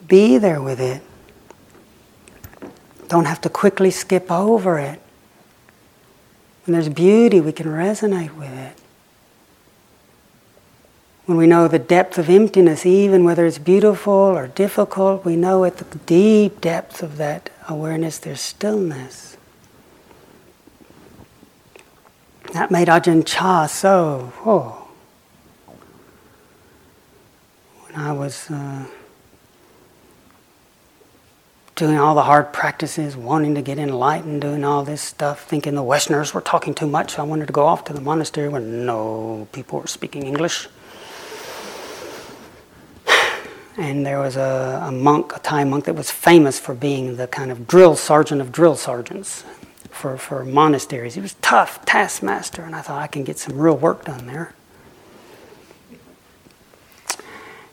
be 0.08 0.38
there 0.38 0.62
with 0.62 0.80
it. 0.80 1.01
Don't 3.08 3.26
have 3.26 3.41
to 3.41 3.49
quickly 3.49 3.91
skip 3.91 4.32
over 4.32 4.80
it. 4.80 4.99
When 6.66 6.74
there's 6.74 6.89
beauty, 6.89 7.39
we 7.39 7.51
can 7.51 7.68
resonate 7.68 8.36
with 8.36 8.51
it. 8.51 8.78
When 11.26 11.38
we 11.38 11.47
know 11.47 11.68
the 11.68 11.80
depth 11.80 12.18
of 12.18 12.30
emptiness, 12.30 12.86
even 12.86 13.24
whether 13.24 13.45
it's 13.45 13.58
beautiful 13.58 14.14
or 14.14 14.47
difficult, 14.47 15.26
we 15.26 15.36
know 15.36 15.64
at 15.64 15.78
the 15.78 15.97
deep 15.99 16.62
depth 16.62 17.01
of 17.01 17.18
that 17.18 17.49
awareness 17.68 18.18
there's 18.20 18.41
stillness. 18.41 19.36
that 22.56 22.72
made 22.72 22.88
Ajahn 22.88 23.26
Chah 23.26 23.66
so, 23.66 24.32
oh. 24.45 24.88
When 27.82 27.95
I 27.99 28.14
was 28.14 28.49
uh, 28.49 28.86
doing 31.76 31.97
all 31.97 32.15
the 32.15 32.23
hard 32.23 32.53
practices, 32.53 33.17
wanting 33.17 33.53
to 33.55 33.61
get 33.61 33.78
enlightened, 33.78 34.41
doing 34.41 34.63
all 34.63 34.84
this 34.84 35.01
stuff, 35.01 35.45
thinking 35.45 35.76
the 35.76 35.84
Westerners 35.84 36.34
were 36.34 36.39
talking 36.39 36.73
too 36.73 36.88
much, 36.88 37.19
I 37.19 37.23
wanted 37.23 37.47
to 37.47 37.53
go 37.53 37.65
off 37.65 37.84
to 37.86 37.93
the 37.93 37.99
monastery 37.99 38.47
where 38.47 38.61
no 38.61 39.47
people 39.51 39.82
were 39.82 39.88
speaking 39.88 40.26
English. 40.26 40.69
And 43.78 44.05
there 44.05 44.19
was 44.19 44.38
a, 44.38 44.84
a 44.88 44.91
monk, 44.91 45.36
a 45.36 45.39
Thai 45.39 45.65
monk, 45.65 45.84
that 45.84 45.95
was 45.95 46.09
famous 46.09 46.57
for 46.57 46.73
being 46.73 47.17
the 47.17 47.28
kind 47.28 47.51
of 47.51 47.67
drill 47.67 47.97
sergeant 47.97 48.39
of 48.39 48.53
drill 48.53 48.78
sergeants 48.78 49.43
for, 49.89 50.17
for 50.17 50.45
monasteries. 50.45 51.15
He 51.15 51.21
was 51.21 51.34
tough, 51.41 51.84
taskmaster, 51.84 52.61
and 52.61 52.73
I 52.73 52.80
thought 52.82 53.01
I 53.01 53.07
can 53.07 53.26
get 53.26 53.38
some 53.38 53.57
real 53.57 53.76
work 53.76 54.05
done 54.05 54.28
there. 54.28 54.53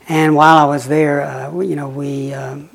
And 0.09 0.35
while 0.35 0.57
I 0.57 0.65
was 0.65 0.89
there, 0.89 1.23
uh, 1.23 1.61
you 1.61 1.77
know, 1.77 1.89
we 1.89 2.35
um, 2.35 2.69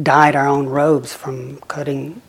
dyed 0.00 0.36
our 0.36 0.46
own 0.46 0.66
robes 0.66 1.12
from 1.12 1.56
cutting 1.68 2.22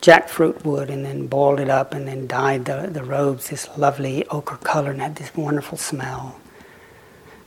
jackfruit 0.00 0.64
wood 0.64 0.90
and 0.90 1.04
then 1.04 1.26
boiled 1.26 1.60
it 1.60 1.70
up 1.70 1.94
and 1.94 2.06
then 2.06 2.26
dyed 2.26 2.64
the, 2.66 2.88
the 2.92 3.02
robes 3.02 3.48
this 3.48 3.68
lovely 3.78 4.26
ochre 4.28 4.56
color 4.56 4.90
and 4.90 5.00
had 5.00 5.16
this 5.16 5.34
wonderful 5.34 5.78
smell. 5.78 6.38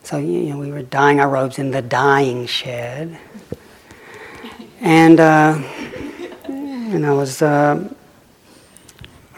So, 0.04 0.18
you 0.18 0.50
know, 0.50 0.58
we 0.58 0.72
were 0.72 0.82
dyeing 0.82 1.20
our 1.20 1.30
robes 1.30 1.60
in 1.60 1.72
the 1.72 1.82
dyeing 1.82 2.48
shed. 2.48 3.20
And 4.80 5.20
uh, 5.20 5.62
and 6.48 7.06
I 7.06 7.12
was 7.12 7.42
uh, 7.42 7.94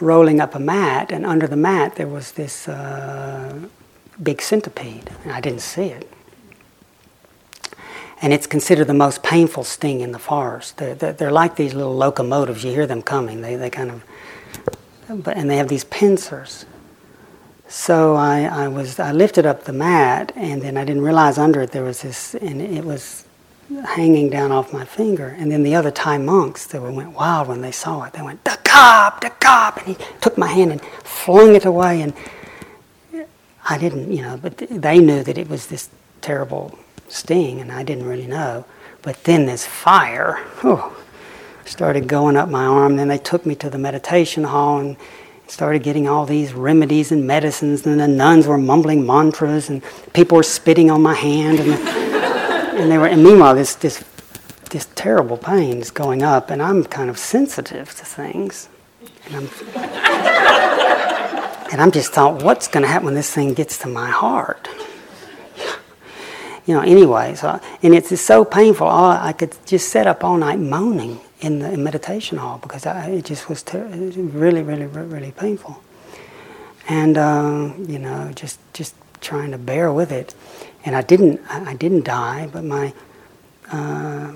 rolling 0.00 0.40
up 0.40 0.54
a 0.54 0.60
mat, 0.60 1.10
and 1.10 1.26
under 1.26 1.46
the 1.46 1.56
mat 1.56 1.96
there 1.96 2.06
was 2.06 2.32
this 2.32 2.68
uh, 2.68 3.58
big 4.22 4.40
centipede, 4.40 5.10
and 5.24 5.32
I 5.32 5.40
didn't 5.40 5.62
see 5.62 5.86
it. 5.86 6.08
And 8.22 8.32
it's 8.32 8.46
considered 8.46 8.86
the 8.86 8.94
most 8.94 9.22
painful 9.22 9.64
sting 9.64 10.00
in 10.00 10.12
the 10.12 10.18
forest. 10.18 10.76
They're, 10.76 10.94
they're, 10.94 11.30
like 11.30 11.56
these 11.56 11.72
little 11.72 11.94
locomotives. 11.94 12.64
You 12.64 12.70
hear 12.70 12.86
them 12.86 13.02
coming. 13.02 13.40
They, 13.40 13.56
they 13.56 13.70
kind 13.70 13.90
of, 13.90 14.04
but, 15.24 15.36
and 15.36 15.48
they 15.48 15.56
have 15.56 15.68
these 15.68 15.84
pincers. 15.84 16.66
So 17.66 18.16
I, 18.16 18.42
I 18.42 18.68
was 18.68 18.98
I 18.98 19.12
lifted 19.12 19.46
up 19.46 19.62
the 19.62 19.72
mat, 19.72 20.32
and 20.34 20.60
then 20.60 20.76
I 20.76 20.84
didn't 20.84 21.02
realize 21.02 21.38
under 21.38 21.60
it 21.60 21.70
there 21.70 21.84
was 21.84 22.02
this, 22.02 22.34
and 22.34 22.60
it 22.60 22.84
was 22.84 23.24
hanging 23.84 24.28
down 24.28 24.52
off 24.52 24.72
my 24.72 24.84
finger. 24.84 25.28
And 25.38 25.50
then 25.50 25.62
the 25.62 25.74
other 25.74 25.90
Thai 25.90 26.18
monks, 26.18 26.66
they 26.66 26.78
went 26.78 27.12
wild 27.12 27.48
when 27.48 27.60
they 27.60 27.70
saw 27.70 28.02
it. 28.04 28.12
They 28.12 28.22
went, 28.22 28.42
the 28.44 28.58
cop, 28.64 29.20
the 29.20 29.30
cop. 29.30 29.78
And 29.78 29.96
he 29.96 30.04
took 30.20 30.36
my 30.36 30.48
hand 30.48 30.72
and 30.72 30.80
flung 31.04 31.54
it 31.54 31.64
away. 31.64 32.02
And 32.02 32.12
I 33.68 33.78
didn't, 33.78 34.12
you 34.12 34.22
know, 34.22 34.36
but 34.36 34.56
they 34.58 34.98
knew 34.98 35.22
that 35.22 35.38
it 35.38 35.48
was 35.48 35.68
this 35.68 35.88
terrible 36.20 36.76
sting, 37.10 37.60
and 37.60 37.70
I 37.70 37.82
didn't 37.82 38.06
really 38.06 38.26
know. 38.26 38.64
But 39.02 39.24
then 39.24 39.46
this 39.46 39.66
fire, 39.66 40.44
oh, 40.62 40.96
started 41.64 42.06
going 42.08 42.36
up 42.36 42.48
my 42.48 42.64
arm. 42.64 42.96
Then 42.96 43.08
they 43.08 43.18
took 43.18 43.46
me 43.46 43.54
to 43.56 43.70
the 43.70 43.78
meditation 43.78 44.44
hall 44.44 44.78
and 44.78 44.96
started 45.46 45.82
getting 45.82 46.06
all 46.08 46.26
these 46.26 46.52
remedies 46.52 47.12
and 47.12 47.26
medicines. 47.26 47.86
And 47.86 47.98
the 48.00 48.08
nuns 48.08 48.46
were 48.46 48.58
mumbling 48.58 49.06
mantras, 49.06 49.70
and 49.70 49.82
people 50.12 50.36
were 50.36 50.42
spitting 50.42 50.90
on 50.90 51.02
my 51.02 51.14
hand. 51.14 51.60
And 51.60 51.70
and 52.80 52.90
they 52.90 52.98
were, 52.98 53.06
and 53.06 53.22
meanwhile, 53.22 53.54
this 53.54 53.74
this 53.74 54.04
this 54.70 54.86
terrible 54.94 55.36
pain 55.36 55.78
is 55.78 55.90
going 55.90 56.22
up, 56.22 56.50
and 56.50 56.62
I'm 56.62 56.84
kind 56.84 57.10
of 57.10 57.18
sensitive 57.18 57.94
to 57.96 58.04
things, 58.04 58.68
and 59.26 59.36
I'm 59.36 59.48
and 61.72 61.80
I'm 61.80 61.90
just 61.90 62.12
thought, 62.12 62.42
what's 62.42 62.68
going 62.68 62.82
to 62.82 62.88
happen 62.88 63.06
when 63.06 63.14
this 63.14 63.32
thing 63.32 63.54
gets 63.54 63.78
to 63.78 63.88
my 63.88 64.10
heart? 64.10 64.68
You 66.70 66.76
know, 66.76 66.82
anyway, 66.82 67.34
so, 67.34 67.58
and 67.82 67.94
it's, 67.96 68.20
so 68.20 68.44
painful. 68.44 68.86
All, 68.86 69.10
I 69.10 69.32
could 69.32 69.56
just 69.66 69.88
sit 69.88 70.06
up 70.06 70.22
all 70.22 70.36
night 70.36 70.60
moaning 70.60 71.18
in 71.40 71.58
the 71.58 71.72
in 71.72 71.82
meditation 71.82 72.38
hall 72.38 72.58
because 72.62 72.86
I, 72.86 73.08
it 73.08 73.24
just 73.24 73.48
was 73.48 73.64
ter- 73.64 73.88
really, 73.88 74.62
really, 74.62 74.86
really 74.86 75.32
painful. 75.32 75.82
And 76.88 77.18
uh, 77.18 77.72
you 77.88 77.98
know, 77.98 78.30
just 78.36 78.60
just 78.72 78.94
trying 79.20 79.50
to 79.50 79.58
bear 79.58 79.92
with 79.92 80.12
it 80.12 80.32
and 80.84 80.94
I 80.94 81.02
didn't 81.02 81.40
I 81.50 81.74
didn't 81.74 82.04
die, 82.04 82.48
but 82.52 82.62
my 82.64 82.94
uh, 83.72 84.32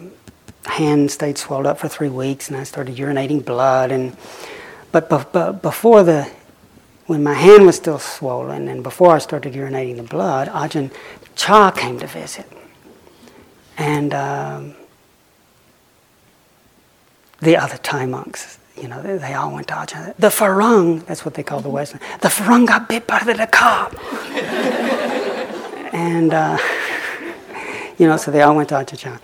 hand 0.67 1.11
stayed 1.11 1.39
swelled 1.39 1.67
up 1.67 1.79
for 1.79 1.89
three 1.89 2.09
weeks, 2.09 2.49
and 2.49 2.57
I 2.57 2.65
started 2.65 2.97
urinating 2.97 3.45
blood. 3.45 3.93
And 3.93 4.17
but, 4.93 5.09
but 5.09 5.63
before 5.63 6.03
the 6.03 6.29
when 7.07 7.23
my 7.23 7.35
hand 7.35 7.67
was 7.67 7.77
still 7.77 7.99
swollen, 7.99 8.69
and 8.69 8.83
before 8.83 9.15
I 9.15 9.19
started 9.19 9.53
urinating 9.55 9.97
the 9.97 10.03
blood, 10.03 10.49
Ajahn 10.49 10.91
Chah 11.37 11.71
came 11.71 11.99
to 11.99 12.07
visit, 12.07 12.47
and 13.77 14.15
um, 14.15 14.75
the 17.41 17.57
other 17.57 17.77
Thai 17.77 18.07
monks. 18.07 18.59
You 18.77 18.89
know, 18.89 19.03
they, 19.03 19.19
they 19.19 19.35
all 19.35 19.53
went 19.53 19.69
to 19.69 19.75
Ajahn. 19.75 20.17
The 20.17 20.29
Farang, 20.29 21.05
that's 21.07 21.25
what 21.25 21.35
they 21.35 21.43
call 21.43 21.61
the 21.61 21.69
Western. 21.69 22.01
The 22.21 22.29
Farang 22.29 22.67
got 22.67 22.89
bit 22.89 23.07
by 23.07 23.19
the 23.21 23.47
cop. 23.47 23.95
and 25.93 26.33
uh, 26.35 26.59
you 27.99 28.09
know, 28.09 28.17
so 28.17 28.31
they 28.31 28.43
all 28.43 28.57
went 28.57 28.71
to 28.71 28.77
Ajahn 28.77 28.99
Chah. 28.99 29.19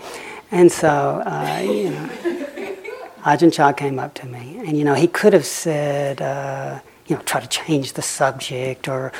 And 0.50 0.70
so, 0.70 0.88
uh, 1.24 1.60
you 1.62 1.90
know, 1.90 2.08
Ajahn 3.22 3.52
Chah 3.52 3.72
came 3.72 3.98
up 3.98 4.14
to 4.14 4.26
me, 4.26 4.58
and 4.58 4.76
you 4.76 4.84
know, 4.84 4.94
he 4.94 5.06
could 5.08 5.32
have 5.32 5.46
said, 5.46 6.20
uh, 6.20 6.80
you 7.10 7.16
know, 7.16 7.22
try 7.22 7.40
to 7.40 7.48
change 7.48 7.94
the 7.94 8.02
subject, 8.02 8.86
or, 8.86 9.10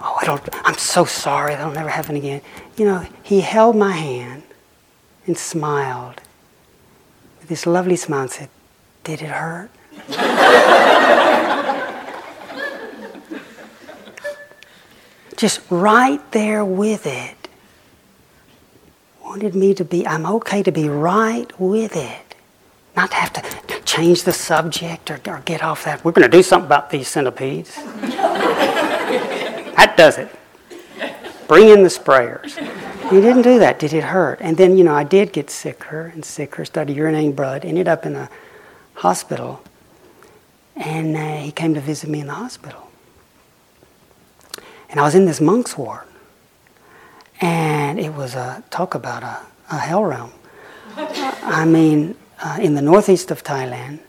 oh, 0.00 0.16
I 0.20 0.24
don't, 0.24 0.48
I'm 0.64 0.78
so 0.78 1.04
sorry, 1.04 1.56
that'll 1.56 1.72
never 1.72 1.88
happen 1.88 2.14
again. 2.14 2.40
You 2.76 2.84
know, 2.84 3.04
he 3.24 3.40
held 3.40 3.74
my 3.74 3.90
hand 3.90 4.44
and 5.26 5.36
smiled 5.36 6.20
with 7.40 7.48
this 7.48 7.66
lovely 7.66 7.96
smile 7.96 8.22
and 8.22 8.30
said, 8.30 8.48
"Did 9.02 9.22
it 9.22 9.30
hurt?" 9.30 9.70
just 15.36 15.60
right 15.68 16.20
there 16.30 16.64
with 16.64 17.04
it. 17.04 17.48
Wanted 19.24 19.56
me 19.56 19.74
to 19.74 19.84
be, 19.84 20.06
I'm 20.06 20.26
okay 20.26 20.62
to 20.62 20.70
be 20.70 20.88
right 20.88 21.50
with 21.58 21.96
it. 21.96 22.21
Not 22.94 23.10
to 23.10 23.16
have 23.16 23.32
to 23.32 23.42
change 23.84 24.24
the 24.24 24.32
subject 24.32 25.10
or, 25.10 25.20
or 25.26 25.40
get 25.44 25.62
off 25.62 25.84
that. 25.84 26.04
We're 26.04 26.12
going 26.12 26.30
to 26.30 26.36
do 26.36 26.42
something 26.42 26.66
about 26.66 26.90
these 26.90 27.08
centipedes. 27.08 27.74
that 29.76 29.94
does 29.96 30.18
it. 30.18 30.28
Bring 31.48 31.68
in 31.68 31.82
the 31.82 31.88
sprayers. 31.88 32.58
He 33.10 33.20
didn't 33.20 33.42
do 33.42 33.58
that. 33.58 33.78
Did 33.78 33.92
it 33.92 34.04
hurt? 34.04 34.38
And 34.40 34.56
then, 34.56 34.78
you 34.78 34.84
know, 34.84 34.94
I 34.94 35.04
did 35.04 35.32
get 35.32 35.50
sicker 35.50 36.10
and 36.14 36.24
sicker, 36.24 36.64
started 36.64 36.96
urinating 36.96 37.36
blood, 37.36 37.64
ended 37.64 37.88
up 37.88 38.06
in 38.06 38.16
a 38.16 38.30
hospital. 38.94 39.62
And 40.76 41.16
uh, 41.16 41.36
he 41.38 41.52
came 41.52 41.74
to 41.74 41.80
visit 41.80 42.08
me 42.08 42.20
in 42.20 42.26
the 42.26 42.34
hospital. 42.34 42.90
And 44.88 45.00
I 45.00 45.02
was 45.02 45.14
in 45.14 45.26
this 45.26 45.40
monk's 45.40 45.76
ward. 45.76 46.06
And 47.40 47.98
it 47.98 48.14
was 48.14 48.34
a 48.34 48.62
talk 48.70 48.94
about 48.94 49.22
a, 49.22 49.40
a 49.70 49.78
hell 49.78 50.04
realm. 50.04 50.32
I 50.96 51.64
mean, 51.64 52.14
uh, 52.42 52.58
in 52.60 52.74
the 52.74 52.82
northeast 52.82 53.30
of 53.30 53.44
Thailand, 53.44 54.00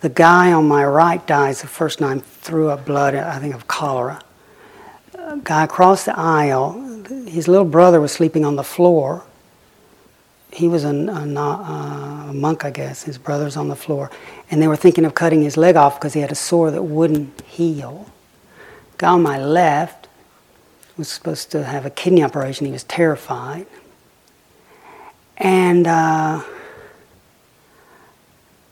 the 0.00 0.08
guy 0.08 0.52
on 0.52 0.66
my 0.66 0.84
right 0.84 1.24
dies 1.26 1.60
the 1.60 1.68
first 1.68 2.00
night 2.00 2.22
threw 2.24 2.68
up 2.68 2.84
blood, 2.84 3.14
I 3.14 3.38
think 3.38 3.54
of 3.54 3.68
cholera. 3.68 4.22
A 5.14 5.38
guy 5.44 5.64
across 5.64 6.04
the 6.04 6.18
aisle, 6.18 7.04
his 7.26 7.46
little 7.46 7.66
brother 7.66 8.00
was 8.00 8.10
sleeping 8.10 8.44
on 8.44 8.56
the 8.56 8.64
floor. 8.64 9.24
He 10.52 10.66
was 10.66 10.84
a, 10.84 10.88
a, 10.88 12.30
a 12.30 12.32
monk, 12.34 12.64
I 12.64 12.70
guess. 12.70 13.04
His 13.04 13.18
brother's 13.18 13.56
on 13.56 13.68
the 13.68 13.76
floor. 13.76 14.10
And 14.50 14.60
they 14.60 14.66
were 14.66 14.76
thinking 14.76 15.04
of 15.04 15.14
cutting 15.14 15.42
his 15.42 15.56
leg 15.56 15.76
off 15.76 16.00
because 16.00 16.14
he 16.14 16.20
had 16.20 16.32
a 16.32 16.36
sore 16.36 16.70
that 16.72 16.82
wouldn't 16.82 17.40
heal. 17.42 18.06
Guy 18.98 19.10
on 19.10 19.22
my 19.22 19.38
left 19.38 20.08
was 20.96 21.08
supposed 21.08 21.52
to 21.52 21.62
have 21.62 21.86
a 21.86 21.90
kidney 21.90 22.24
operation. 22.24 22.66
He 22.66 22.72
was 22.72 22.84
terrified. 22.84 23.66
And 25.36 25.86
uh, 25.86 26.42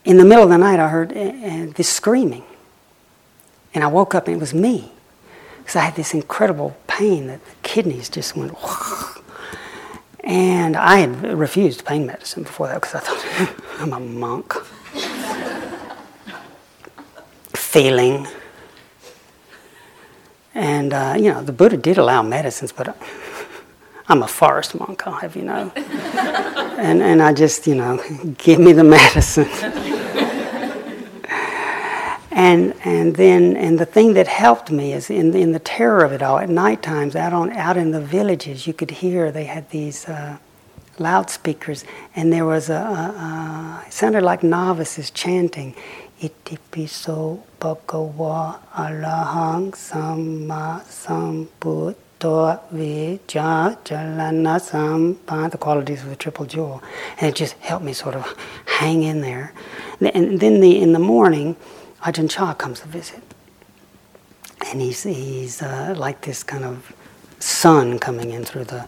in 0.08 0.16
the 0.16 0.24
middle 0.24 0.44
of 0.44 0.48
the 0.48 0.56
night, 0.56 0.80
I 0.80 0.88
heard 0.88 1.12
uh, 1.12 1.70
this 1.76 1.90
screaming. 1.90 2.44
And 3.74 3.84
I 3.84 3.88
woke 3.88 4.14
up 4.14 4.26
and 4.26 4.36
it 4.38 4.40
was 4.40 4.54
me. 4.54 4.90
Because 5.58 5.76
I 5.76 5.80
had 5.80 5.96
this 5.96 6.14
incredible 6.14 6.74
pain 6.86 7.26
that 7.26 7.44
the 7.44 7.54
kidneys 7.62 8.08
just 8.08 8.34
went. 8.34 8.56
And 10.24 10.76
I 10.76 10.98
had 10.98 11.22
refused 11.22 11.86
pain 11.86 12.04
medicine 12.04 12.42
before 12.42 12.66
that 12.66 12.82
because 12.82 12.96
I 12.96 12.98
thought, 12.98 13.54
I'm 13.80 13.94
a 13.94 14.00
monk. 14.00 14.52
Feeling. 17.56 18.26
And, 20.54 20.92
uh, 20.92 21.14
you 21.16 21.32
know, 21.32 21.42
the 21.42 21.52
Buddha 21.52 21.78
did 21.78 21.96
allow 21.96 22.20
medicines, 22.22 22.72
but 22.72 22.94
I'm 24.08 24.22
a 24.22 24.28
forest 24.28 24.78
monk, 24.78 25.06
I'll 25.06 25.14
have 25.14 25.34
you 25.34 25.44
know. 25.44 25.72
and, 25.74 27.00
and 27.00 27.22
I 27.22 27.32
just, 27.32 27.66
you 27.66 27.76
know, 27.76 28.02
give 28.36 28.58
me 28.58 28.72
the 28.72 28.84
medicine. 28.84 29.48
And, 32.30 32.74
and 32.84 33.16
then 33.16 33.56
and 33.56 33.78
the 33.78 33.86
thing 33.86 34.14
that 34.14 34.28
helped 34.28 34.70
me 34.70 34.92
is 34.92 35.08
in, 35.08 35.34
in 35.34 35.52
the 35.52 35.58
terror 35.58 36.04
of 36.04 36.12
it 36.12 36.22
all 36.22 36.38
at 36.38 36.50
night 36.50 36.82
times 36.82 37.16
out 37.16 37.32
on 37.32 37.50
out 37.52 37.76
in 37.78 37.90
the 37.90 38.02
villages 38.02 38.66
you 38.66 38.74
could 38.74 38.90
hear 38.90 39.32
they 39.32 39.44
had 39.44 39.70
these 39.70 40.06
uh, 40.06 40.36
loudspeakers 40.98 41.84
and 42.14 42.30
there 42.30 42.44
was 42.44 42.68
a, 42.68 42.74
a, 42.74 43.84
a, 43.86 43.90
sounded 43.90 44.22
like 44.22 44.42
novices 44.42 45.10
chanting 45.10 45.74
Itipiso 46.20 47.40
bhagava 47.60 48.58
arahang 48.74 49.70
samma 49.70 50.82
sambuddha 50.82 52.60
vijja 52.74 53.78
jalana 53.84 54.58
sampa, 54.60 55.48
the 55.48 55.58
qualities 55.58 56.02
of 56.02 56.08
the 56.08 56.16
triple 56.16 56.44
jewel. 56.44 56.82
And 57.20 57.28
it 57.30 57.36
just 57.36 57.54
helped 57.58 57.84
me 57.84 57.92
sort 57.92 58.16
of 58.16 58.36
hang 58.66 59.04
in 59.04 59.20
there. 59.20 59.52
And 60.00 60.40
then 60.40 60.60
the, 60.60 60.80
in 60.80 60.92
the 60.92 60.98
morning, 60.98 61.54
Ajahn 62.02 62.30
Chah 62.30 62.54
comes 62.54 62.80
to 62.80 62.88
visit. 62.88 63.22
And 64.66 64.80
he's, 64.80 65.02
he's 65.02 65.62
uh, 65.62 65.94
like 65.96 66.20
this 66.20 66.42
kind 66.42 66.64
of 66.64 66.92
sun 67.38 67.98
coming 67.98 68.30
in 68.30 68.44
through 68.44 68.64
the, 68.64 68.86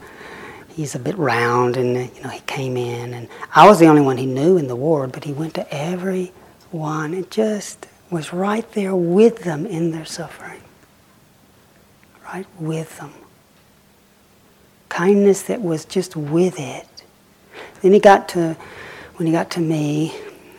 he's 0.69 0.95
a 0.95 0.99
bit 0.99 1.17
round 1.17 1.77
and 1.77 1.97
you 2.17 2.23
know 2.23 2.29
he 2.31 2.41
came 2.41 2.77
in 2.77 3.15
and 3.15 3.29
I 3.55 3.67
was 3.67 3.79
the 3.79 3.87
only 3.87 4.03
one 4.03 4.17
he 4.17 4.27
knew 4.27 4.57
in 4.57 4.67
the 4.67 4.77
ward 4.77 5.13
but 5.13 5.25
he 5.25 5.33
went 5.33 5.55
to 5.55 5.75
every 5.75 6.33
one 6.71 7.15
and 7.15 7.31
just 7.31 7.87
was 8.11 8.33
right 8.33 8.71
there 8.73 8.95
with 8.95 9.41
them 9.41 9.67
in 9.67 9.93
their 9.93 10.05
suffering. 10.05 10.61
Right 12.25 12.47
with 12.59 12.99
them. 12.99 13.13
Kindness 14.89 15.43
that 15.43 15.63
was 15.63 15.85
just 15.85 16.17
with 16.17 16.59
it. 16.59 16.87
Then 17.83 17.93
he 17.93 18.01
got 18.01 18.29
to, 18.31 18.57
when 19.17 19.27
he 19.27 19.33
got 19.33 19.51
to 19.53 19.61
me, 19.61 20.15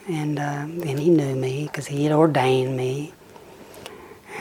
and 0.08 0.39
uh, 0.39 0.66
then 0.68 0.97
he 0.97 1.10
knew 1.10 1.36
me 1.36 1.64
because 1.66 1.88
he 1.88 2.04
had 2.04 2.14
ordained 2.14 2.76
me, 2.76 3.14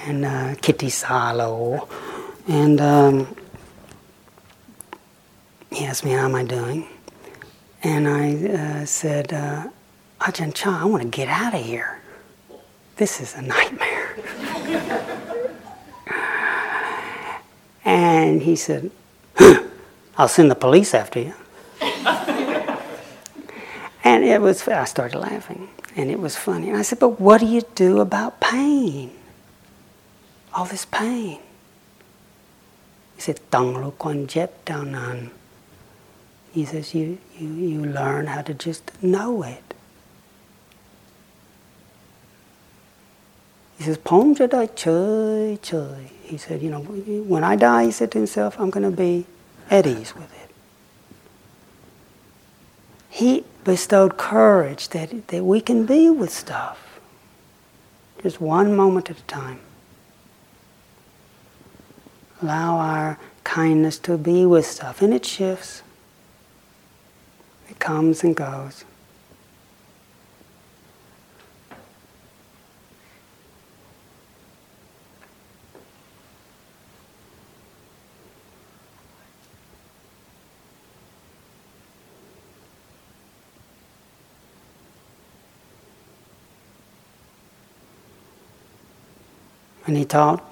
and 0.07 0.25
uh, 0.25 0.55
Kittisaro, 0.57 1.89
and 2.49 2.81
um, 2.81 3.37
he 5.71 5.85
asked 5.85 6.05
me 6.05 6.13
how 6.13 6.25
am 6.25 6.35
I 6.35 6.45
doing, 6.45 6.89
and 7.83 8.09
I 8.09 8.35
uh, 8.35 8.85
said, 8.85 9.33
uh, 9.33 9.69
Ajahn 10.21 10.55
Chah, 10.55 10.83
I 10.83 10.85
want 10.85 11.03
to 11.03 11.09
get 11.09 11.29
out 11.29 11.55
of 11.55 11.65
here. 11.65 12.01
This 12.97 13.21
is 13.21 13.35
a 13.35 13.43
nightmare. 13.43 14.17
and 17.85 18.43
he 18.43 18.57
said, 18.57 18.91
I'll 20.19 20.29
send 20.29 20.51
the 20.51 20.55
police 20.55 20.93
after 20.93 21.21
you. 21.21 21.35
And 24.03 24.25
it 24.25 24.41
was, 24.41 24.67
I 24.67 24.85
started 24.85 25.19
laughing, 25.19 25.69
and 25.97 26.11
it 26.11 26.19
was 26.19 26.37
funny. 26.37 26.69
And 26.69 26.79
I 26.79 26.83
said, 26.83 26.99
But 26.99 27.21
what 27.21 27.41
do 27.41 27.47
you 27.47 27.63
do 27.75 28.01
about 28.01 28.41
pain? 28.41 29.11
All 30.55 30.65
this 30.65 30.85
pain. 30.85 31.39
He 33.21 33.21
said, 33.21 33.41
Tang 33.51 33.75
lu 33.75 33.91
quan 33.91 34.27
jet 34.27 34.65
down 34.65 35.31
He 36.53 36.65
says, 36.65 36.95
you, 36.95 37.19
you, 37.39 37.49
you 37.49 37.85
learn 37.85 38.29
how 38.29 38.41
to 38.41 38.55
just 38.55 39.03
know 39.03 39.43
it. 39.43 39.75
He 43.77 43.85
says, 43.85 43.99
Pom 43.99 44.35
Jadai 44.35 44.75
Choi 44.75 45.59
Choi. 45.63 46.11
He 46.23 46.39
said, 46.39 46.63
you 46.63 46.71
know, 46.71 46.81
when 46.81 47.45
I 47.45 47.57
die, 47.57 47.85
he 47.85 47.91
said 47.91 48.11
to 48.13 48.19
himself, 48.19 48.59
I'm 48.59 48.71
going 48.71 48.91
to 48.91 48.97
be 48.97 49.27
at 49.69 49.87
ease 49.87 50.15
with 50.15 50.33
it. 50.43 50.51
He 53.11 53.45
bestowed 53.65 54.17
courage 54.17 54.89
that, 54.91 55.29
that 55.29 55.45
we 55.45 55.61
can 55.61 55.87
be 55.87 56.11
with 56.11 56.31
stuff, 56.31 57.01
just 58.23 58.41
one 58.41 58.75
moment 58.75 59.11
at 59.11 59.19
a 59.19 59.23
time. 59.23 59.61
Allow 62.43 62.79
our 62.79 63.19
kindness 63.45 63.99
to 64.01 64.17
be 64.17 64.47
with 64.47 64.67
stuff, 64.67 65.03
and 65.03 65.13
it 65.13 65.27
shifts. 65.27 65.83
It 67.69 67.79
comes 67.79 68.25
and 68.25 68.35
goes. 68.35 68.85
And 89.91 89.97
he 89.97 90.05
taught 90.05 90.49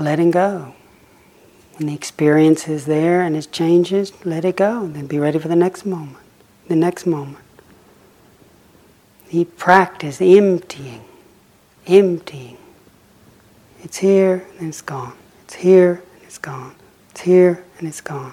letting 0.00 0.32
go. 0.32 0.74
When 1.76 1.86
the 1.86 1.94
experience 1.94 2.66
is 2.66 2.86
there 2.86 3.20
and 3.20 3.36
it 3.36 3.46
changes, 3.52 4.12
let 4.24 4.44
it 4.44 4.56
go. 4.56 4.82
and 4.82 4.96
Then 4.96 5.06
be 5.06 5.20
ready 5.20 5.38
for 5.38 5.46
the 5.46 5.54
next 5.54 5.86
moment. 5.86 6.16
The 6.66 6.74
next 6.74 7.06
moment. 7.06 7.44
He 9.28 9.44
practiced 9.44 10.20
emptying, 10.20 11.04
emptying. 11.86 12.56
It's 13.80 13.98
here 13.98 14.44
and 14.58 14.70
it's 14.70 14.82
gone. 14.82 15.12
It's 15.44 15.54
here 15.54 16.02
and 16.14 16.24
it's 16.24 16.38
gone. 16.38 16.74
It's 17.12 17.20
here 17.20 17.62
and 17.78 17.86
it's 17.86 18.00
gone. 18.00 18.32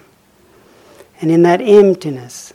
And 1.20 1.30
in 1.30 1.44
that 1.44 1.60
emptiness, 1.60 2.52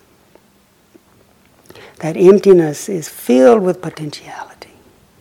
that 1.99 2.17
emptiness 2.17 2.89
is 2.89 3.07
filled 3.07 3.61
with 3.61 3.81
potentiality. 3.81 4.52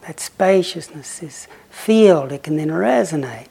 That 0.02 0.18
spaciousness 0.18 1.22
is 1.22 1.48
field, 1.70 2.32
it 2.32 2.42
can 2.42 2.56
then 2.56 2.68
resonate. 2.68 3.46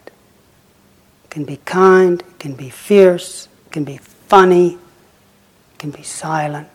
It 1.24 1.30
can 1.30 1.46
be 1.46 1.58
kind, 1.66 2.20
it 2.22 2.40
can 2.40 2.56
be 2.56 2.70
fierce, 2.70 3.48
it 3.68 3.72
can 3.72 3.86
be 3.86 3.98
funny, 3.98 4.74
it 4.74 5.80
can 5.80 5.92
be 5.92 6.04
silent. 6.04 6.68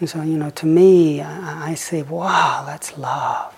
And 0.00 0.08
so, 0.08 0.20
you 0.22 0.36
know, 0.36 0.50
to 0.50 0.66
me, 0.66 1.20
I, 1.20 1.70
I 1.70 1.74
say, 1.74 2.02
wow, 2.02 2.64
that's 2.66 2.98
love. 2.98 3.54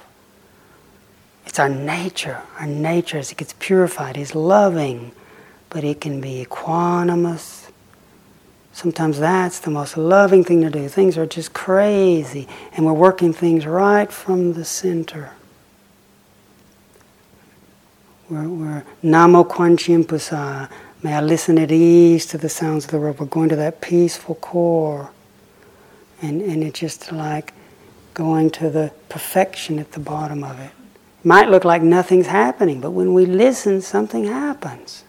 It's 1.47 1.59
our 1.59 1.71
nature. 1.71 2.43
Our 2.59 2.67
nature, 2.67 3.17
as 3.17 3.33
it 3.33 3.39
gets 3.39 3.55
purified, 3.59 4.19
is 4.19 4.35
loving 4.35 5.13
but 5.75 5.83
it 5.83 6.01
can 6.01 6.21
be 6.21 6.47
equanimous. 6.47 7.69
Sometimes 8.73 9.19
that's 9.19 9.59
the 9.59 9.71
most 9.71 9.97
loving 9.97 10.45
thing 10.45 10.61
to 10.61 10.71
do. 10.71 10.89
Things 10.89 11.19
are 11.19 11.27
just 11.27 11.53
crazy, 11.53 12.47
and 12.73 12.87
we're 12.87 12.93
working 12.93 13.33
things 13.33 13.67
right 13.67 14.11
from 14.11 14.53
the 14.53 14.65
center. 14.65 15.33
We're, 18.31 18.49
we're 18.49 18.85
Namo 19.03 19.49
Quan 19.49 19.77
Pusa. 19.77 20.71
May 21.03 21.13
I 21.13 21.21
listen 21.21 21.59
at 21.59 21.73
ease 21.73 22.25
to 22.27 22.39
the 22.39 22.49
sounds 22.49 22.85
of 22.85 22.93
the 22.93 23.01
world. 23.01 23.19
We're 23.19 23.27
going 23.27 23.49
to 23.49 23.57
that 23.57 23.81
peaceful 23.81 24.37
core. 24.37 25.11
And, 26.23 26.41
and 26.41 26.63
it's 26.63 26.79
just 26.79 27.11
like 27.11 27.53
going 28.15 28.51
to 28.51 28.71
the 28.71 28.93
perfection 29.09 29.81
at 29.81 29.91
the 29.91 30.01
bottom 30.01 30.45
of. 30.45 30.61
It 30.61 30.71
might 31.25 31.49
look 31.49 31.65
like 31.65 31.83
nothing's 31.83 32.29
happening, 32.29 32.81
but 32.81 32.93
when 32.93 33.13
we 33.13 33.27
listen, 33.27 33.83
something 33.83 34.25
happens. 34.25 35.03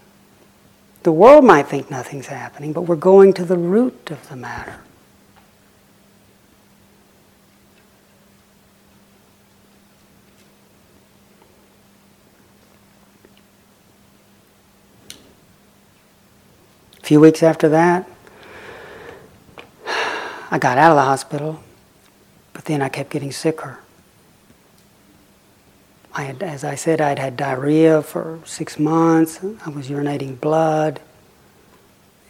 The 1.06 1.12
world 1.12 1.44
might 1.44 1.68
think 1.68 1.88
nothing's 1.88 2.26
happening, 2.26 2.72
but 2.72 2.80
we're 2.82 2.96
going 2.96 3.32
to 3.34 3.44
the 3.44 3.56
root 3.56 4.10
of 4.10 4.28
the 4.28 4.34
matter. 4.34 4.80
A 17.00 17.06
few 17.06 17.20
weeks 17.20 17.40
after 17.40 17.68
that, 17.68 18.08
I 20.50 20.58
got 20.58 20.76
out 20.76 20.90
of 20.90 20.96
the 20.96 21.02
hospital, 21.02 21.62
but 22.52 22.64
then 22.64 22.82
I 22.82 22.88
kept 22.88 23.10
getting 23.10 23.30
sicker. 23.30 23.78
I 26.16 26.22
had, 26.22 26.42
as 26.42 26.64
I 26.64 26.76
said, 26.76 27.02
I'd 27.02 27.18
had 27.18 27.36
diarrhea 27.36 28.00
for 28.00 28.40
six 28.46 28.78
months. 28.78 29.38
I 29.66 29.68
was 29.68 29.88
urinating 29.90 30.40
blood. 30.40 30.98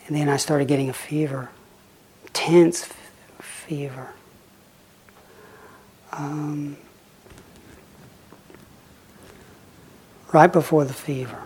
And 0.09 0.17
then 0.17 0.29
I 0.29 0.39
started 0.39 0.67
getting 0.67 0.89
a 0.89 0.93
fever, 0.93 1.51
intense 2.25 2.83
f- 2.83 2.97
fever. 3.39 4.09
Um, 6.11 6.77
right 10.33 10.53
before 10.53 10.85
the 10.85 10.93
fever, 10.93 11.39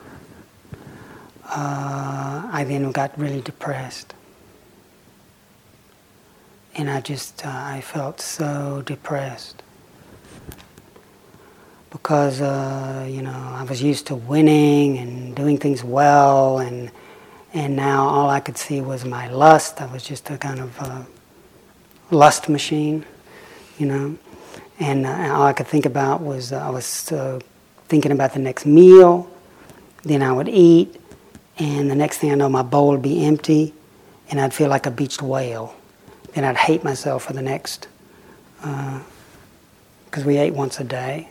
uh, 1.45 2.49
I 2.51 2.65
then 2.67 2.91
got 2.91 3.19
really 3.19 3.43
depressed. 3.43 4.15
And 6.75 6.89
I 6.89 7.03
just, 7.03 7.45
uh, 7.45 7.51
I 7.53 7.83
felt 7.83 8.19
so 8.23 8.83
depressed 8.87 9.63
because 11.91 12.41
uh, 12.41 13.07
you 13.11 13.23
know 13.23 13.55
I 13.61 13.65
was 13.65 13.83
used 13.83 14.07
to 14.09 14.15
winning 14.15 14.99
and 14.99 15.35
doing 15.35 15.59
things 15.59 15.85
well, 15.85 16.59
and 16.59 16.91
And 17.53 17.75
now 17.75 18.07
all 18.07 18.31
I 18.31 18.39
could 18.39 18.57
see 18.57 18.81
was 18.81 19.05
my 19.05 19.27
lust. 19.29 19.81
I 19.83 19.87
was 19.87 20.05
just 20.05 20.31
a 20.31 20.39
kind 20.39 20.61
of 20.61 20.71
lust 22.11 22.49
machine, 22.49 23.05
you 23.77 23.87
know. 23.87 24.17
And 24.79 25.05
uh, 25.05 25.35
all 25.35 25.47
I 25.47 25.53
could 25.53 25.67
think 25.67 25.85
about 25.85 26.23
was 26.23 26.53
uh, 26.53 26.59
I 26.59 26.71
was 26.71 27.11
uh, 27.11 27.41
thinking 27.89 28.13
about 28.13 28.35
the 28.35 28.39
next 28.39 28.67
meal. 28.67 29.27
Then 30.05 30.23
I 30.23 30.31
would 30.33 30.49
eat, 30.49 30.95
and 31.59 31.91
the 31.91 31.97
next 31.97 32.19
thing 32.19 32.31
I 32.31 32.37
know, 32.37 32.49
my 32.49 32.63
bowl 32.63 32.91
would 32.93 33.03
be 33.03 33.25
empty, 33.27 33.75
and 34.31 34.41
I'd 34.41 34.55
feel 34.55 34.71
like 34.71 34.87
a 34.87 34.91
beached 34.91 35.21
whale. 35.21 35.75
Then 36.35 36.45
I'd 36.45 36.57
hate 36.57 36.85
myself 36.85 37.25
for 37.25 37.33
the 37.33 37.43
next, 37.43 37.89
because 38.61 39.03
uh, 40.23 40.27
we 40.27 40.39
ate 40.39 40.55
once 40.55 40.79
a 40.79 40.85
day 40.85 41.30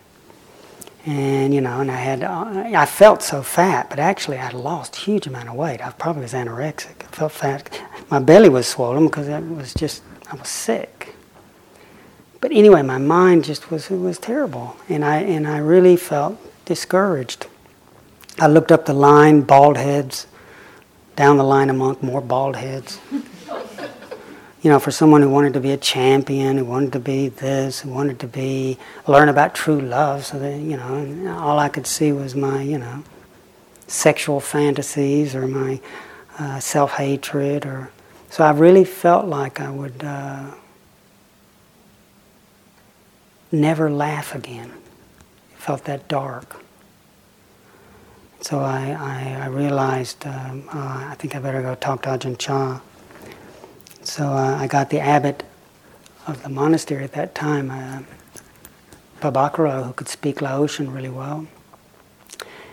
and 1.06 1.54
you 1.54 1.62
know, 1.62 1.80
and 1.80 1.90
I 1.90 1.96
had, 1.96 2.24
uh, 2.24 2.64
I 2.76 2.86
felt 2.86 3.22
so 3.22 3.42
fat, 3.42 3.90
but 3.90 4.00
actually 4.00 4.38
I'd 4.38 4.54
lost 4.54 4.98
a 4.98 5.00
huge 5.00 5.28
amount 5.28 5.50
of 5.50 5.56
weight. 5.56 5.86
I 5.86 5.92
probably 5.92 6.24
was 6.24 6.34
anorexic. 6.34 7.04
I 7.04 7.08
felt 7.08 7.32
fat. 7.32 7.82
My 8.10 8.20
belly 8.20 8.50
was 8.50 8.68
swollen 8.68 9.06
because 9.06 9.30
I 9.30 9.40
was 9.40 9.74
just, 9.74 10.04
I 10.32 10.36
was 10.36 10.50
sick. 10.50 11.16
But 12.42 12.52
anyway, 12.52 12.82
my 12.82 12.98
mind 12.98 13.46
just 13.46 13.72
was, 13.72 13.90
it 13.92 13.98
was 13.98 14.18
terrible, 14.18 14.78
and 14.88 15.04
I 15.04 15.18
and 15.18 15.48
I 15.48 15.58
really 15.58 15.98
felt 15.98 16.38
discouraged. 16.66 17.48
I 18.38 18.48
looked 18.48 18.72
up 18.72 18.86
the 18.86 18.94
line, 18.94 19.42
bald 19.42 19.76
heads, 19.76 20.28
down 21.16 21.38
the 21.38 21.44
line 21.44 21.70
among 21.70 21.98
more 22.02 22.22
bald 22.22 22.56
heads 22.56 23.00
you 24.62 24.70
know, 24.70 24.80
for 24.80 24.92
someone 24.92 25.22
who 25.22 25.30
wanted 25.30 25.54
to 25.54 25.62
be 25.62 25.72
a 25.72 25.78
champion, 25.78 26.58
who 26.58 26.66
wanted 26.66 26.92
to 26.94 27.00
be 27.00 27.30
this, 27.30 27.80
who 27.80 27.90
wanted 27.90 28.20
to 28.20 28.28
be 28.28 28.78
learn 29.08 29.30
about 29.30 29.56
true 29.56 29.80
love, 29.80 30.26
so 30.26 30.38
that 30.40 30.58
you 30.58 30.76
know, 30.76 31.38
all 31.40 31.60
I 31.60 31.70
could 31.70 31.88
see 31.88 32.12
was 32.12 32.36
my, 32.36 32.62
you 32.62 32.78
know, 32.78 33.04
sexual 33.88 34.40
fantasies 34.42 35.34
or 35.34 35.48
my 35.48 35.80
uh, 36.38 36.60
self 36.60 36.94
hatred, 36.94 37.66
or 37.66 37.90
so 38.30 38.44
I 38.44 38.52
really 38.52 38.84
felt 38.84 39.26
like 39.26 39.62
I 39.62 39.70
would 39.72 40.04
uh, 40.04 40.52
never 43.52 43.90
laugh 43.90 44.36
again. 44.36 44.74
It 45.52 45.58
felt 45.58 45.86
that 45.86 46.10
dark. 46.10 46.62
So 48.42 48.60
I, 48.60 48.92
I, 48.92 49.44
I 49.44 49.48
realized 49.48 50.26
um, 50.26 50.64
uh, 50.74 51.08
I 51.10 51.16
think 51.18 51.36
I 51.36 51.40
better 51.40 51.62
go 51.62 51.76
talk 51.76 52.04
to 52.04 52.10
Ajahn 52.10 52.38
Chah 52.38 52.80
so 54.10 54.24
uh, 54.26 54.58
I 54.60 54.66
got 54.66 54.90
the 54.90 55.00
abbot 55.00 55.44
of 56.26 56.42
the 56.42 56.50
monastery 56.50 57.04
at 57.04 57.12
that 57.12 57.36
time, 57.36 57.70
uh, 57.70 58.02
who 59.84 59.94
could 59.94 60.08
speak 60.08 60.42
Laotian 60.42 60.92
really 60.92 61.10
well. 61.10 61.46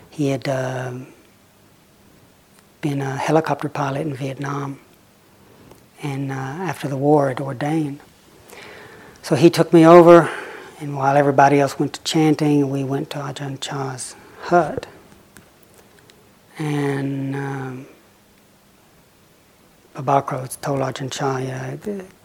He 0.09 0.29
had 0.29 0.47
uh, 0.47 0.93
been 2.81 3.01
a 3.01 3.15
helicopter 3.17 3.69
pilot 3.69 4.01
in 4.01 4.15
Vietnam, 4.15 4.79
and 6.01 6.31
uh, 6.31 6.35
after 6.35 6.87
the 6.87 6.97
war, 6.97 7.27
had 7.27 7.39
ordained. 7.39 7.99
So 9.21 9.35
he 9.35 9.51
took 9.51 9.71
me 9.71 9.85
over, 9.85 10.31
and 10.79 10.97
while 10.97 11.15
everybody 11.15 11.59
else 11.59 11.77
went 11.77 11.93
to 11.93 12.03
chanting, 12.03 12.67
we 12.71 12.83
went 12.83 13.11
to 13.11 13.19
Ajahn 13.19 13.61
Chah's 13.61 14.15
hut. 14.41 14.87
And 16.57 17.35
um, 17.35 17.87
Pabhakaro 19.97 20.61
told 20.61 20.81
Ajahn 20.81 21.11
Chah, 21.11 21.37
yeah, 21.39 21.75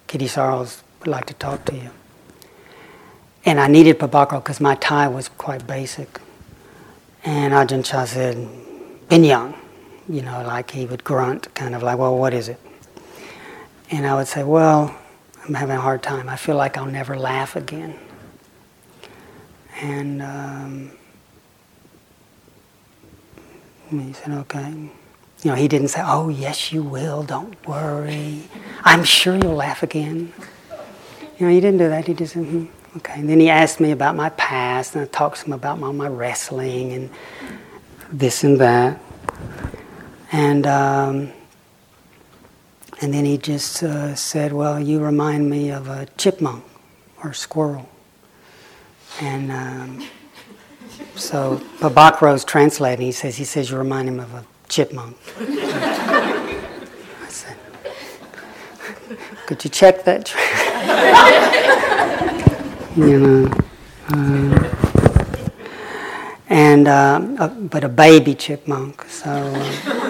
Kitty 0.07 0.27
Sorrells 0.27 0.83
would 1.01 1.09
like 1.09 1.25
to 1.25 1.35
talk 1.35 1.65
to 1.65 1.75
you. 1.75 1.91
And 3.47 3.59
I 3.59 3.67
needed 3.67 3.99
Pabhakaro 3.99 4.45
because 4.45 4.61
my 4.61 4.75
Thai 4.75 5.09
was 5.09 5.31
quite 5.31 5.67
basic. 5.67 6.21
And 7.25 7.55
Ajahn 7.55 7.83
Chah 7.83 8.05
said, 8.05 8.37
Been 9.09 9.25
young. 9.25 9.55
You 10.07 10.21
know, 10.21 10.43
like 10.43 10.73
he 10.73 10.85
would 10.85 11.03
grunt, 11.03 11.55
kind 11.55 11.75
of 11.75 11.83
like, 11.83 11.97
well, 11.97 12.19
what 12.19 12.35
is 12.35 12.51
it? 12.51 12.61
And 13.91 14.07
I 14.07 14.17
would 14.17 14.29
say, 14.29 14.43
well, 14.43 14.95
I'm 15.47 15.55
having 15.55 15.77
a 15.77 15.81
hard 15.81 16.03
time. 16.03 16.29
I 16.29 16.37
feel 16.37 16.57
like 16.57 16.77
I'll 16.77 16.85
never 16.85 17.17
laugh 17.17 17.57
again. 17.57 17.99
And 19.81 20.21
um, 20.21 20.91
he 23.91 24.13
said, 24.13 24.33
okay. 24.33 24.91
You 25.43 25.51
know, 25.51 25.57
he 25.57 25.67
didn't 25.67 25.89
say, 25.89 26.03
Oh, 26.05 26.29
yes, 26.29 26.73
you 26.73 26.83
will, 26.83 27.23
don't 27.23 27.55
worry. 27.67 28.43
I'm 28.85 29.05
sure 29.05 29.37
you'll 29.37 29.57
laugh 29.57 29.83
again. 29.83 30.33
You 31.39 31.47
know, 31.47 31.53
he 31.53 31.61
didn't 31.61 31.79
do 31.79 31.89
that. 31.89 32.07
He 32.07 32.15
just 32.15 32.35
said, 32.35 32.45
hmm, 32.45 32.67
Okay. 32.99 33.15
And 33.15 33.29
then 33.29 33.41
he 33.41 33.49
asked 33.49 33.81
me 33.81 33.91
about 33.91 34.17
my 34.17 34.29
past, 34.31 34.95
and 34.95 35.03
I 35.03 35.07
talked 35.07 35.39
to 35.41 35.47
him 35.47 35.55
about 35.55 35.79
my, 35.79 35.91
my 35.91 36.09
wrestling 36.09 36.93
and 36.93 37.11
this 38.13 38.45
and 38.45 38.61
that. 38.61 39.01
And, 40.31 40.67
um, 40.67 41.33
and 43.01 43.15
then 43.15 43.25
he 43.25 43.39
just 43.39 43.83
uh, 43.83 44.15
said, 44.15 44.53
Well, 44.53 44.79
you 44.79 45.01
remind 45.01 45.49
me 45.49 45.71
of 45.71 45.89
a 45.89 46.07
chipmunk 46.19 46.65
or 47.25 47.31
a 47.31 47.35
squirrel. 47.35 47.89
And 49.21 49.51
um, 49.51 50.07
so 51.17 51.63
Pabhakaro's 51.79 52.45
translating. 52.45 53.07
He 53.07 53.13
says, 53.13 53.37
he 53.37 53.45
says, 53.45 53.71
You 53.71 53.79
remind 53.79 54.09
him 54.09 54.21
of 54.21 54.35
a 54.35 54.45
chipmunk. 54.73 55.17
I 55.39 57.29
said, 57.29 57.57
could 59.47 59.63
you 59.63 59.71
check 59.71 60.05
that? 60.05 60.33
you 62.97 63.21
know. 63.21 63.51
Uh, 64.09 64.69
and 66.49 66.89
uh, 66.89 67.21
uh, 67.39 67.49
but 67.49 67.85
a 67.85 67.89
baby 67.91 68.35
chipmunk. 68.35 69.03
So, 69.05 69.31
uh, 69.31 70.03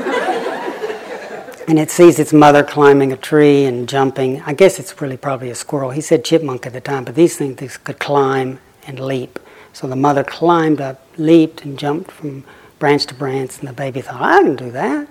and 1.67 1.77
it 1.77 1.91
sees 1.91 2.21
its 2.21 2.33
mother 2.33 2.63
climbing 2.63 3.13
a 3.13 3.17
tree 3.17 3.65
and 3.65 3.89
jumping. 3.89 4.43
I 4.43 4.55
guess 4.55 4.79
it's 4.79 5.01
really 5.01 5.17
probably 5.17 5.51
a 5.51 5.57
squirrel. 5.57 5.91
He 5.91 6.01
said 6.01 6.25
chipmunk 6.25 6.67
at 6.67 6.73
the 6.73 6.81
time, 6.81 7.03
but 7.03 7.17
these 7.17 7.37
things 7.37 7.77
could 7.79 7.99
climb 7.99 8.61
and 8.87 9.01
leap. 9.01 9.41
So 9.73 9.89
the 9.89 9.97
mother 9.97 10.23
climbed 10.23 10.81
up, 10.81 11.05
leaped, 11.17 11.65
and 11.65 11.77
jumped 11.77 12.13
from 12.13 12.45
branch 12.83 13.07
to 13.07 13.15
branch, 13.15 13.61
and 13.61 13.69
the 13.69 13.73
baby 13.73 14.01
thought, 14.01 14.21
I 14.21 14.43
can 14.43 14.57
do 14.57 14.73
that. 14.73 15.07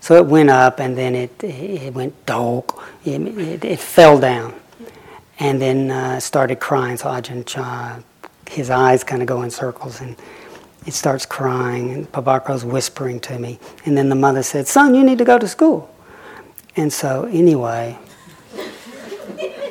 So 0.00 0.16
it 0.16 0.26
went 0.26 0.50
up, 0.50 0.80
and 0.80 0.98
then 0.98 1.14
it, 1.14 1.44
it 1.44 1.94
went 1.94 2.26
dog. 2.26 2.82
It, 3.04 3.20
it, 3.20 3.64
it, 3.64 3.78
fell 3.78 4.18
down, 4.18 4.54
and 5.38 5.62
then 5.62 5.92
uh, 5.92 6.18
started 6.18 6.58
crying. 6.58 6.96
So 6.96 7.06
Ajahn 7.06 7.46
Chah, 7.46 8.00
his 8.48 8.70
eyes 8.70 9.04
kind 9.04 9.22
of 9.22 9.28
go 9.28 9.42
in 9.42 9.52
circles, 9.52 10.00
and 10.00 10.16
it 10.84 10.92
starts 10.92 11.24
crying, 11.24 11.92
and 11.92 12.10
Pabhakaro's 12.10 12.64
whispering 12.64 13.20
to 13.20 13.38
me. 13.38 13.60
And 13.84 13.96
then 13.96 14.08
the 14.08 14.16
mother 14.16 14.42
said, 14.42 14.66
Son, 14.66 14.92
you 14.96 15.04
need 15.04 15.18
to 15.18 15.24
go 15.24 15.38
to 15.38 15.46
school. 15.46 15.94
And 16.74 16.92
so, 16.92 17.26
anyway, 17.26 17.96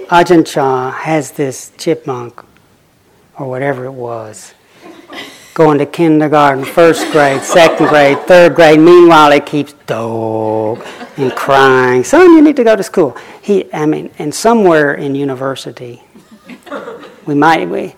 Ajahn 0.07 0.47
Chah 0.47 0.91
has 0.91 1.34
this 1.34 1.74
chipmunk, 1.78 2.41
or 3.38 3.49
whatever 3.49 3.84
it 3.84 3.91
was, 3.91 4.53
going 5.60 5.78
to 5.78 5.86
kindergarten, 5.86 6.64
first 6.64 7.12
grade, 7.12 7.41
second 7.41 7.88
grade, 7.88 8.18
third 8.22 8.55
grade. 8.55 8.80
Meanwhile, 8.80 9.34
it 9.34 9.45
keeps 9.45 9.74
dog 9.88 10.82
and 11.18 11.34
crying. 11.34 12.01
Son, 12.05 12.32
you 12.32 12.41
need 12.41 12.55
to 12.55 12.64
go 12.64 12.78
to 12.78 12.82
school. 12.82 13.18
He, 13.41 13.72
I 13.74 13.86
mean, 13.86 14.10
and 14.20 14.34
somewhere 14.34 14.93
in 14.93 15.16
university, 15.16 16.01
we 17.26 17.36
might, 17.36 17.68
we, 17.68 17.93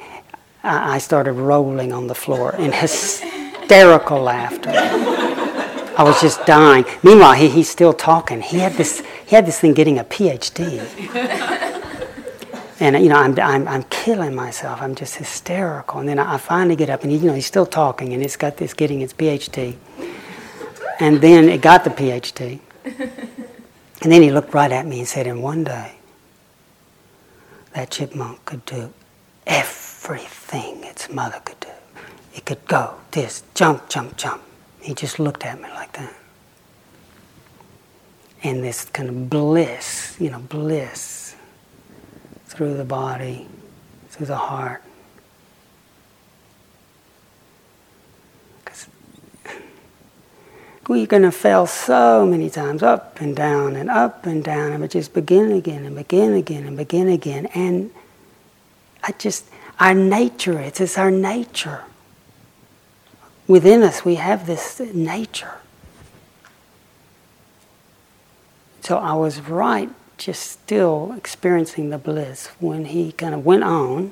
I 0.63 0.97
started 0.97 1.33
rolling 1.33 1.93
on 1.93 2.07
the 2.07 2.15
floor 2.15 2.55
in 2.55 2.71
hysterical 2.71 4.19
laughter. 4.19 4.71
I 4.73 6.01
was 6.03 6.19
just 6.19 6.43
dying. 6.47 6.83
Meanwhile, 7.03 7.33
he, 7.33 7.47
he's 7.47 7.69
still 7.69 7.93
talking. 7.93 8.41
He 8.41 8.57
had 8.57 8.71
this, 8.73 9.03
he 9.23 9.35
had 9.35 9.45
this 9.45 9.59
thing 9.59 9.75
getting 9.75 9.99
a 9.99 10.03
PhD 10.03 10.81
and 12.81 13.01
you 13.01 13.09
know 13.09 13.15
I'm, 13.15 13.39
I'm, 13.39 13.67
I'm 13.67 13.83
killing 13.83 14.35
myself. 14.35 14.81
I'm 14.81 14.95
just 14.95 15.15
hysterical. 15.15 15.99
And 15.99 16.09
then 16.09 16.19
I, 16.19 16.37
finally 16.37 16.75
get 16.75 16.89
up 16.89 17.03
and 17.03 17.11
he, 17.11 17.19
you 17.19 17.27
know 17.27 17.33
he's 17.33 17.45
still 17.45 17.67
talking 17.67 18.13
and 18.13 18.23
it's 18.23 18.35
got 18.35 18.57
this 18.57 18.73
getting 18.73 19.01
its 19.01 19.13
phd 19.13 19.75
and 20.99 21.21
then 21.21 21.47
it 21.47 21.61
got 21.61 21.83
the 21.83 21.91
phd 21.91 22.59
and 22.83 24.11
then 24.11 24.21
he 24.23 24.31
looked 24.31 24.53
right 24.53 24.71
at 24.71 24.87
me 24.87 24.99
and 24.99 25.07
said 25.07 25.27
in 25.27 25.41
one 25.41 25.63
day 25.63 25.93
that 27.73 27.91
chipmunk 27.91 28.43
could 28.45 28.65
do 28.65 28.91
everything 29.45 30.83
its 30.83 31.09
mother 31.09 31.39
could 31.45 31.59
do. 31.59 31.69
It 32.33 32.45
could 32.45 32.65
go 32.67 32.95
this 33.11 33.43
jump 33.53 33.87
jump 33.89 34.17
jump. 34.17 34.41
He 34.81 34.95
just 34.95 35.19
looked 35.19 35.45
at 35.45 35.61
me 35.61 35.69
like 35.69 35.93
that. 35.93 36.13
And 38.43 38.63
this 38.63 38.85
kind 38.85 39.07
of 39.07 39.29
bliss 39.29 40.17
you 40.19 40.31
know 40.31 40.39
bliss 40.39 41.20
through 42.51 42.75
the 42.75 42.83
body, 42.83 43.47
through 44.09 44.25
the 44.25 44.35
heart. 44.35 44.83
Because 48.63 48.87
we're 50.87 51.05
going 51.05 51.23
to 51.23 51.31
fail 51.31 51.65
so 51.65 52.25
many 52.25 52.49
times, 52.49 52.83
up 52.83 53.21
and 53.21 53.35
down 53.35 53.75
and 53.75 53.89
up 53.89 54.25
and 54.25 54.43
down, 54.43 54.73
and 54.73 54.81
we 54.81 54.87
just 54.89 55.13
begin 55.13 55.53
again 55.53 55.85
and 55.85 55.95
begin 55.95 56.33
again 56.33 56.65
and 56.65 56.75
begin 56.75 57.07
again. 57.07 57.45
And 57.47 57.91
I 59.01 59.13
just, 59.13 59.45
our 59.79 59.93
nature, 59.93 60.59
it's, 60.59 60.81
it's 60.81 60.97
our 60.97 61.11
nature. 61.11 61.85
Within 63.47 63.81
us, 63.81 64.03
we 64.03 64.15
have 64.15 64.45
this 64.45 64.79
nature. 64.93 65.55
So 68.81 68.97
I 68.97 69.13
was 69.13 69.39
right, 69.41 69.89
just 70.21 70.51
still 70.51 71.13
experiencing 71.17 71.89
the 71.89 71.97
bliss 71.97 72.45
when 72.59 72.85
he 72.85 73.11
kind 73.11 73.33
of 73.33 73.43
went 73.43 73.63
on. 73.63 74.11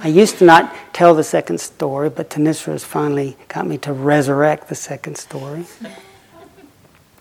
I 0.00 0.08
used 0.08 0.36
to 0.38 0.44
not 0.44 0.70
tell 0.92 1.14
the 1.14 1.24
second 1.24 1.60
story, 1.60 2.10
but 2.10 2.28
Thanissara 2.28 2.72
has 2.72 2.84
finally 2.84 3.38
got 3.48 3.66
me 3.66 3.78
to 3.78 3.94
resurrect 3.94 4.68
the 4.68 4.74
second 4.74 5.16
story. 5.16 5.64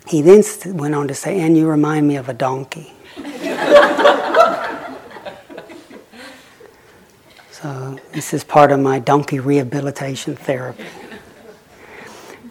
He 0.05 0.21
then 0.21 0.43
went 0.65 0.93
on 0.95 1.07
to 1.07 1.15
say, 1.15 1.39
and 1.39 1.57
you 1.57 1.65
remind 1.67 2.09
me 2.09 2.17
of 2.17 2.27
a 2.27 2.33
donkey. 2.33 2.91
so 7.51 7.97
this 8.11 8.33
is 8.33 8.43
part 8.43 8.73
of 8.73 8.81
my 8.81 8.99
donkey 8.99 9.39
rehabilitation 9.39 10.35
therapy. 10.35 10.83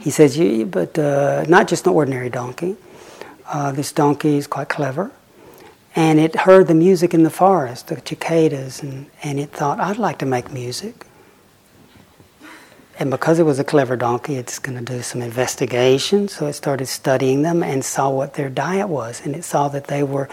He 0.01 0.11
says, 0.11 0.39
but 0.65 0.99
uh, 0.99 1.45
not 1.47 1.69
just 1.69 1.87
an 1.87 1.93
ordinary 1.93 2.31
donkey. 2.31 2.77
Uh, 3.47 3.73
this 3.73 3.93
donkey 3.93 4.39
is 4.39 4.47
quite 4.47 4.71
clever. 4.71 5.13
And 5.97 6.19
it 6.19 6.35
heard 6.35 6.67
the 6.67 6.75
music 6.75 7.15
in 7.15 7.23
the 7.23 7.31
forest, 7.31 7.89
the 7.89 8.03
cicadas, 8.05 8.83
and, 8.83 9.07
and 9.23 9.39
it 9.39 9.51
thought, 9.51 9.79
I'd 9.79 9.99
like 9.99 10.19
to 10.19 10.27
make 10.27 10.51
music. 10.51 11.07
And 12.99 13.11
because 13.11 13.39
it 13.39 13.45
was 13.45 13.59
a 13.59 13.65
clever 13.65 13.97
donkey, 13.97 14.37
it's 14.37 14.59
going 14.59 14.79
to 14.79 14.85
do 14.85 15.03
some 15.03 15.23
investigation. 15.23 16.29
So 16.29 16.47
it 16.47 16.53
started 16.55 16.87
studying 16.87 17.43
them 17.43 17.63
and 17.63 17.85
saw 17.85 18.11
what 18.11 18.35
their 18.35 18.49
diet 18.49 18.89
was. 18.89 19.25
And 19.25 19.35
it 19.35 19.45
saw 19.45 19.69
that 19.69 19.89
they 19.89 20.03
were 20.03 20.29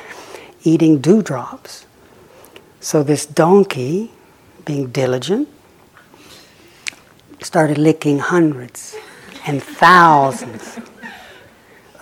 eating 0.63 0.99
dewdrops. 0.99 1.85
So 2.79 3.03
this 3.03 3.25
donkey, 3.25 4.11
being 4.65 4.91
diligent, 4.91 5.47
started 7.41 7.77
licking 7.77 8.19
hundreds 8.19 8.95
and 9.45 9.61
thousands 9.61 10.79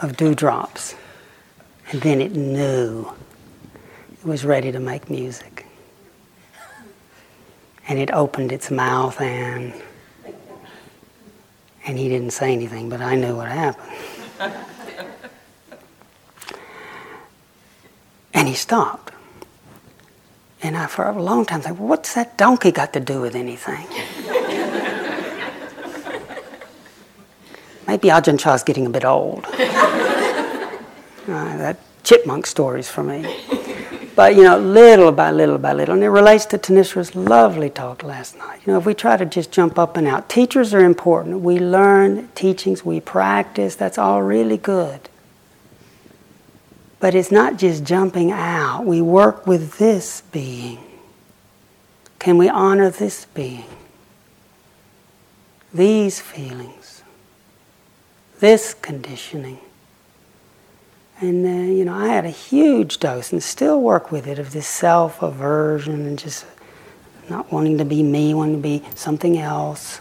of 0.02 0.18
dewdrops. 0.18 0.96
And 1.92 2.02
then 2.02 2.22
it 2.22 2.34
knew 2.34 3.12
was 4.24 4.46
ready 4.46 4.72
to 4.72 4.80
make 4.80 5.10
music. 5.10 5.66
And 7.88 7.98
it 7.98 8.12
opened 8.12 8.52
its 8.52 8.70
mouth 8.70 9.20
and 9.20 9.74
and 11.86 11.98
he 11.98 12.08
didn't 12.08 12.32
say 12.32 12.54
anything, 12.54 12.90
but 12.90 13.02
I 13.02 13.16
knew 13.16 13.36
what 13.36 13.48
happened. 13.48 13.90
and 18.34 18.48
he 18.48 18.54
stopped. 18.54 19.14
And 20.62 20.78
I, 20.78 20.86
for 20.88 21.06
a 21.06 21.20
long 21.20 21.46
time, 21.46 21.62
thought, 21.62 21.78
well, 21.78 21.88
what's 21.88 22.14
that 22.14 22.38
donkey 22.38 22.72
got 22.72 22.94
to 22.94 23.00
do 23.00 23.22
with 23.22 23.34
anything? 23.34 23.88
Maybe 27.88 28.10
Ajahn 28.10 28.38
Chah's 28.38 28.62
getting 28.62 28.86
a 28.86 28.90
bit 28.92 29.04
old. 29.04 29.46
uh, 29.54 29.58
that 31.28 31.80
chipmunk 32.04 32.46
stories 32.46 32.88
for 32.88 33.04
me. 33.04 33.26
But, 34.20 34.36
you 34.36 34.44
know, 34.44 34.60
little 34.60 35.14
by 35.14 35.32
little 35.32 35.58
by 35.58 35.72
little, 35.72 35.96
and 35.96 36.04
it 36.04 36.10
relates 36.10 36.46
to 36.48 36.58
Thanissara's 36.58 37.16
lovely 37.16 37.70
talk 37.70 38.04
last 38.04 38.38
night. 38.38 38.60
You 38.66 38.74
know, 38.74 38.78
if 38.78 38.86
we 38.86 38.94
try 38.94 39.16
to 39.16 39.26
just 39.26 39.50
jump 39.50 39.80
up 39.80 39.96
and 39.96 40.06
out, 40.06 40.28
teachers 40.28 40.74
are 40.74 40.84
important. 40.84 41.40
We 41.40 41.58
learn 41.58 42.28
teachings, 42.36 42.84
we 42.84 43.00
practice, 43.00 43.78
that's 43.78 43.98
all 43.98 44.22
really 44.22 44.58
good. 44.58 45.08
But 47.00 47.16
it's 47.16 47.32
not 47.32 47.58
just 47.58 47.86
jumping 47.86 48.30
out. 48.30 48.86
We 48.86 49.02
work 49.02 49.48
with 49.48 49.78
this 49.78 50.20
being. 50.34 50.80
Can 52.20 52.38
we 52.38 52.50
honor 52.50 52.90
this 52.90 53.24
being? 53.24 53.70
These 55.74 56.20
feelings? 56.20 57.04
this 58.40 58.74
conditioning. 58.74 59.60
And, 61.22 61.46
uh, 61.46 61.74
you 61.74 61.84
know, 61.84 61.94
I 61.94 62.08
had 62.08 62.26
a 62.26 62.30
huge 62.30 63.00
dose 63.00 63.32
and 63.32 63.44
still 63.44 63.82
work 63.82 64.12
with 64.12 64.26
it 64.26 64.40
of 64.40 64.52
this 64.52 64.68
self 64.68 65.22
aversion 65.22 66.06
and 66.06 66.18
just 66.18 66.46
not 67.30 67.52
wanting 67.52 67.78
to 67.78 67.86
be 67.86 68.04
me, 68.04 68.34
wanting 68.34 68.56
to 68.56 68.62
be 68.62 68.84
something 68.96 69.38
else. 69.38 70.00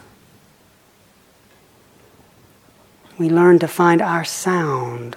We 3.19 3.29
learn 3.29 3.59
to 3.59 3.69
find 3.69 4.01
our 4.01 4.25
sound. 4.25 5.17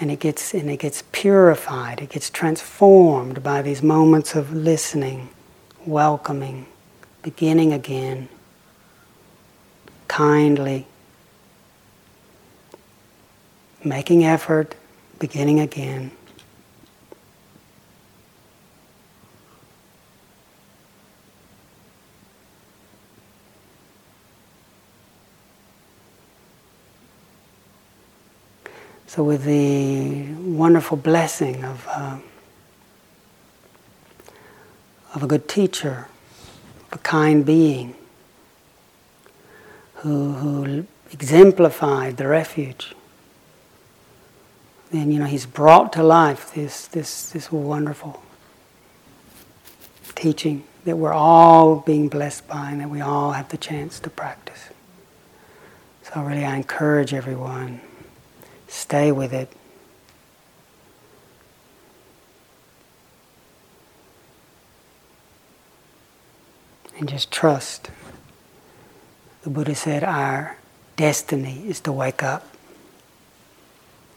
And 0.00 0.10
it 0.10 0.20
gets 0.20 0.54
and 0.54 0.70
it 0.70 0.78
gets 0.78 1.02
purified, 1.12 2.00
it 2.00 2.10
gets 2.10 2.30
transformed 2.30 3.42
by 3.42 3.62
these 3.62 3.82
moments 3.82 4.34
of 4.34 4.52
listening, 4.52 5.28
welcoming, 5.84 6.66
beginning 7.22 7.72
again 7.72 8.28
kindly, 10.08 10.87
making 13.84 14.24
effort, 14.24 14.74
beginning 15.18 15.60
again. 15.60 16.10
So, 29.06 29.24
with 29.24 29.44
the 29.44 30.26
wonderful 30.34 30.96
blessing 30.96 31.64
of, 31.64 31.88
uh, 31.88 32.18
of 35.14 35.22
a 35.22 35.26
good 35.26 35.48
teacher, 35.48 36.06
a 36.92 36.98
kind 36.98 37.44
being, 37.44 37.96
who, 39.94 40.32
who 40.34 40.86
exemplified 41.10 42.18
the 42.18 42.28
refuge. 42.28 42.94
Then 44.90 45.10
you 45.12 45.18
know 45.18 45.26
he's 45.26 45.46
brought 45.46 45.92
to 45.94 46.02
life 46.02 46.54
this 46.54 46.86
this 46.86 47.30
this 47.30 47.52
wonderful 47.52 48.22
teaching 50.14 50.64
that 50.84 50.96
we're 50.96 51.12
all 51.12 51.76
being 51.76 52.08
blessed 52.08 52.48
by 52.48 52.70
and 52.70 52.80
that 52.80 52.88
we 52.88 53.00
all 53.00 53.32
have 53.32 53.50
the 53.50 53.58
chance 53.58 54.00
to 54.00 54.10
practice. 54.10 54.70
So 56.02 56.22
really 56.22 56.44
I 56.44 56.56
encourage 56.56 57.12
everyone, 57.12 57.80
stay 58.66 59.12
with 59.12 59.34
it. 59.34 59.52
And 66.98 67.08
just 67.08 67.30
trust. 67.30 67.90
The 69.42 69.50
Buddha 69.50 69.74
said 69.74 70.02
our 70.02 70.56
destiny 70.96 71.62
is 71.68 71.78
to 71.80 71.92
wake 71.92 72.22
up. 72.24 72.48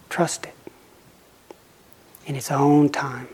Trust 0.10 0.46
it 0.46 0.54
in 2.32 2.38
its 2.38 2.50
own 2.50 2.88
time. 2.88 3.28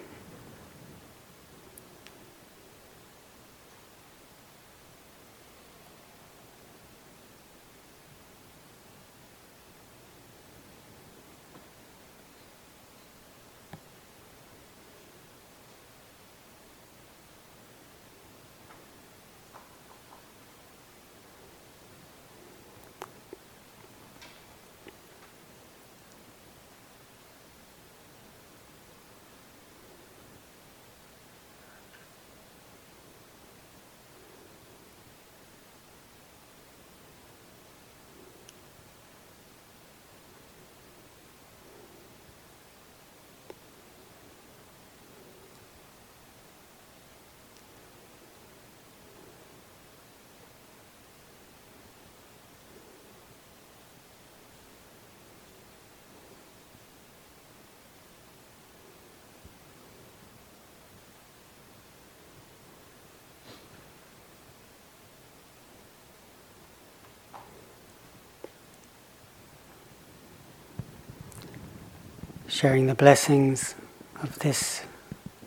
Sharing 72.47 72.87
the 72.87 72.95
blessings 72.95 73.75
of 74.21 74.39
this 74.39 74.83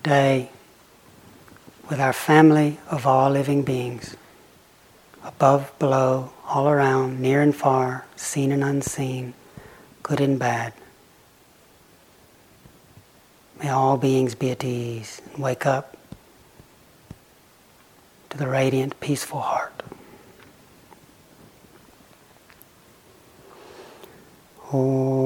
day 0.03 0.51
with 1.89 1.99
our 1.99 2.13
family 2.13 2.79
of 2.91 3.07
all 3.07 3.31
living 3.31 3.63
beings, 3.63 4.17
above, 5.25 5.73
below, 5.79 6.31
all 6.47 6.69
around, 6.69 7.19
near 7.19 7.41
and 7.41 7.57
far, 7.57 8.05
seen 8.17 8.53
and 8.53 8.63
unseen, 8.63 9.33
good 10.03 10.21
and 10.21 10.39
bad. 10.39 10.75
May 13.63 13.71
all 13.71 13.97
beings 13.97 14.35
be 14.35 14.51
at 14.51 14.63
ease 14.63 15.23
and 15.33 15.43
wake 15.43 15.65
up 15.65 15.97
to 18.29 18.37
the 18.37 18.47
radiant, 18.47 19.01
peaceful 19.01 19.41
heart. 19.41 19.83
Om 24.73 25.20